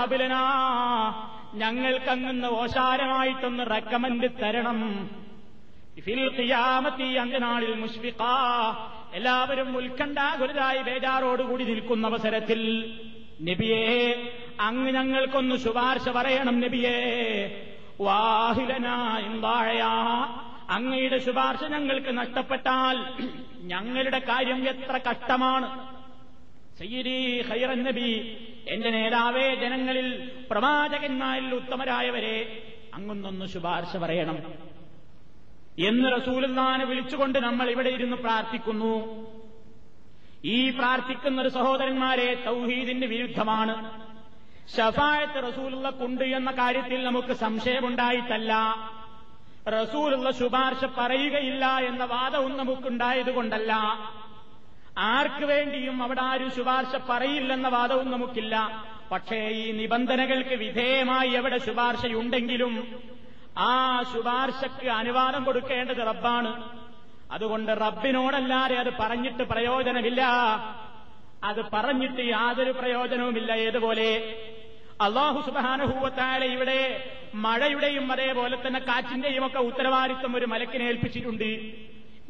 ഞങ്ങൾക്കങ്ങുന്ന 1.54 2.46
ഓശാരമായിട്ടൊന്ന് 2.46 3.64
റെക്കമെന്റ് 3.72 4.28
തരണം. 4.42 5.10
ഫിൽ 6.00 6.40
ഖിയാമത്തി 6.40 7.04
അന്ത്യനാളിൽ 7.04 7.80
മുഷ്ഫിഖ 7.80 8.24
എല്ലാവരും 9.14 9.78
ഉത്കണ്ഠാകുലരായി 9.78 10.82
ബേജാറോടുകൂടി 10.82 11.64
നിൽക്കുന്ന 11.64 12.08
അവസരത്തിൽ. 12.08 12.62
നബിയെ 13.42 14.32
അങ്ങ് 14.60 14.92
ഞങ്ങൾക്കൊന്ന് 14.92 15.56
ശുപാർശ 15.56 16.10
പറയണം 16.10 16.60
നബിയേ. 16.60 16.98
വാഹിലനായ 18.02 19.24
അങ്ങയുടെ 20.70 21.18
ശുപാർശ 21.18 21.64
ഞങ്ങൾക്ക് 21.64 22.18
നഷ്ടപ്പെട്ടാൽ 22.18 23.26
ഞങ്ങളുടെ 23.58 24.20
കാര്യം 24.20 24.70
എത്ര 24.70 25.00
കഷ്ടമാണ്. 25.12 26.00
നബി 27.88 28.38
എന്റെ 28.68 28.90
നേതാവേ 28.90 29.56
ജനങ്ങളിൽ 29.56 30.32
പ്രവാചകന്മാരിൽ 30.52 31.56
ഉത്തമരായവരെ 31.56 32.64
അങ്ങൊന്നൊന്ന് 32.94 33.46
ശുപാർശ 33.46 33.98
പറയണം. 33.98 34.38
എന്ന് 35.80 36.22
റസൂലുള്ളാനെ 36.22 36.86
വിളിച്ചുകൊണ്ട് 36.86 37.40
നമ്മൾ 37.40 37.70
ഇവിടെ 37.70 37.90
ഇരുന്ന് 37.90 38.18
പ്രാർത്ഥിക്കുന്നു. 38.18 39.26
ഈ 40.46 40.70
പ്രാർത്ഥിക്കുന്ന 40.70 41.42
ഒരു 41.42 41.50
സഹോദരന്മാരെ 41.50 42.44
തൗഹീദിന്റെ 42.46 43.08
വിരുദ്ധമാണ്. 43.08 44.02
ഷഫായത്ത് 44.78 45.54
റസൂലുള്ളക്കുണ്ട് 45.54 46.24
എന്ന 46.24 46.52
കാര്യത്തിൽ 46.52 47.04
നമുക്ക് 47.04 47.34
സംശയമുണ്ടായിട്ടല്ല. 47.34 48.54
റസൂലുള്ള 49.70 50.32
ശുപാർശ 50.32 50.86
പറയുകയില്ല 50.98 51.66
എന്ന 51.66 52.04
വാദവും 52.04 52.58
നമുക്കുണ്ടായതുകൊണ്ടല്ല. 52.58 53.74
ആർക്ക് 54.98 55.46
വേണ്ടിയും 55.46 56.04
അവിടെ 56.04 56.22
ആരും 56.22 56.56
ശുപാർശ 56.56 56.96
പറയില്ലെന്ന 57.10 57.68
വാദവും 57.68 58.12
നമുക്കില്ല. 58.12 58.86
പക്ഷേ 59.12 59.48
ഈ 59.48 59.72
നിബന്ധനകൾക്ക് 59.72 60.56
വിധേയമായി 60.56 61.30
എവിടെ 61.30 61.58
ശുപാർശയുണ്ടെങ്കിലും 61.58 63.04
ആ 63.58 64.04
ശുപാർശക്ക് 64.14 64.88
അനുവാദം 64.88 65.44
കൊടുക്കേണ്ടത് 65.44 65.98
റബ്ബാണ്. 65.98 66.80
അതുകൊണ്ട് 67.32 67.72
റബ്ബിനോടല്ലാതെ 67.82 68.76
അത് 68.76 68.94
പറഞ്ഞിട്ട് 69.00 69.44
പ്രയോജനമില്ല. 69.44 70.22
അത് 71.44 71.66
പറഞ്ഞിട്ട് 71.74 72.22
യാതൊരു 72.22 72.72
പ്രയോജനവുമില്ല. 72.72 73.52
ഏതുപോലെ? 73.52 74.10
അള്ളാഹു 75.02 75.42
സുബാനഹൂവത്തായ 75.42 76.40
ഇവിടെ 76.40 76.80
മഴയുടെയും 77.34 78.12
അതേപോലെ 78.12 78.58
തന്നെ 78.68 78.80
കാറ്റിന്റെയും 78.80 79.46
ഒക്കെ 79.46 79.60
ഉത്തരവാദിത്വം 79.60 80.36
ഒരു 80.36 80.46
മലക്കിനെ 80.46 80.86
ഏൽപ്പിച്ചിട്ടുണ്ട്. 80.86 81.50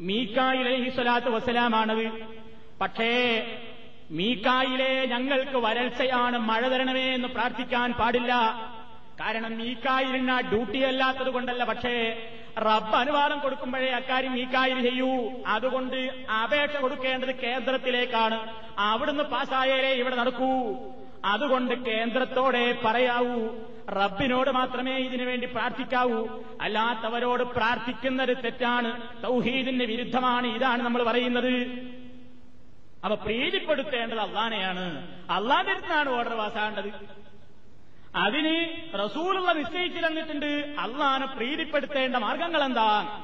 മീക്കായിലെ 0.00 0.70
ഈ 0.70 0.90
സ്വലാത്ത് 0.90 1.28
വസ്സലാമാണത്. 1.28 2.06
പക്ഷേ 2.80 3.10
മീക്കായിലെ 4.10 5.06
ഞങ്ങൾക്ക് 5.06 5.56
വരൾച്ചയാണ് 5.56 6.38
മഴ 6.38 6.68
തരണമേ 6.68 7.14
എന്ന് 7.14 7.28
പ്രാർത്ഥിക്കാൻ 7.28 7.92
പാടില്ല. 7.92 8.32
കാരണം 9.20 9.58
മീക്കായിലിന് 9.58 10.36
ഡ്യൂട്ടി 10.50 10.80
അല്ലാത്തത് 10.82 11.30
കൊണ്ടല്ല. 11.30 11.64
പക്ഷേ 11.64 11.94
റബ്ബ് 12.58 12.96
അനുവാദം 12.96 13.38
കൊടുക്കുമ്പോഴേ 13.38 13.90
അക്കാര്യം 13.90 14.32
മീക്കായിൽ 14.32 14.78
ചെയ്യൂ. 14.88 15.42
അതുകൊണ്ട് 15.46 15.96
അപേക്ഷ 16.42 16.76
കൊടുക്കേണ്ടത് 16.76 17.34
കേന്ദ്രത്തിലേക്കാണ്. 17.34 18.38
അവിടുന്ന് 18.78 19.24
പാസ്സായാലേ 19.24 19.92
ഇവിടെ 19.92 20.16
നടക്കൂ. 20.16 20.52
അതുകൊണ്ട് 21.24 21.74
കേന്ദ്രത്തോടെ 21.74 22.78
പറയാവൂ. 22.84 23.48
റബ്ബിനോട് 23.88 24.50
മാത്രമേ 24.50 24.96
ഇതിനു 24.96 25.24
വേണ്ടി 25.24 25.46
പ്രാർത്ഥിക്കാവൂ. 25.46 26.26
അല്ലാത്തവരോട് 26.60 27.42
പ്രാർത്ഥിക്കുന്നത് 27.42 28.36
തെറ്റാണ്. 28.44 29.22
തൗഹീദിന് 29.22 29.82
വിരുദ്ധമാണ്. 29.82 30.46
ഇതാണ് 30.46 30.82
നമ്മൾ 30.82 31.02
പറയുന്നത്. 31.02 31.54
അവ 33.04 33.14
പ്രീതിപ്പെടുത്തേണ്ടത് 33.14 34.18
അള്ളാനെയാണ്. 34.18 35.08
അള്ളാന്റെ 35.30 36.10
ഓർഡർ 36.10 36.34
പാസ്സാകേണ്ടത് 36.34 36.92
അതിന് 38.14 38.82
റസൂലുള്ള 39.04 39.52
നിശ്ചയിച്ചു 39.52 40.06
തന്നിട്ടുണ്ട്. 40.06 40.74
അള്ളാനെ 40.78 41.26
പ്രീതിപ്പെടുത്തേണ്ട 41.26 42.16
മാർഗങ്ങൾ 42.16 42.64
എന്താ 42.64 43.20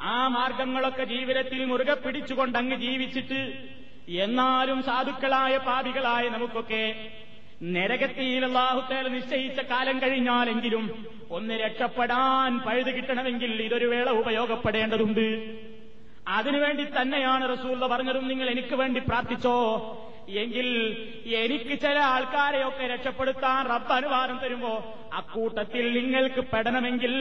ആ 0.00 0.28
മാർഗങ്ങളൊക്കെ 0.28 1.04
ജീവിതത്തിൽ 1.04 1.64
മുറുകെ 1.64 1.94
പിടിച്ചുകൊണ്ട് 1.94 2.58
അങ്ങ് 2.58 2.76
ജീവിച്ചിട്ട് 2.76 3.68
എന്നാലും 4.08 4.82
സാധുക്കളായ 4.82 5.56
പാപികളായ 5.56 6.28
നമുക്കൊക്കെ 6.28 6.94
നരകത്തിയിൽ 7.62 8.44
അള്ളാഹുത്തേൽ 8.44 9.08
നിശ്ചയിച്ച 9.08 9.60
കാലം 9.60 10.02
കഴിഞ്ഞാലെങ്കിലും 10.02 11.06
ഒന്ന് 11.30 11.54
രക്ഷപ്പെടാൻ 11.54 12.58
പഴുത് 12.58 12.96
കിട്ടണമെങ്കിൽ 12.96 13.62
ഇതൊരു 13.62 13.86
വേള 13.86 14.10
ഉപയോഗപ്പെടേണ്ടതുണ്ട്. 14.10 15.26
അതിനുവേണ്ടി 16.28 16.84
തന്നെയാണ് 16.84 17.58
റസൂള്ള 17.58 17.86
പറഞ്ഞതും 17.86 18.28
നിങ്ങൾ 18.28 18.50
എനിക്ക് 18.50 18.74
വേണ്ടി 18.74 19.00
പ്രാർത്ഥിച്ചോ? 19.00 19.56
എങ്കിൽ 20.38 20.68
എനിക്ക് 21.26 21.80
ചില 21.80 21.98
ആൾക്കാരെയൊക്കെ 21.98 22.86
രക്ഷപ്പെടുത്താൻ 22.86 23.68
റബ്ബ് 23.70 23.92
അനുവാദം 23.92 24.38
തരുമ്പോ 24.38 24.94
അക്കൂട്ടത്തിൽ 25.14 26.02
നിങ്ങൾക്ക് 26.02 26.40
പെടണമെങ്കിൽ 26.40 27.14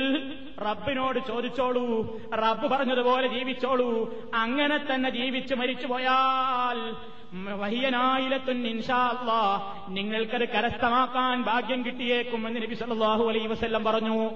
റബ്ബിനോട് 0.61 1.19
ചോദിച്ചോളൂ. 1.27 2.17
റബ്ബ് 2.33 2.67
പറഞ്ഞതുപോലെ 2.67 3.27
ജീവിച്ചോളൂ. 3.27 4.13
അങ്ങനെ 4.33 4.77
തന്നെ 4.77 5.09
ജീവിച്ച് 5.09 5.55
മരിച്ചു 5.55 5.87
പോയാൽ 5.87 6.95
വഹിയനായിലെത്തും 7.33 8.67
ഇൻഷാല്ലാ 8.67 9.41
നിങ്ങൾക്കത് 9.89 10.49
കരസ്ഥമാക്കാൻ 10.49 11.43
ഭാഗ്യം 11.43 11.85
കിട്ടിയേക്കും 11.85 12.47
എന്ന് 12.47 12.61
നബി 12.61 12.75
സല്ലല്ലാഹു 12.75 13.23
അലൈ 13.29 13.45
വസ്ല്ലം 13.45 13.83
പറഞ്ഞു. 13.83 14.31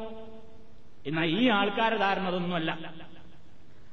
എന്നാൽ 1.06 1.26
ഈ 1.26 1.50
ആൾക്കാരെ 1.50 1.98
ധാരണ 1.98 2.28
അതൊന്നുമല്ല. 2.28 2.94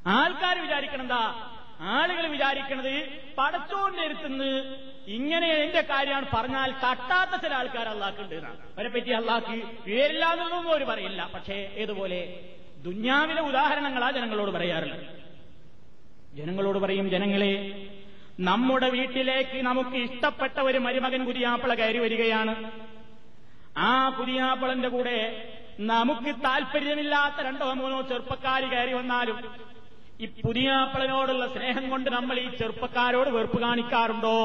ആൾക്കാർ 0.07 0.61
വിചാരിക്കണം 0.63 1.01
എന്താ 1.01 1.51
ആളുകൾ 1.81 2.27
വിചാരിക്കണത് 2.27 3.09
പടച്ചോന്റെ 3.39 4.03
അടുത്തുനിന്ന് 4.03 4.77
ഇങ്ങനെ 5.07 5.49
എന്റെ 5.49 5.81
കാര്യമാണ് 5.81 6.27
പറഞ്ഞാൽ 6.35 6.71
തട്ടാത്ത 6.71 7.43
ചില 7.43 7.55
ആൾക്കാർ 7.55 7.89
അള്ളാഹ്ക്കുണ്ട് 7.89 8.35
എന്നാണ്. 8.35 8.57
അവരെ 8.57 8.89
പറ്റി 8.89 9.11
അള്ളാഹ്ക്ക് 9.11 9.63
പേരില്ല 9.87 10.33
എന്നൊന്നും 10.33 10.69
അവർ 10.71 10.85
പറയില്ല. 10.85 11.31
പക്ഷേ 11.35 11.55
ഏതുപോലെ 11.55 12.45
ദുന്യാവിലെ 12.83 13.43
ഉദാഹരണങ്ങളാ 13.43 14.11
ജനങ്ങളോട് 14.11 14.51
പറയാറുള്ളത്. 14.51 15.07
ജനങ്ങളോട് 16.35 16.79
പറയും 16.79 17.11
ജനങ്ങളെ 17.11 17.89
നമ്മുടെ 18.41 18.89
വീട്ടിലേക്ക് 18.89 19.63
നമുക്ക് 19.63 19.97
ഇഷ്ടപ്പെട്ട 19.97 20.61
ഒരു 20.61 20.79
മരുമകൻ 20.79 21.25
പുതിയാപ്പിള 21.25 21.75
കയറി 21.75 21.99
വരികയാണ്. 21.99 22.71
ആ 23.77 24.09
പുതിയാപ്പിളന്റെ 24.09 24.89
കൂടെ 24.89 25.19
നമുക്ക് 25.81 26.45
താല്പര്യമില്ലാത്ത 26.45 27.47
രണ്ടോ 27.47 27.73
മൂന്നോ 27.73 28.03
ചെറുപ്പക്കാർ 28.03 28.71
കയറി 28.71 28.93
വന്നാലും 28.93 29.70
ഈ 30.23 30.27
പുതിയാപ്പിളനോടുള്ള 30.47 31.45
സ്നേഹം 31.55 31.85
കൊണ്ട് 31.93 32.09
നമ്മൾ 32.17 32.37
ഈ 32.45 32.49
ചെറുപ്പക്കാരോട് 32.61 33.31
വെറുപ്പ് 33.37 33.59
കാണിക്കാറുണ്ടോ? 33.65 34.39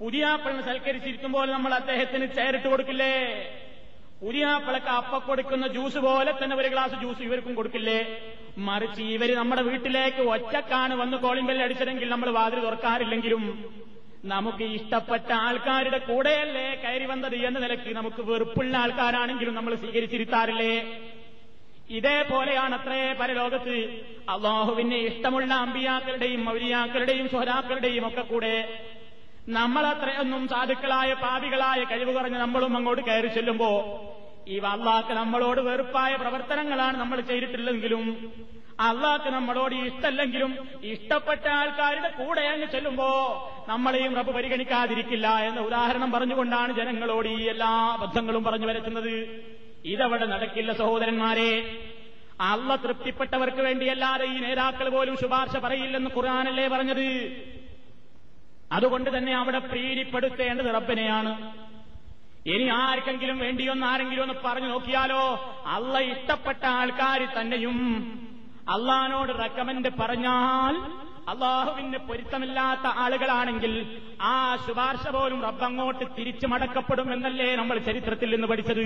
പുതിയാപ്പിളിനെ 0.00 0.62
സൽക്കരിച്ചിരിക്കുമ്പോൾ 0.68 1.46
നമ്മൾ 1.56 1.72
അദ്ദേഹത്തിന് 1.80 2.26
ചേരിട്ട് 2.38 2.68
കൊടുക്കില്ലേ? 2.72 3.14
പുതിയാപ്പിളക്ക് 4.22 4.90
അപ്പ 5.00 5.18
കൊടുക്കുന്ന 5.28 5.66
ജ്യൂസ് 5.76 6.00
പോലെ 6.06 6.32
തന്നെ 6.40 6.56
ഒരു 6.60 6.68
ഗ്ലാസ് 6.74 6.96
ജ്യൂസ് 7.02 7.22
ഇവർക്കും 7.28 7.54
കൊടുക്കില്ലേ? 7.60 8.00
മറിച്ച് 8.68 9.04
ഇവർ 9.16 9.30
നമ്മുടെ 9.40 9.62
വീട്ടിലേക്ക് 9.68 10.22
ഒറ്റക്കാണ് 10.34 10.94
വന്ന് 11.02 11.16
കോളിംഗ് 11.24 11.62
അടിച്ചതെങ്കിൽ 11.66 12.08
നമ്മൾ 12.14 12.30
വാതിൽ 12.38 12.60
തുറക്കാറില്ലെങ്കിലും 12.66 13.44
നമുക്ക് 14.32 14.64
ഇഷ്ടപ്പെട്ട 14.78 15.28
ആൾക്കാരുടെ 15.46 15.98
കൂടെയല്ലേ 16.08 16.66
കയറി 16.82 17.06
വന്നത് 17.12 17.36
എന്ന 17.48 17.58
നിലയ്ക്ക് 17.64 17.92
നമുക്ക് 18.00 18.22
വെറുപ്പുള്ള 18.28 18.74
ആൾക്കാരാണെങ്കിലും 18.82 19.54
നമ്മൾ 19.58 19.72
സ്വീകരിച്ചിരുത്താറില്ലേ? 19.82 20.74
ഇതേപോലെയാണ് 21.96 22.74
അത്രേ 22.78 23.00
പരലോകത്ത്. 23.20 23.76
അള്ളാഹുവിനെ 24.34 24.98
ഇഷ്ടമുള്ള 25.08 25.52
അമ്പിയാക്കളുടെയും 25.64 26.42
മൗലിയാക്കളുടെയും 26.48 27.26
സുഹരാക്കളുടെയും 27.32 28.04
ഒക്കെ 28.06 28.24
കൂടെ 28.32 28.54
നമ്മളത്രയൊന്നും 29.56 30.42
സാധുക്കളായ 30.52 31.12
പാപികളായ 31.22 31.80
കഴിവ് 31.84 32.12
കുറഞ്ഞ് 32.16 32.38
നമ്മളും 32.38 32.72
അങ്ങോട്ട് 32.78 33.02
കയറി 33.08 33.30
ചെല്ലുമ്പോ 33.36 33.70
ഈ 34.52 34.56
അള്ളാഹ്ക്ക് 34.70 35.14
നമ്മളോട് 35.20 35.60
വെറുപ്പായ 35.60 36.12
പ്രവർത്തനങ്ങളാണ് 36.22 36.96
നമ്മൾ 36.98 37.18
ചെയ്തിട്ടില്ലെങ്കിലും 37.30 38.04
അള്ളാഹ്ക്ക് 38.86 39.30
നമ്മളോട് 39.30 39.74
ഇഷ്ടമല്ലെങ്കിലും 39.88 40.52
ഇഷ്ടപ്പെട്ട 40.92 41.44
ആൾക്കാരുടെ 41.58 42.10
കൂടെ 42.20 42.44
അങ്ങ് 42.52 42.68
ചെല്ലുമ്പോ 42.74 43.10
നമ്മളെയും 43.68 44.14
റബ്ബ് 44.18 44.32
പരിഗണിക്കാതിരിക്കില്ല 44.38 45.28
എന്ന 45.48 45.60
ഉദാഹരണം 45.68 46.12
പറഞ്ഞുകൊണ്ടാണ് 46.12 46.72
ജനങ്ങളോട് 46.80 47.28
ഈ 47.36 47.42
എല്ലാ 47.54 47.70
അബദ്ധങ്ങളും 47.96 48.44
പറഞ്ഞു 48.44 48.68
വരച്ചുന്നത് 48.70 49.14
ഇതവിടെ 49.84 50.26
നടക്കില്ല 50.26 50.72
സഹോദരന്മാരെ. 50.72 51.78
അള്ള 52.40 52.76
തൃപ്തിപ്പെട്ടവർക്ക് 52.76 53.62
വേണ്ടിയല്ലാതെ 53.62 54.24
ഈ 54.24 54.38
നേതാക്കൾ 54.38 54.88
പോലും 54.88 55.16
ശുപാർശ 55.16 55.56
പറയില്ലെന്ന് 55.56 56.10
ഖുർആാനല്ലേ 56.16 56.68
പറഞ്ഞത്? 56.68 57.08
അതുകൊണ്ട് 58.72 59.18
തന്നെ 59.18 59.34
അവിടെ 59.36 59.58
പ്രീതിപ്പെടുത്തേണ്ടത് 59.58 60.74
റബ്ബിനെയാണ്. 60.74 61.52
ഇനി 62.46 62.68
ആർക്കെങ്കിലും 62.68 63.38
വേണ്ടിയൊന്ന് 63.38 63.86
ആരെങ്കിലും 63.86 64.22
ഒന്ന് 64.22 64.34
പറഞ്ഞു 64.44 64.68
നോക്കിയാലോ? 64.68 65.24
അള്ള 65.66 66.00
ഇഷ്ടപ്പെട്ട 66.00 66.64
ആൾക്കാർ 66.64 67.28
തന്നെയും 67.40 67.78
അള്ളഹാനോട് 68.68 69.32
റെക്കമെന്റ് 69.38 69.88
പറഞ്ഞാൽ 70.00 70.76
അള്ളാഹുവിന് 71.28 71.98
പൊരുത്തമില്ലാത്ത 71.98 72.86
ആളുകളാണെങ്കിൽ 72.86 74.00
ആ 74.20 74.56
ശുപാർശ 74.66 75.08
പോലും 75.08 75.42
റബ്ബങ്ങോട്ട് 75.42 76.04
തിരിച്ചു 76.18 76.46
മടക്കപ്പെടും 76.46 77.12
എന്നല്ലേ 77.12 77.56
നമ്മൾ 77.56 77.78
ചരിത്രത്തിൽ 77.78 78.30
നിന്ന് 78.30 78.46
പഠിച്ചത്? 78.46 78.84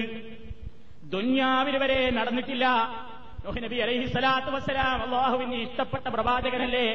ദുന്യാവിന് 1.14 1.78
വരെ 1.78 2.10
നടന്നിട്ടില്ല 2.10 2.66
നബി 3.64 3.76
അലൈഹി 3.76 4.06
സ്വലാത്തു 4.06 4.50
വസ്സലാം 4.50 5.02
അള്ളാഹുവിന് 5.02 5.54
ഇഷ്ടപ്പെട്ട 5.54 6.06
പ്രവാചകനല്ലേ? 6.08 6.86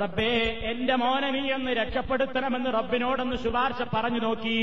റബ്ബി 0.00 0.30
എന്റെ 0.70 0.94
മോനെ 1.02 1.30
നീ 1.30 1.42
ഒന്ന് 1.52 1.70
രക്ഷപ്പെടുത്തണമെന്ന് 1.70 2.70
റബ്ബിനോടൊന്ന് 2.74 3.36
ശുപാർശ 3.36 3.80
പറഞ്ഞു 3.94 4.20
നോക്കി. 4.20 4.58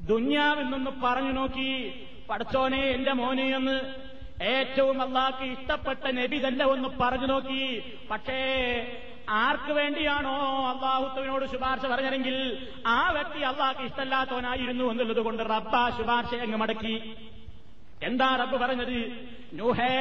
ദുന്യാവിൽ 0.00 0.66
നിന്ന് 0.70 0.90
പറഞ്ഞു 1.04 1.32
നോക്കി. 1.32 1.70
പടച്ചോനെ 2.30 2.82
എന്റെ 2.96 3.12
മോനെ 3.12 3.56
ഒന്ന് 3.56 3.76
ഏറ്റവും 4.42 5.02
അള്ളാഹ്ക്ക് 5.02 5.44
ഇഷ്ടപ്പെട്ട 5.54 6.04
നബി 6.20 6.38
തന്നെ 6.46 6.64
ഒന്ന് 6.64 6.88
പറഞ്ഞു 7.00 7.26
നോക്കി. 7.26 7.82
പക്ഷേ 8.10 8.40
ആർക്ക് 9.28 9.72
വേണ്ടിയാണോ 9.72 10.34
അള്ളാഹുത്തവിനോട് 10.70 11.46
ശുപാർശ 11.46 11.86
പറഞ്ഞതെങ്കിൽ 11.86 12.36
ആ 12.86 13.10
വ്യക്തി 13.10 13.40
അള്ളാഹ്ക്ക് 13.40 13.82
ഇഷ്ടമല്ലാത്തവനായിരുന്നു 13.82 14.84
എന്നുള്ളത് 14.84 15.20
കൊണ്ട് 15.20 15.42
റബ്ബ 15.42 15.88
ശുപാർശ 15.96 16.34
അങ്ങ് 16.34 16.56
മടക്കി. 16.56 17.16
എന്താ 18.02 18.36
റബ്ബ് 18.36 18.56
പറഞ്ഞത്? 18.56 19.26
നുഹേ 19.52 19.94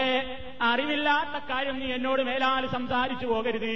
അറിവില്ലാത്ത 0.62 1.44
കാര്യം 1.50 1.80
നീ 1.80 1.86
എന്നോട് 1.86 2.22
മേലാൽ 2.22 2.68
സംസാരിച്ചു 2.68 3.26
പോകരുത്. 3.26 3.76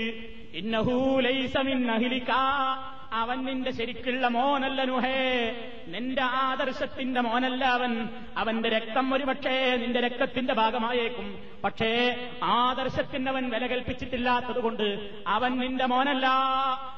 ഇന്നഹൂലൈസമിന്നഹിലിക്ക 0.54 2.32
അവൻ 3.14 3.46
നിന്റെ 3.46 3.72
ശരിക്കുള്ള 3.72 4.28
മോനല്ല 4.28 4.84
നുഹേ. 4.84 5.52
നിന്റെ 5.88 6.22
ആദർശത്തിന്റെ 6.22 7.22
മോനല്ല 7.22 7.66
അവൻ. 7.66 8.10
അവന്റെ 8.38 8.70
രക്തം 8.70 9.14
ഒരുപക്ഷേ 9.14 9.76
നിന്റെ 9.76 10.00
രക്തത്തിന്റെ 10.00 10.54
ഭാഗമായേക്കും. 10.54 11.44
പക്ഷേ 11.64 12.16
ആദർശത്തിന് 12.44 13.30
അവൻ 13.30 13.50
വില 13.50 13.68
കൽപ്പിച്ചിട്ടില്ലാത്തതുകൊണ്ട് 13.68 15.10
അവൻ 15.28 15.58
നിന്റെ 15.60 15.86
മോനല്ല. 15.86 16.28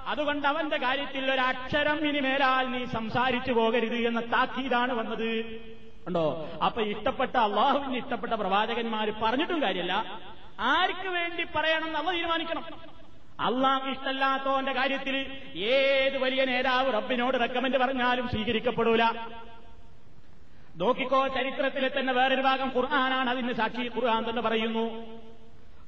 അതുകൊണ്ട് 0.08 0.48
അവന്റെ 0.48 0.78
കാര്യത്തിൽ 0.78 1.32
ഒരക്ഷരം 1.32 2.08
ഇനി 2.08 2.20
മേലാൽ 2.20 2.72
നീ 2.72 2.86
സംസാരിച്ചു 2.86 3.52
പോകരുത് 3.52 3.96
എന്ന 3.96 4.20
താക്കീതാണ് 4.20 4.94
വന്നത്. 4.94 5.62
ഉണ്ടോ? 6.08 6.50
അപ്പൊ 6.66 6.82
ഇഷ്ടപ്പെട്ട 6.82 7.38
അള്ളാഹുവിന് 7.38 7.98
ഇഷ്ടപ്പെട്ട 7.98 8.34
പ്രവാചകന്മാർ 8.34 9.14
പറഞ്ഞിട്ടും 9.24 9.62
കാര്യമല്ല 9.62 10.20
ആർക്ക് 10.60 11.10
വേണ്ടി 11.10 11.46
പറയണം 11.56 11.88
എന്നുള്ള 11.88 12.12
തീരുമാനിക്കണം. 12.12 12.99
അള്ളാഹ് 13.40 13.90
ഇഷ്ടല്ലാത്തവന്റെ 13.90 14.72
കാര്യത്തിൽ 14.72 15.16
ഏത് 15.58 16.18
വലിയ 16.18 16.46
നേതാവ് 16.46 16.94
റബ്ബിനോട് 16.94 17.38
റെക്കമെന്റ് 17.40 17.78
പറഞ്ഞാലും 17.78 18.30
സ്വീകരിക്കപ്പെടൂല. 18.30 19.04
നോക്കിക്കോ 20.78 21.28
ചരിത്രത്തിലെ 21.28 21.92
തന്നെ 22.00 22.14
വേറൊരു 22.14 22.42
ഭാഗം 22.42 22.72
ഖുർആനാണ്. 22.76 23.30
അതിന് 23.30 23.54
സാക്ഷി 23.54 23.90
ഖുർആൻ 23.96 24.30
തന്നെ 24.30 24.42
പറയുന്നു. 24.42 24.86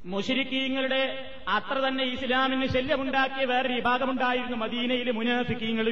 മുഷിരിക്കീങ്ങളുടെ 0.05 1.01
അത്ര 1.47 1.73
തന്നെ 1.73 2.03
ഇസ്ലാമിന് 2.03 2.67
ശല്യമുണ്ടാക്കിയ 2.67 3.45
വേറൊരു 3.45 3.73
വിഭാഗമുണ്ടായിരുന്നു 3.73 4.57
മദീനയിലെ 4.57 5.11
മുനാഫിക്കീങ്ങൾ. 5.11 5.87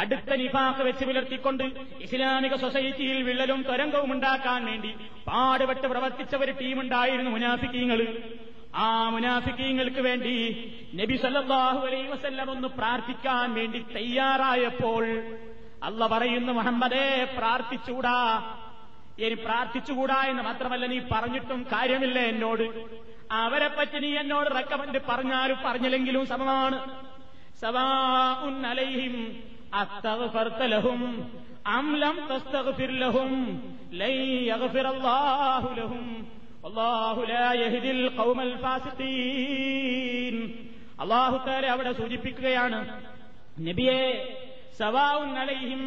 കടുത്ത 0.00 0.34
നിഫാഖ് 0.34 0.82
വെച്ച് 0.82 1.04
പുലർത്തിക്കൊണ്ട് 1.04 1.64
ഇസ്ലാമിക 2.00 2.54
സൊസൈറ്റിയിൽ 2.54 3.22
വിള്ളലും 3.22 3.62
തുരങ്കവും 3.62 4.12
ഉണ്ടാക്കാൻ 4.12 4.64
വേണ്ടി 4.64 4.94
പാടുപെട്ട് 5.26 5.86
പ്രവർത്തിച്ച 5.88 6.34
ഒരു 6.34 6.52
ടീമുണ്ടായിരുന്നു 6.52 7.30
മുനാഫിക്കീങ്ങൾ. 7.30 8.00
ആ 8.74 9.08
മുനാഫിക്കീങ്ങൾക്ക് 9.08 10.00
വേണ്ടി 10.00 10.34
നബി 10.94 11.16
സല്ലാഹു 11.16 11.86
അലൈ 11.86 12.02
വസല്ലം 12.06 12.50
ഒന്ന് 12.50 12.68
പ്രാർത്ഥിക്കാൻ 12.68 13.54
വേണ്ടി 13.54 13.86
തയ്യാറായപ്പോൾ 13.96 15.04
അല്ല 15.82 16.06
പറയുന്നു 16.06 16.52
മുഹമ്മദേ 16.52 17.28
പ്രാർത്ഥിച്ചുകൂടാ. 17.36 18.18
ഇനി 19.18 19.34
പ്രാർത്ഥിച്ചുകൂടാ 19.34 20.24
എന്ന് 20.24 20.42
മാത്രമല്ല 20.42 20.86
നീ 20.86 20.98
പറഞ്ഞിട്ടും 21.12 21.66
കാര്യമില്ല 21.72 22.18
എന്നോട്. 22.20 22.62
അവരെ 23.30 23.68
പറ്റി 23.68 23.98
നീ 23.98 24.16
എന്നോട് 24.16 24.54
റെക്കമെന്റ് 24.56 24.98
പറഞ്ഞാലും 25.08 25.58
പറഞ്ഞില്ലെങ്കിലും 25.64 26.26
സമമാണ്. 26.26 26.78
സവാഉൻ 27.60 28.66
അലൈഹിം 28.66 29.42
തസ്തഗ്ഫിർ 32.30 32.90
ലഹും 32.90 33.62
ലഹും 35.78 36.41
തആല 41.46 41.64
അവിടെ 41.74 41.92
സൂചിപ്പിക്കുകയാണ് 42.00 42.78
നബിയെ 43.66 44.02
സവാഉൻ 44.80 45.30
അലൈഹിം 45.44 45.82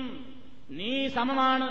നീ 0.80 0.91
സമമാണ്. 1.17 1.67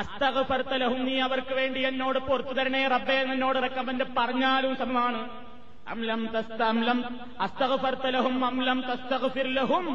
അസ്തഗ്ഫർത്തലഹും 0.00 1.00
നീ 1.08 1.14
അവർക്ക് 1.26 1.54
വേണ്ടി 1.60 1.80
എന്നോട് 1.90 2.18
പുറത്തു 2.28 2.54
തരണേ 2.58 2.82
റബ്ബേ 2.94 3.16
എന്നോട് 3.34 3.58
റെക്കമെന്റ് 3.66 4.04
പറഞ്ഞാലും 4.18 4.72
സമമാണ്. 4.82 5.20
അംലം 5.92 6.22
തസ്ത 6.34 6.60
അംലം 6.72 7.00
അസ്തഗ്ഫർത്തലഹും 7.46 8.36
അംലം 8.50 8.78
തസ്തഗ്ഫിർ 8.90 9.48
ലഹും 9.58 9.86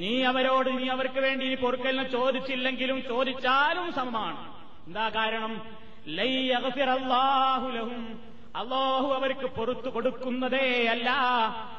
നീ 0.00 0.12
അവരോട് 0.30 0.70
നീ 0.78 0.86
അവർക്ക് 0.94 1.20
വേണ്ടി 1.26 1.44
ഇനി 1.48 1.58
പൊറുക്കലിനെ 1.64 2.06
ചോദിച്ചില്ലെങ്കിലും 2.16 2.98
ചോദിച്ചാലും 3.10 3.86
സമമാണ്. 3.98 4.40
എന്താ 4.88 5.06
കാരണം? 5.18 5.54
അള്ളാഹു 8.56 9.14
അവർക്ക് 9.14 9.46
പൊറത്തു 9.46 9.88
കൊടുക്കുന്നതേ 9.88 10.86
അല്ല. 10.90 11.10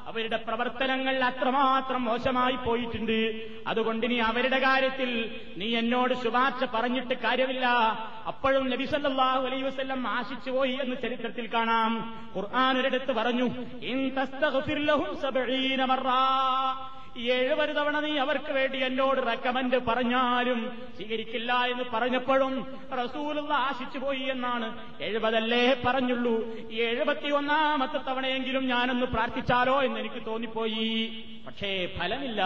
അവരുടെ 0.07 0.37
പ്രവർത്തനങ്ങൾ 0.37 1.23
അത്രമാത്രം 1.23 2.03
മോശമായി 2.03 2.55
പോയിട്ടുണ്ട്. 2.55 3.47
അതുകൊണ്ട് 3.67 4.11
നീ 4.11 4.19
അവരുടെ 4.19 4.59
കാര്യത്തിൽ 4.59 5.41
നീ 5.57 5.75
എന്നോട് 5.75 6.13
ശുപാർശ 6.13 6.63
പറഞ്ഞിട്ട് 6.63 7.13
കാര്യമില്ല. 7.13 7.67
അപ്പോഴും 8.27 8.69
നബി 8.69 8.75
നബിസല്ലാഹു 8.75 9.45
അലൈ 9.45 9.61
വസ്ല്ലം 9.61 10.07
ആശിച്ചു 10.07 10.51
പോയി 10.51 10.77
എന്ന് 10.81 10.95
ചരിത്രത്തിൽ 11.01 11.49
കാണാം. 11.53 12.23
ഖുർആാനൊരിടത്ത് 12.35 13.11
പറഞ്ഞു 13.11 13.49
എഴുപത് 17.27 17.75
തവണ 17.75 17.99
നീ 17.99 18.17
അവർക്ക് 18.17 18.51
വേണ്ടി 18.51 18.83
എന്നോട് 18.83 19.27
റെക്കമെന്റ് 19.27 19.85
പറഞ്ഞാലും 19.85 20.89
സ്വീകരിക്കില്ല 20.95 21.53
എന്ന് 21.53 21.83
പറഞ്ഞപ്പോഴും 21.93 22.77
റസൂലുള്ള 23.03 23.53
ആശിച്ചു 23.53 23.99
പോയി 23.99 24.19
എന്നാണ്. 24.19 24.93
എഴുപതല്ലേ 25.01 25.81
പറഞ്ഞുള്ളൂ. 25.85 26.53
എഴുപത്തി 26.71 27.31
ഒന്നാമത്തെ 27.31 27.97
തവണയെങ്കിലും 27.97 28.67
ഞാനൊന്ന് 28.67 29.05
പ്രാർത്ഥിച്ചാലോ 29.05 29.83
എന്ന് 29.83 29.99
എനിക്ക് 29.99 30.25
തോന്നിപ്പോയി. 30.25 31.23
പക്ഷേ 31.47 31.89
ഫലമില്ല. 31.99 32.41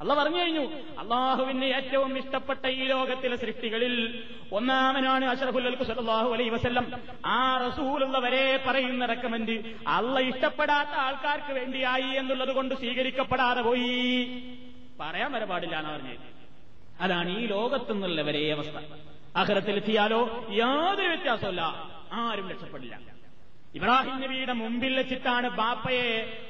അല്ല 0.00 0.14
പറഞ്ഞു 0.14 0.38
കഴിഞ്ഞു. 0.38 0.60
അള്ളാഹുവിന് 0.98 1.64
ഏറ്റവും 1.64 2.18
ഇഷ്ടപ്പെട്ട 2.18 2.66
ഈ 2.66 2.84
ലോകത്തിലെ 2.84 3.36
സൃഷ്ടികളിൽ 3.36 4.24
ഒന്നാമനാണ് 4.52 5.24
അഷറഫുല്ലാഹു 5.24 6.32
അലൈഹി 6.32 6.50
വസല്ലം. 6.50 7.00
ആ 7.26 7.56
റസൂലുള്ളവരെ 7.66 8.64
പറയുന്ന 8.66 9.06
റെക്കമെന്റ് 9.06 9.74
അള്ള 9.86 10.20
ഇഷ്ടപ്പെടാത്ത 10.20 10.88
ആൾക്കാർക്ക് 10.88 11.52
വേണ്ടിയായി 11.52 12.16
എന്നുള്ളത് 12.16 12.52
കൊണ്ട് 12.52 12.74
സ്വീകരിക്കപ്പെടാതെ 12.74 13.60
പോയി. 13.60 14.26
പറയാൻ 15.00 15.32
വരെ 15.32 15.44
പാടില്ല 15.44 15.78
എന്ന് 15.78 15.90
പറഞ്ഞു. 15.90 16.14
അതാണ് 17.00 17.38
ഈ 17.38 17.46
ലോകത്തുനിന്നുള്ളവരെ 17.46 18.52
അവസ്ഥ. 18.52 18.76
അഹരത്തിലെത്തിയാലോ 19.36 20.46
യാതൊരു 20.50 21.08
വ്യത്യാസമല്ല 21.08 21.60
ആരും 22.12 22.50
രക്ഷപ്പെടില്ല. 22.50 23.09
ഇബ്രാഹിം 23.74 24.20
നബിയുടെ 24.20 24.52
മുമ്പിൽ 24.52 24.96
വെച്ചിട്ടാണ് 24.96 25.48
ബാപ്പയെ 25.48 26.06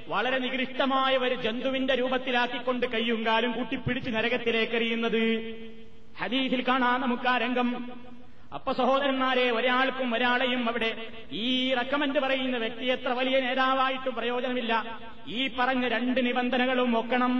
വളരെ 0.08 0.38
നികൃഷ്ടമായ 0.38 1.16
ഒരു 1.16 1.34
ജന്തുവിന്റെ 1.34 1.94
രൂപത്തിലാക്കിക്കൊണ്ട് 1.94 2.86
കയ്യും 2.86 3.26
കാലും 3.26 3.52
കൂട്ടിപ്പിടിച്ച് 3.52 4.10
നരകത്തിലേക്കെറിയുന്നത് 4.10 5.22
ഹദീസിൽ 6.20 6.64
കാണാം 6.68 7.00
നമുക്ക് 7.00 7.28
ആ 7.28 7.38
രംഗം. 7.38 7.92
അപ്പൊ 8.54 8.72
സഹോദരന്മാരെ 8.72 9.50
ഒരാൾക്കും 9.50 10.14
ഒരാളെയും 10.14 10.68
അവിടെ 10.68 11.08
ഈ 11.32 11.74
റെക്കമെന്റ് 11.74 12.18
പറയുന്ന 12.18 12.56
വ്യക്തി 12.56 12.86
എത്ര 12.86 13.08
വലിയ 13.08 13.40
നേതാവായിട്ടും 13.40 14.14
പ്രയോജനമില്ല. 14.14 14.98
ഈ 15.26 15.50
പറഞ്ഞ 15.58 15.88
രണ്ട് 15.88 16.26
നിബന്ധനകളും 16.26 16.98
ഒക്കണം. 16.98 17.34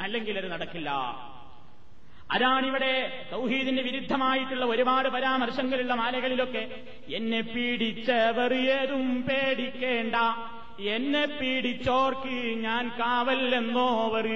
അല്ലെങ്കിൽ 0.00 0.38
അത് 0.38 0.52
നടക്കില്ല. 0.52 0.90
അതാണിവിടെ 2.34 2.92
സൗഹീദിന് 3.30 3.82
വിരുദ്ധമായിട്ടുള്ള 3.82 4.64
ഒരുപാട് 4.64 5.08
പരാമർശങ്ങളുള്ള 5.08 5.94
മാലകളിലൊക്കെ 5.94 6.62
എന്നെ 7.14 7.40
പീഡിച്ചവർ 7.52 8.52
ഏതും 8.76 9.22
പേടിക്കേണ്ട 9.22 10.16
എന്നെ 10.94 11.24
പീഡിച്ചോർക്ക് 11.40 12.36
ഞാൻ 12.60 12.84
കാവല്ലെന്നോവർ 13.00 14.26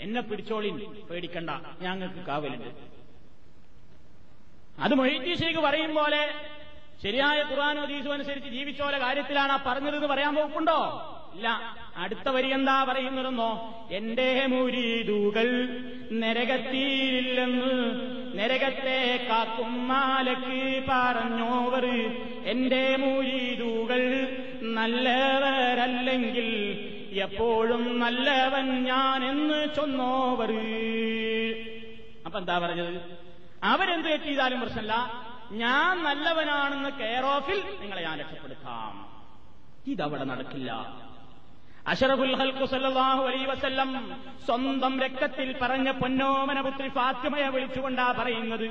എന്നെ 0.00 0.20
പിടിച്ചോളിൻ 0.20 0.76
പേടിക്കണ്ട 1.08 1.50
ഞങ്ങൾക്ക് 1.82 2.20
കാവലുണ്ട്. 2.26 2.70
അത് 4.78 4.94
മൊയ്തീഷേക്ക് 4.94 5.58
പറയും 5.58 5.92
പോലെ 5.94 6.22
ശരിയായ 7.02 7.38
ഖുറാനോ 7.50 7.84
ദീസു 7.84 8.08
അനുസരിച്ച് 8.08 8.48
ജീവിച്ചോലെ 8.48 8.98
കാര്യത്തിലാണ് 8.98 9.52
ആ 9.52 9.60
പറഞ്ഞതെന്ന് 9.66 10.06
പറയാൻ 10.06 10.34
പോക്കുണ്ടോ 10.34 10.78
ഇല്ല. 11.36 11.48
അടുത്ത 11.98 12.28
വരി 12.28 12.48
എന്താ 12.48 12.84
പറയുന്നതെന്നോ? 12.84 13.84
എന്റെ 13.90 14.46
മുരീതുകൾ 14.46 15.68
നരകത്തിയില്ലെന്ന് 16.12 18.00
നരകത്തെ 18.38 19.26
കാക്കും 19.30 19.88
മാലക്ക് 19.88 20.84
പറഞ്ഞോവർ. 20.88 21.86
എന്റെ 22.44 22.96
മുരീദുകൾ 22.96 24.02
നല്ലവരല്ലെങ്കിൽ 24.62 26.48
എപ്പോഴും 27.12 27.98
നല്ലവൻ 27.98 28.84
ഞാൻ 28.84 29.24
എന്ന് 29.24 29.74
ചൊന്നോവർ. 29.76 30.52
അപ്പൊ 32.26 32.38
എന്താ 32.38 32.58
പറഞ്ഞത്? 32.58 33.18
അവരെന്ത് 33.64 34.24
ചെയ്താലും 34.24 34.60
പ്രശ്നമല്ല. 34.60 35.22
ഞാൻ 35.52 36.02
നല്ലവനാണെന്ന് 36.02 36.90
കെയർ 36.90 37.24
ഓഫിൽ 37.24 37.62
നിങ്ങളെ 37.80 38.02
ഞാൻ 38.02 38.18
രക്ഷപ്പെടുത്താം. 38.18 39.08
ഇതവിടെ 39.86 40.24
നടക്കില്ല. 40.24 41.00
അഷറഫുൽ 41.90 42.34
ഹൽക്കു 42.40 42.64
സല്ലാഹു 42.64 43.22
അലൈ 43.28 43.44
വസല്ലം 43.44 43.90
സ്വന്തം 44.46 44.94
രക്തത്തിൽ 45.00 45.48
പറഞ്ഞ 45.62 45.88
പൊന്നോമന 46.00 46.58
പുത്രി 46.60 46.88
ഫാത്തിമയെ 46.88 47.48
വിളിച്ചുകൊണ്ടാ 47.54 48.06
പറയുന്നത്. 48.18 48.66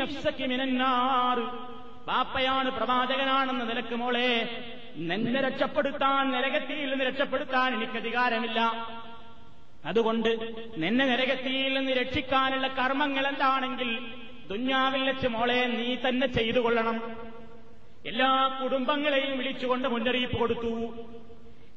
നഫ്സക്കി 0.00 0.46
ബാപ്പയാണ് 2.08 2.70
പ്രവാചകനാണെന്ന 2.70 3.64
നിലയ്ക്ക് 3.64 3.94
മോളെ 3.94 4.30
നിന്നെ 5.08 5.40
രക്ഷപ്പെടുത്താൻ 5.40 6.22
നരകത്തിയിൽ 6.30 6.88
നിന്ന് 6.90 7.04
രക്ഷപ്പെടുത്താൻ 7.04 7.68
എനിക്ക് 7.74 7.98
അധികാരമില്ല. 7.98 8.60
അതുകൊണ്ട് 9.84 10.30
നിന്നെ 10.76 11.04
നരകത്തിയിൽ 11.06 11.72
നിന്ന് 11.78 11.92
രക്ഷിക്കാനുള്ള 11.92 12.66
കർമ്മങ്ങൾ 12.78 13.26
എന്താണെങ്കിൽ 13.26 13.90
ദുഞ്ഞാവിൽ 14.48 15.02
വെച്ച് 15.10 15.26
മോളെ 15.26 15.60
നീ 15.78 15.88
തന്നെ 16.08 16.26
ചെയ്തു 16.26 16.58
കൊള്ളണം 16.58 16.96
എല്ലാ 18.08 18.58
കുടുംബങ്ങളെയും 18.60 19.38
വിളിച്ചുകൊണ്ട് 19.38 19.88
മുന്നറിയിപ്പ് 19.88 20.38
കൊടുത്തു. 20.38 20.74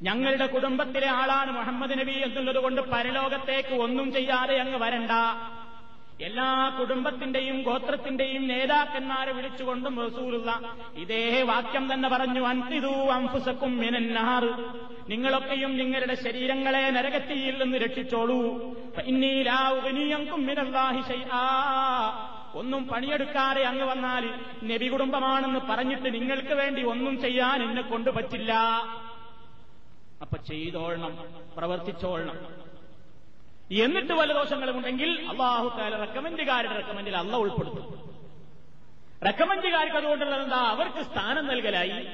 ഞങ്ങളുടെ 0.02 0.46
കുടുംബത്തിലെ 0.46 1.08
ആളാണ് 1.08 1.52
മുഹമ്മദ് 1.58 2.00
നബി 2.00 2.12
എന്നുള്ളത് 2.12 2.58
കൊണ്ട് 2.58 2.82
പരലോകത്തേക്ക് 2.82 3.76
ഒന്നും 3.86 4.08
ചെയ്യാതെ 4.14 4.56
അങ്ങ് 4.64 4.80
വരണ്ട. 4.84 5.12
എല്ലാ 6.28 6.48
കുടുംബത്തിന്റെയും 6.80 7.64
ഗോത്രത്തിന്റെയും 7.64 8.48
നേതാക്കന്മാരെ 8.48 9.32
വിളിച്ചുകൊണ്ടും 9.32 9.96
റസൂലുള്ള 10.06 10.50
ഇതേ 11.04 11.42
വാക്യം 11.52 11.94
തന്നെ 11.94 12.10
പറഞ്ഞു 12.10 12.44
അന്തിതു 12.52 12.94
അംഫുസക്കും 13.18 13.78
മിനന്നാർ 13.78 14.46
നിങ്ങളൊക്കെയും 15.10 15.78
നിങ്ങളുടെ 15.78 16.16
ശരീരങ്ങളെ 16.26 16.90
നരകത്തിയിൽ 16.90 17.64
നിന്ന് 17.64 17.78
രക്ഷിച്ചോളൂ. 17.78 18.42
ഇന്നീലാവുകനീയങ്കും 19.12 20.46
മിനല്ലാഹി 20.50 21.02
ശൈആ 21.12 21.44
ഒന്നും 22.56 22.88
പണിയെടുക്കാതെ 22.88 23.62
അങ്ങ് 23.62 23.84
വന്നാൽ 23.84 24.30
നബി 24.64 24.88
കുടുംബമാണെന്ന് 24.88 25.60
പറഞ്ഞിട്ട് 25.60 26.14
നിങ്ങൾക്ക് 26.14 26.54
വേണ്ടി 26.54 26.84
ഒന്നും 26.84 27.22
ചെയ്യാൻ 27.22 27.64
എന്നെ 27.64 27.82
കൊണ്ടുപറ്റില്ല 27.82 28.54
അപ്പൊ 30.22 30.38
ചെയ്തോളണം 30.38 31.18
പ്രവർത്തിച്ചോളണം. 31.58 32.38
എന്നിട്ട് 33.72 34.14
വല്ല 34.14 34.34
ദോഷങ്ങളുമുണ്ടെങ്കിൽ 34.34 35.28
അള്ളാഹു 35.30 35.78
താല 35.78 35.98
റെക്കമെന്റുകാരുടെ 35.98 36.76
റെക്കമെന്റിൽ 36.76 37.18
അള്ള 37.18 37.38
ഉൾപ്പെടുത്തും. 37.38 38.14
റെക്കമെന്റുകാർക്ക് 39.26 39.96
അതുകൊണ്ടുള്ളത് 39.96 40.44
എന്താ? 40.44 40.58
അവർക്ക് 40.58 41.04
സ്ഥാനം 41.04 41.48
നൽകലായി. 41.48 42.08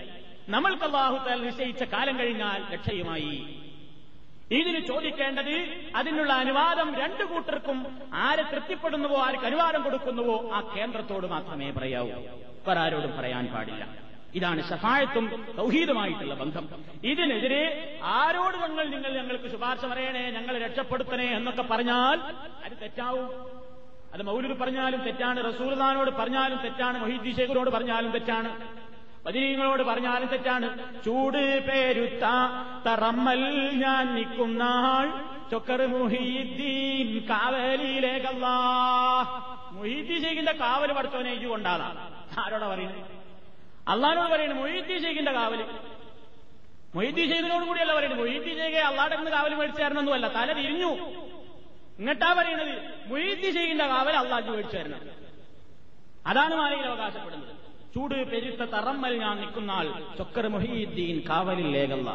നമ്മൾക്ക് 0.49 0.83
അള്ളാഹു 0.83 1.27
താല 1.27 1.39
നിശ്ചയിച്ച 1.39 1.83
കാലം 1.83 2.19
കഴിഞ്ഞാൽ 2.19 2.73
രക്ഷയുമായി 2.73 3.58
ഇതിന് 4.51 4.87
ചോദിക്കേണ്ടത് 4.87 5.55
അതിനുള്ള 5.95 6.33
അനുവാദം 6.33 6.95
രണ്ടു 6.95 7.23
കൂട്ടർക്കും 7.23 8.09
ആരെ 8.13 8.43
തൃപ്തിപ്പെടുന്നുവോ 8.43 9.21
ആർക്ക് 9.21 9.45
അനുവാദം 9.45 9.83
കൊടുക്കുന്നുവോ 9.83 10.49
ആ 10.53 10.73
കേന്ദ്രത്തോട് 10.77 11.27
മാത്രമേ 11.27 11.71
പറയാവൂ. 11.71 12.11
പരാരോടും 12.67 13.17
പറയാൻ 13.17 13.45
പാടില്ല. 13.47 14.09
ഇതാണ് 14.35 14.69
ഷഫായത്തും 14.69 15.45
സൗഹീദുമായിട്ടുള്ള 15.55 16.33
ബന്ധം. 16.35 16.69
ഇതിനെതിരെ 17.03 17.63
ആരോട് 18.03 18.57
നിങ്ങൾ 18.63 18.85
നിങ്ങൾ 18.89 19.11
ഞങ്ങൾക്ക് 19.17 19.51
ശുപാർശ 19.51 19.85
പറയണേ 19.85 20.31
ഞങ്ങളെ 20.31 20.59
രക്ഷപ്പെടുത്തണേ 20.59 21.27
എന്നൊക്കെ 21.35 21.61
പറഞ്ഞാൽ 21.61 22.19
അത് 22.65 22.71
തെറ്റാവും. 22.81 23.29
അത് 24.13 24.21
മൗലൂദ് 24.23 24.59
പറഞ്ഞാലും 24.59 25.01
തെറ്റാണ് 25.03 25.53
റസൂർദാനോട് 25.53 26.11
പറഞ്ഞാലും 26.11 26.59
തെറ്റാണ് 26.59 27.01
മൊഹീദ്ദി 27.01 27.31
ശേഖരോട് 27.31 27.69
പറഞ്ഞാലും 27.69 28.11
തെറ്റാണ്. 28.11 28.49
പതിനീങ്ങളോട് 29.25 29.83
പറഞ്ഞാലും 29.83 30.29
തെറ്റാണ്. 30.29 30.67
ചൂട് 31.03 31.67
പേരുത്ത 31.67 32.25
തറമ്മൽ 32.85 33.41
ഞാൻ 33.85 34.15
നിൽക്കുന്നാൾ 34.15 35.05
ചൊക്കർ 35.51 35.85
മുഹീദ്ദീൻ 35.85 37.27
കാവലിയിലേക്കല്ലാ 37.29 38.55
മുഹീദ്ദി 39.71 40.19
ശേഖിന്റെ 40.19 40.51
കാവൽ 40.51 40.93
പഠിച്ചവനെ 40.93 41.31
ഇത് 41.31 41.47
കൊണ്ടാണ് 41.47 41.85
ആരോടാ 42.39 42.67
പറയുന്നത്? 42.67 43.03
അള്ളഹാനോട് 43.87 44.29
പറയുന്നത് 44.31 44.59
മൊയ്യത്തി 44.59 45.01
ഷെയ്ഖിന്റെ 45.03 45.31
കാവൽ. 45.31 45.61
മൊയ്യത്തി 46.95 47.31
ഷെയ്ഖിനോട് 47.31 47.65
കൂടിയല്ല 47.65 47.93
പറയുന്നത്. 47.93 48.19
മൊയ്യത്തി 48.19 48.49
ഷെയ്ഖെ 48.49 48.79
അള്ളാടെ 48.79 49.15
നിന്ന് 49.15 49.31
കാവൽ 49.31 49.55
മേടിച്ചു 49.55 49.81
തല 50.27 50.53
തിരിഞ്ഞു 50.53 50.91
ഇങ്ങട്ടാ 51.99 52.33
പറയുന്നത്? 52.33 52.73
മൊയ്യത്തി 53.07 53.51
ഷെയ്ഖിന്റെ 53.51 53.87
കാവൽ 53.87 54.15
അള്ളാഹ് 54.15 54.49
മേടിച്ചു 54.49 54.77
തരണം 54.77 55.01
അതാണ് 56.27 56.55
മാലയിൽ 56.55 56.85
അവകാശപ്പെടുന്നത്. 56.85 57.58
ചൂട് 57.93 58.17
പെരുത്ത 58.31 58.63
തറമ്മൽ 58.73 59.13
ഞാൻ 59.21 59.35
നിൽക്കുന്നാൾ 59.41 59.85
ചൊക്കർ 60.17 60.45
മൊഹീദ്ദീൻ 60.53 61.17
കാവലിൽ 61.29 61.67
ലേകല്ല 61.75 62.09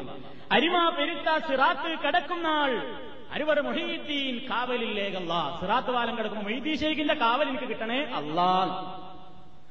അരിമ 0.50 0.76
പെരുത്ത 0.96 1.28
സിറാത്ത് 1.46 1.92
കിടക്കുന്നാൾ 2.04 2.72
അരുവർ 3.34 3.58
മൊഹീദ്ദീൻ 3.66 4.34
കാവലിൽ 4.50 4.92
ലേകല്ല 4.98 5.32
സിറാത്ത് 5.60 5.92
വാലം 5.96 6.14
കിടക്കുമ്പോൾ 6.18 6.46
മൊയ്യത്തി 6.48 6.74
ഷെയ്ഖിന്റെ 6.82 7.16
കാവൽ 7.22 7.46
എനിക്ക് 7.48 7.68
കിട്ടണേ 7.72 7.98
അള്ളാഹ് 8.20 8.74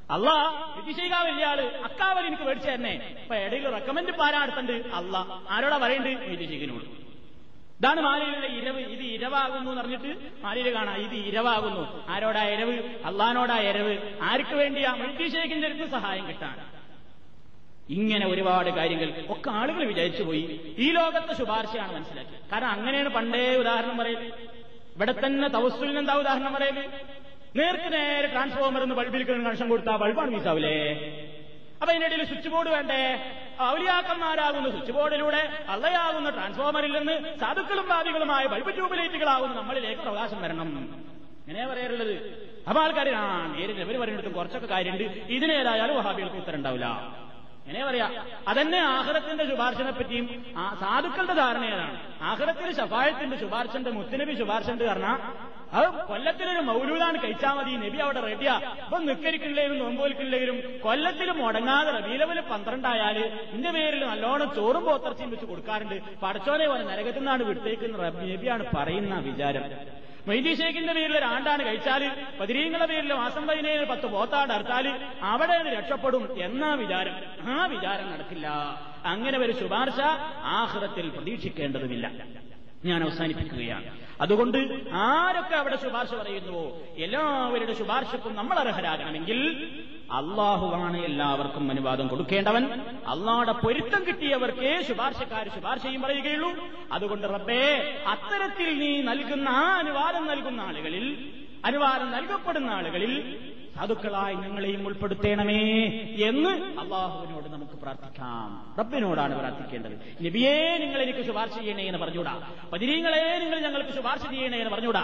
അള്ളാ 0.09 0.35
വിധിശൈകാവില്ല 0.77 1.43
ആൾ 1.51 1.59
അക്കാവൽ 1.87 2.23
എനിക്ക് 2.25 2.45
മേടിച്ചു 2.47 2.69
തന്നെ 2.69 2.91
ഇപ്പൊ 3.15 3.35
ഇടയിൽ 3.43 3.65
റെക്കമെന്റ് 3.75 4.13
പാരാടുത്തുണ്ട് 4.19 4.73
അല്ല. 4.97 5.15
ആരോടാ 5.49 5.77
പറയണ്ട്? 5.83 6.09
വിധിശൈകിനോട് 6.31 6.85
ഇതാണ് 7.79 8.01
മാലയുടെ 8.01 8.47
ഇരവ്. 8.47 8.79
ഇത് 8.79 9.03
ഇരവാകുന്നു 9.15 9.71
എന്ന് 9.71 9.81
പറഞ്ഞിട്ട് 9.81 10.43
മാലയിൽ 10.43 10.73
കാണാം. 10.73 10.95
ഇത് 10.95 11.15
ഇരവാകുന്നു. 11.29 12.05
ആരോടാ 12.09 12.43
ഇരവ്? 12.43 12.75
അള്ളഹാനോടാ 13.05 13.57
ഇരവ്. 13.59 13.97
ആർക്ക് 14.21 14.55
വേണ്ടിയാ 14.55 14.93
മൈതീശേഖിന്റെ 14.93 15.67
അടുത്ത് 15.67 15.91
സഹായം 15.91 16.27
കിട്ടാൻ? 16.27 16.55
ഇങ്ങനെ 17.89 18.27
ഒരുപാട് 18.27 18.69
കാര്യങ്ങൾ 18.69 19.25
ഒക്കെ 19.29 19.49
ആളുകൾ 19.49 19.83
വിചാരിച്ചു 19.85 20.23
പോയി. 20.23 20.59
ഈ 20.77 20.91
ലോകത്തെ 20.91 21.33
ശുപാർശയാണ് 21.33 21.95
മനസ്സിലാക്കി 21.95 22.35
കാരണം 22.51 22.67
അങ്ങനെയാണ് 22.67 23.09
പണ്ടേ 23.09 23.55
ഉദാഹരണം 23.55 23.97
പറയൽ 23.97 24.31
ഇവിടെ 24.95 25.13
തന്നെ 25.25 25.47
തവസ്സുലിന് 25.47 25.97
എന്താ 25.97 26.13
ഉദാഹരണം 26.13 26.53
പറയൽ 26.53 26.77
നേർക്ക് 27.55 27.93
നേരെ 27.93 28.27
ട്രാൻസ്ഫോമർ 28.27 28.83
എന്ന് 28.83 28.95
ബൾബിൽ 28.95 29.23
കണക്ഷൻ 29.23 29.69
കൊടുത്താൽ 29.69 29.97
ബൾബാണ് 29.97 30.31
മീസാവില്ലേ 30.31 30.75
അപ്പൊ 31.83 31.93
അതിനിടയിൽ 31.93 32.23
സ്വിച്ച് 32.25 32.49
ബോർഡ് 32.49 32.69
വേണ്ടേ? 32.69 32.99
ഔലിയാക്കന്മാരാകുന്ന 33.61 34.69
സ്വിച്ച് 34.69 34.91
ബോർഡിലൂടെ 34.91 35.65
അള്ളയാകുന്ന 35.69 36.29
ട്രാൻസ്ഫോമറിൽ 36.29 36.93
നിന്ന് 36.97 37.39
സാധുക്കളും 37.39 37.89
ബാധികളുമായ 37.89 38.45
ബൾബ് 38.45 38.73
ട്യൂബിലൈറ്റുകളാകുന്ന 38.75 39.55
നമ്മളിലേക്ക് 39.55 40.01
പ്രകാശം 40.01 40.41
വരണം. 40.41 40.69
ഇങ്ങനെയാ 40.69 41.67
പറയാറുള്ളത്. 41.67 42.13
അപ്പൊ 42.67 42.83
ആൾക്കാർ 42.83 43.09
ആ 43.09 43.47
നേരിട്ട് 43.55 43.81
ഇവർ 43.81 43.97
പറയുന്നിടത്തും 43.99 44.33
കുറച്ചൊക്കെ 44.33 44.67
കാര്യമുണ്ട് 44.67 45.03
ഇതിനേതായാലും 45.35 45.95
വഹാബികൾക്ക് 45.97 46.35
ഉത്തരം 46.35 46.55
ഉണ്ടാവില്ല. 46.55 46.87
എങ്ങനെ 47.67 47.85
പറയാ. 47.85 48.07
അതന്നെ 48.47 48.77
ആഹ്റത്തിന്റെ 48.77 49.49
ശുപാർശനെ 49.49 49.91
പറ്റിയും 49.91 50.25
സാധുക്കളുടെ 50.79 51.33
ധാരണ 51.33 51.65
ഏതാണ്? 51.65 52.23
ആഹ്റത്തിന്റെ 52.23 53.37
ശുപാർശന്റെ 53.37 53.91
മുത്തുനബി 53.91 54.33
ശുപാർശന്റെ 54.33 54.87
പറഞ്ഞാൽ 54.87 55.17
അത് 55.77 55.87
കൊല്ലത്തിലൊരു 56.09 56.61
മൗലൂദാണ് 56.69 57.17
കഴിച്ചാൽ 57.23 57.53
മതി. 57.57 57.71
നബി 57.83 57.97
അവിടെ 58.05 58.21
റെഡിയാ. 58.29 58.55
അപ്പൊ 58.83 58.97
നിക്കരിക്കില്ലെങ്കിലും 58.99 59.79
നോമ്പോലിക്കില്ലെങ്കിലും 59.83 60.79
കൊല്ലത്തിൽ 60.83 61.31
മുടങ്ങാതെ 61.31 61.91
റബീലവൽ 61.97 62.39
പന്ത്രണ്ടായാൽ 62.51 63.17
ഇന്റെ 63.55 63.71
പേരിൽ 63.71 64.05
നല്ലോണം 64.05 64.55
ചോറും 64.55 64.85
പോത്തർച്ചയും 64.85 65.29
വെച്ച് 65.29 65.45
കൊടുക്കാറുണ്ട്. 65.45 65.97
പടച്ചോനെ 66.23 66.67
പോലെ 66.67 66.83
നരകത്തിൽ 66.83 67.19
നിന്നാണ് 67.19 67.43
വിട്ടേക്കുന്ന 67.43 68.11
നബിയാണ് 68.31 68.65
പറയുന്ന 68.75 69.19
വിചാരം. 69.29 69.65
മൈദി 70.27 70.51
ഷേഖിന്റെ 70.55 70.93
പേരിൽ 70.93 71.17
ഒരു 71.17 71.25
ആണ്ടാണ് 71.25 71.65
കഴിച്ചാൽ 71.65 72.03
പതിരീങ്ങളുടെ 72.39 72.85
പേരിൽ 72.85 73.13
മാസം 73.13 73.47
പതിനേഴ് 73.47 73.85
പത്ത് 73.85 74.05
പോത്താണ്ട് 74.05 74.53
അറുത്താൽ 74.53 74.85
അവിടെ 75.31 75.57
രക്ഷപ്പെടും 75.77 76.23
എന്നാ 76.41 76.75
വിചാരം. 76.75 77.15
ആ 77.53 77.65
വിചാരം 77.65 78.11
നടക്കില്ല. 78.11 78.47
അങ്ങനെ 79.05 79.37
ഒരു 79.37 79.51
ശുപാർശ 79.51 79.99
ആഹ്റത്തിൽ 80.61 81.09
പ്രതീക്ഷിക്കേണ്ടതുമില്ല. 81.09 82.11
ഞാൻ 82.85 83.03
അവസാനിപ്പിക്കുകയാണ്. 83.03 84.02
അതുകൊണ്ട് 84.23 84.57
ആരൊക്കെ 84.91 85.55
അവിടെ 85.55 85.77
ശുപാർശ 85.83 86.13
പറയുന്നുവോ 86.13 86.63
എല്ലാവരുടെ 86.97 87.73
ശുപാർശക്കും 87.73 88.35
നമ്മൾ 88.35 88.59
അർഹരാകണമെങ്കിൽ 88.59 89.39
അള്ളാഹുവാണ് 90.11 90.97
എല്ലാവർക്കും 90.97 91.69
അനുവാദം 91.71 92.07
കൊടുക്കേണ്ടവൻ. 92.07 92.63
അള്ളാഹുടെ 93.07 93.51
പൊരുത്തം 93.51 94.01
കിട്ടിയവർക്കേ 94.07 94.81
ശുപാർശക്കാർ 94.81 95.45
ശുപാർശയും 95.55 96.01
പറയുകയുള്ളൂ. 96.01 96.51
അതുകൊണ്ട് 96.91 97.27
റബ്ബേ 97.27 97.63
അത്തരത്തിൽ 98.07 98.79
നീ 98.79 99.01
നൽകുന്ന 99.01 99.49
ആ 99.49 99.65
അനുവാദം 99.77 100.27
നൽകുന്ന 100.27 100.61
ആളുകളിൽ 100.61 101.05
അനുവാദം 101.65 102.11
നൽകപ്പെടുന്ന 102.11 102.69
ആളുകളിൽ 102.69 103.13
സാധുക്കളായി 103.75 104.35
ഞങ്ങളെയും 104.35 104.87
ഉൾപ്പെടുത്തേണമേ 104.87 105.61
എന്ന് 106.27 106.51
അള്ളാഹുവിനോട് 106.81 107.47
നമുക്ക് 107.53 107.71
പ്രാർത്ഥിക്കാം. 107.83 108.49
റബ്ബിനോടാണ് 108.79 109.39
പ്രാർത്ഥിക്കേണ്ടത്. 109.39 109.95
നബിയേ 110.25 110.77
നിങ്ങൾ 110.77 111.01
എനിക്ക് 111.01 111.25
ശുപാർശ 111.25 111.53
ചെയ്യണേ 111.53 111.83
എന്ന് 111.83 111.99
പറഞ്ഞൂടാ 111.99 112.33
പതിരീങ്ങളെ 112.73 113.39
നിങ്ങൾ 113.39 113.59
ഞങ്ങൾക്ക് 113.59 113.93
ശുപാർശ 113.93 114.23
ചെയ്യണേ 114.29 114.57
എന്ന് 114.57 114.71
പറഞ്ഞൂടാ 114.75 115.03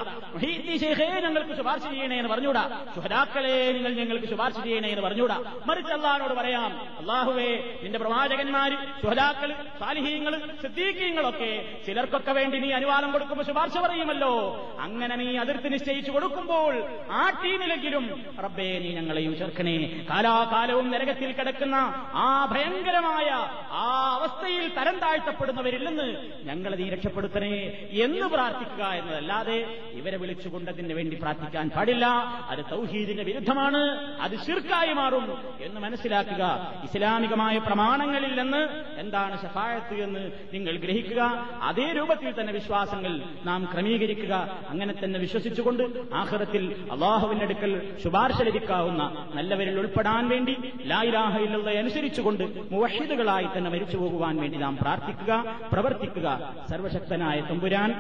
ശേഖേ 0.83 1.07
ഞങ്ങൾക്ക് 1.21 1.55
ശുപാർശ 1.55 1.83
ചെയ്യണേ 1.83 2.17
എന്ന് 2.17 2.29
പറഞ്ഞൂടാ 2.29 2.63
സുഹരാക്കളെ 2.95 3.71
നിങ്ങൾ 3.71 3.93
ഞങ്ങൾക്ക് 3.93 4.27
ശുപാർശ 4.27 4.57
ചെയ്യണേ 4.63 4.89
എന്ന് 4.89 5.01
പറഞ്ഞൂടാ 5.01 5.37
മറിച്ച് 5.65 5.93
അള്ളഹാനോട് 5.93 6.33
പറയാം 6.33 6.71
അള്ളാഹുവേ 6.97 7.49
നിന്റെ 7.83 7.99
പ്രവാചകന്മാര് 7.99 8.77
സുഹരാക്കൾ 9.01 9.49
സാലിഹീങ്ങൾ 9.79 10.33
സിദ്ദീഖീങ്ങളൊക്കെ 10.61 11.51
ചിലർക്കൊക്കെ 11.87 12.31
വേണ്ടി 12.31 12.59
നീ 12.59 12.71
അനുവാദം 12.71 13.11
കൊടുക്കുമ്പോൾ 13.11 13.45
ശുപാർശ 13.45 13.77
പറയുമല്ലോ. 13.77 14.33
അങ്ങനെ 14.79 15.15
നീ 15.15 15.37
അതിർത്തി 15.37 15.69
നിശ്ചയിച്ചു 15.69 16.11
കൊടുക്കുമ്പോൾ 16.11 16.73
ആ 17.11 17.29
ടീമിലെങ്കിലും 17.43 18.05
റബ്ബേ 18.39 18.58
നീ 18.59 18.93
ഞങ്ങളെയും 18.93 19.37
ചേർക്കണേ 19.37 20.05
കാലാകാലവും 20.09 20.91
നരകത്തിൽ 20.91 21.31
കിടക്കുന്ന 21.31 21.75
ആ 22.13 22.45
ഭയങ്കരമായ 22.51 23.29
ആ 23.71 24.17
അവസ്ഥയിൽ 24.19 24.67
തരം 24.67 24.99
താഴ്ത്തപ്പെടുന്നവരിൽ 24.99 25.87
നിന്ന് 25.87 26.17
ഞങ്ങളെ 26.43 26.77
നീ 26.77 26.89
രക്ഷപ്പെടുത്തണേ 26.89 27.87
എന്ന് 27.91 28.27
പ്രാർത്ഥിക്കുക 28.27 28.83
എന്നതല്ലാതെ 28.83 29.81
ഇവരെ 29.91 30.17
വിളിച്ചുകൊണ്ടതിന് 30.17 30.93
വേണ്ടി 30.93 31.15
പ്രാർത്ഥിക്കാൻ 31.21 31.69
പാടില്ല. 31.69 32.05
അത് 32.49 32.59
തൗഹീദിന്റെ 32.71 33.23
വിരുദ്ധമാണ്. 33.23 33.81
അത് 34.21 34.35
ശിർക്കായി 34.35 34.93
മാറും 34.93 35.37
എന്ന് 35.61 35.81
മനസ്സിലാക്കുക. 35.81 36.73
ഇസ്ലാമികമായ 36.83 37.57
പ്രമാണങ്ങളിൽ 37.57 38.41
നിന്ന് 38.41 38.67
എന്താണ് 38.97 39.41
ഷഫായത്ത് 39.41 39.93
എന്ന് 40.03 40.31
നിങ്ങൾ 40.53 40.77
ഗ്രഹിക്കുക. 40.77 41.21
അതേ 41.61 41.91
രൂപത്തിൽ 41.91 42.41
തന്നെ 42.41 42.53
വിശ്വാസങ്ങൾ 42.53 43.21
നാം 43.45 43.69
ക്രമീകരിക്കുക. 43.73 44.59
അങ്ങനെ 44.69 44.93
തന്നെ 45.03 45.19
വിശ്വസിച്ചുകൊണ്ട് 45.19 45.83
ആഹ്റത്തിൽ 46.13 46.87
അള്ളാഹുവിന്റെ 46.91 47.45
അടുക്കൽ 47.45 47.97
ശുപാർശ 48.03 48.41
ലഭിക്കാവുന്ന 48.49 49.03
നല്ലവരിൽ 49.35 49.79
ഉൾപ്പെടാൻ 49.79 50.23
വേണ്ടി 50.29 50.55
ലായിലാഹ 50.85 51.33
ഇല്ലത 51.45 51.69
അനുസരിച്ചുകൊണ്ട് 51.83 52.45
മുവഹിദുകളായി 52.71 53.47
തന്നെ 53.57 53.69
മരിച്ചു 53.69 53.97
പോകുവാൻ 53.97 54.35
വേണ്ടി 54.41 54.57
നാം 54.57 54.75
പ്രാർത്ഥിക്കുക 54.81 55.31
പ്രവർത്തിക്കുക. 55.73 56.27
സർവശക്തനായ 56.69 57.39
തമ്പുരാൻ 57.49 57.91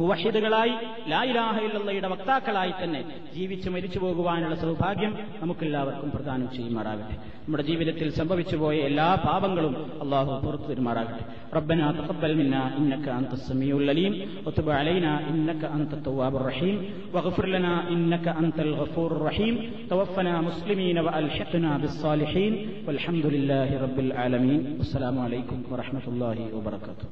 മുവഹിദുകളായി 0.00 0.72
ലായിലാഹയിലുള്ളയുടെ 1.12 2.08
വക്താക്കളായി 2.12 2.72
തന്നെ 2.80 3.00
ജീവിച്ച് 3.36 3.68
മരിച്ചു 3.74 3.98
പോകുവാനുള്ള 4.02 4.56
സൗഭാഗ്യം 4.64 5.12
നമുക്കെല്ലാവർക്കും 5.42 6.10
പ്രദാനം 6.14 6.48
ചെയ്യുമാറാകട്ടെ 6.56 7.16
നമ്മുടെ 7.44 7.64
ജീവിതത്തിൽ 7.70 8.08
സംഭവിച്ചു 8.18 8.56
പോയ 8.62 8.76
എല്ലാ 8.88 9.08
പാപങ്ങളും 9.26 9.74
അള്ളാഹു 10.04 10.32
പുറത്തു 10.46 10.68
തരുമാറാകട്ടെ 10.72 11.24
ربنا 11.52 11.86
تقبل 11.98 12.32
منا 12.40 12.62
انك 12.78 13.06
انت 13.20 13.32
السميع 13.32 13.74
العليم 13.76 14.12
وتب 14.46 14.68
علينا 14.70 15.12
انك 15.30 15.62
انت 15.78 15.90
التواب 15.92 16.34
الرحيم 16.36 16.76
واغفر 17.14 17.46
لنا 17.46 17.72
انك 17.92 18.26
انت 18.42 18.58
الغفور 18.60 19.10
الرحيم 19.12 19.54
توفنا 19.90 20.34
مسلمين 20.48 20.96
والحقنا 20.98 21.70
بالصالحين 21.82 22.52
والحمد 22.86 23.26
لله 23.34 23.68
رب 23.84 23.98
العالمين 24.06 24.60
والسلام 24.78 25.16
عليكم 25.18 25.58
ورحمه 25.72 26.04
الله 26.08 26.36
وبركاته 26.56 27.06